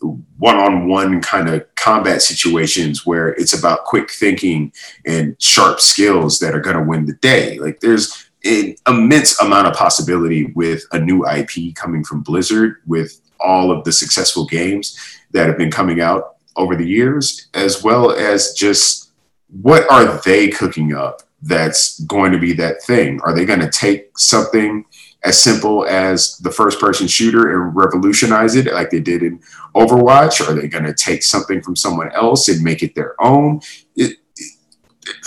[0.00, 4.72] one-on-one kind of combat situations where it's about quick thinking
[5.06, 7.58] and sharp skills that are going to win the day.
[7.58, 13.20] Like there's an immense amount of possibility with a new ip coming from blizzard with
[13.40, 14.98] all of the successful games
[15.32, 19.12] that have been coming out over the years as well as just
[19.60, 23.20] what are they cooking up that's going to be that thing?
[23.22, 24.84] Are they going to take something
[25.24, 29.40] as simple as the first person shooter and revolutionize it like they did in
[29.74, 30.46] Overwatch?
[30.46, 33.60] Are they going to take something from someone else and make it their own?
[33.96, 34.18] It,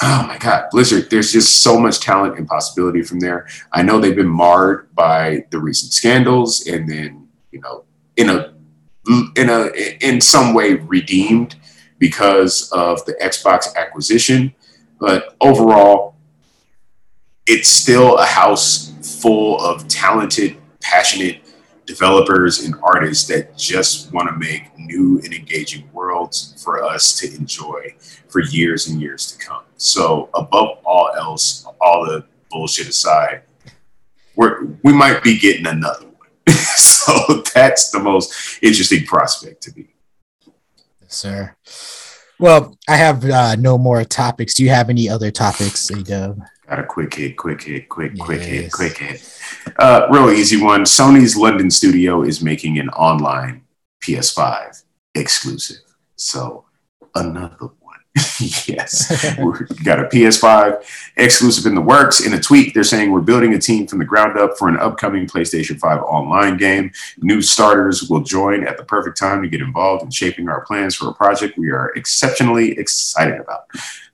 [0.01, 3.47] oh my God, Blizzard, there's just so much talent and possibility from there.
[3.73, 7.85] I know they've been marred by the recent scandals and then, you know,
[8.15, 8.53] in a
[9.35, 9.69] in a
[10.01, 11.55] in some way redeemed
[11.97, 14.53] because of the Xbox acquisition.
[14.99, 16.15] But overall,
[17.47, 18.88] it's still a house
[19.21, 21.41] full of talented, passionate
[21.85, 27.35] developers and artists that just want to make new and engaging worlds for us to
[27.35, 27.93] enjoy
[28.27, 29.63] for years and years to come.
[29.77, 33.41] So, above all else, all the bullshit aside,
[34.35, 36.29] we're, we might be getting another one.
[36.77, 39.87] so, that's the most interesting prospect to me.
[41.01, 41.55] Yes, sir.
[42.39, 44.53] Well, I have uh, no more topics.
[44.53, 46.39] Do you have any other topics, Adub?
[46.69, 48.25] Got a quick hit, quick hit, quick, yes.
[48.25, 49.41] quick hit, quick hit.
[49.79, 50.83] Uh, real easy one.
[50.83, 53.63] Sony's London studio is making an online
[54.03, 54.83] PS5
[55.15, 55.81] exclusive.
[56.15, 56.65] So
[57.15, 57.97] another one.
[58.67, 59.09] yes.
[59.39, 60.83] We've got a PS5
[61.17, 62.23] exclusive in the works.
[62.23, 64.77] In a tweet, they're saying we're building a team from the ground up for an
[64.77, 66.91] upcoming PlayStation 5 online game.
[67.17, 70.95] New starters will join at the perfect time to get involved in shaping our plans
[70.95, 73.65] for a project we are exceptionally excited about.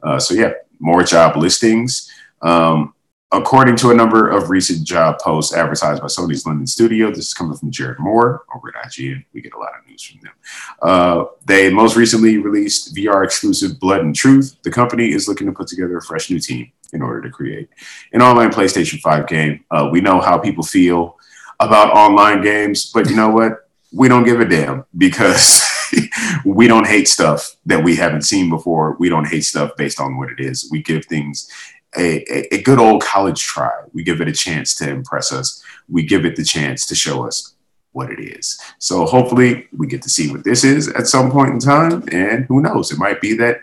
[0.02, 2.10] Uh, so, yeah, more job listings.
[2.42, 2.94] Um,
[3.32, 7.34] according to a number of recent job posts advertised by Sony's London studio, this is
[7.34, 9.26] coming from Jared Moore over at IGN.
[9.34, 10.34] We get a lot of news from them.
[10.82, 14.58] Uh, they most recently released VR exclusive Blood and Truth.
[14.64, 17.70] The company is looking to put together a fresh new team in order to create
[18.14, 19.64] an online PlayStation 5 game.
[19.72, 21.18] Uh, we know how people feel
[21.60, 23.70] about online games, but you know what?
[23.94, 25.64] We don't give a damn because
[26.46, 28.96] we don't hate stuff that we haven't seen before.
[29.00, 30.70] We don't hate stuff based on what it is.
[30.72, 31.50] We give things
[31.98, 33.72] a, a, good old college try.
[33.94, 35.64] We give it a chance to impress us.
[35.90, 37.56] We give it the chance to show us
[37.92, 38.60] what it is.
[38.80, 42.04] So hopefully we get to see what this is at some point in time.
[42.12, 42.92] And who knows?
[42.92, 43.62] It might be that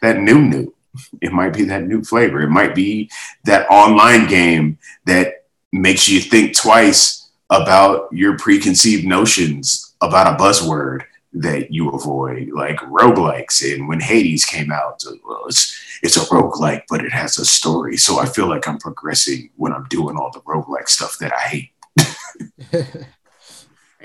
[0.00, 0.74] that new new.
[1.20, 2.42] It might be that new flavor.
[2.42, 3.10] It might be
[3.44, 11.02] that online game that makes you think twice about your preconceived notions about a buzzword
[11.34, 13.74] that you avoid, like roguelikes.
[13.74, 17.96] And when Hades came out, well, it's it's a roguelike, but it has a story.
[17.96, 21.40] So I feel like I'm progressing when I'm doing all the roguelike stuff that I
[21.40, 21.70] hate.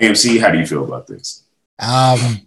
[0.00, 1.44] AMC, how do you feel about this?
[1.78, 2.46] Um,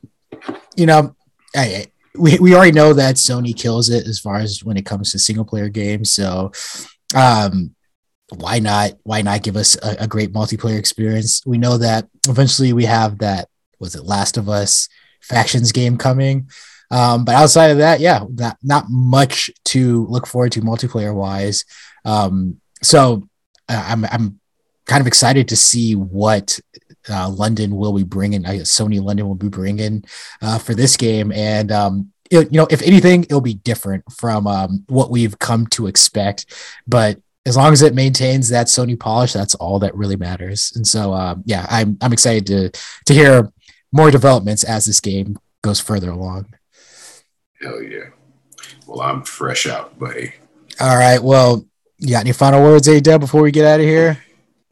[0.76, 1.16] you know,
[1.56, 5.12] I, we we already know that Sony kills it as far as when it comes
[5.12, 6.12] to single player games.
[6.12, 6.52] So,
[7.16, 7.76] um,
[8.30, 8.94] why not?
[9.04, 11.42] Why not give us a, a great multiplayer experience?
[11.46, 13.48] We know that eventually we have that.
[13.82, 14.88] Was it Last of Us
[15.22, 16.50] factions game coming?
[16.92, 21.66] Um, but outside of that, yeah, not not much to look forward to multiplayer wise.
[22.06, 23.28] Um, so
[23.68, 24.40] uh, I'm I'm
[24.86, 26.60] kind of excited to see what
[27.10, 28.46] uh, London will be bringing.
[28.46, 30.04] I guess Sony London will be bringing
[30.42, 34.48] uh, for this game, and um, it, you know, if anything, it'll be different from
[34.48, 36.46] um, what we've come to expect.
[36.88, 40.72] But as long as it maintains that Sony polish, that's all that really matters.
[40.76, 42.70] And so, um, yeah, I'm I'm excited to
[43.06, 43.52] to hear
[43.92, 46.54] more developments as this game goes further along.
[47.62, 48.10] Hell yeah!
[48.88, 50.34] Well, I'm fresh out, buddy.
[50.80, 51.22] All right.
[51.22, 51.66] Well,
[52.00, 54.24] you got any final words, A Dub, before we get out of here?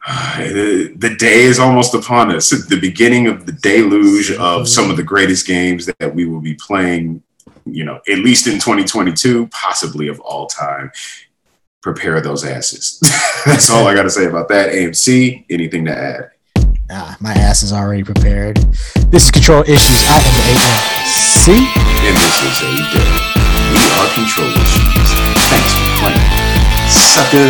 [0.05, 2.49] Uh, the, the day is almost upon us.
[2.49, 6.55] The beginning of the deluge of some of the greatest games that we will be
[6.55, 7.21] playing,
[7.65, 10.91] you know, at least in 2022, possibly of all time.
[11.81, 12.99] Prepare those asses.
[13.45, 14.71] That's all I got to say about that.
[14.73, 16.31] AMC, anything to add?
[16.91, 18.57] Ah, my ass is already prepared.
[19.11, 20.09] This is Control Issues.
[20.09, 21.53] I am the AMC.
[22.01, 22.73] And this is A
[23.69, 25.13] We are Control Issues.
[25.53, 26.17] Thanks for playing.
[26.89, 27.45] Sucker.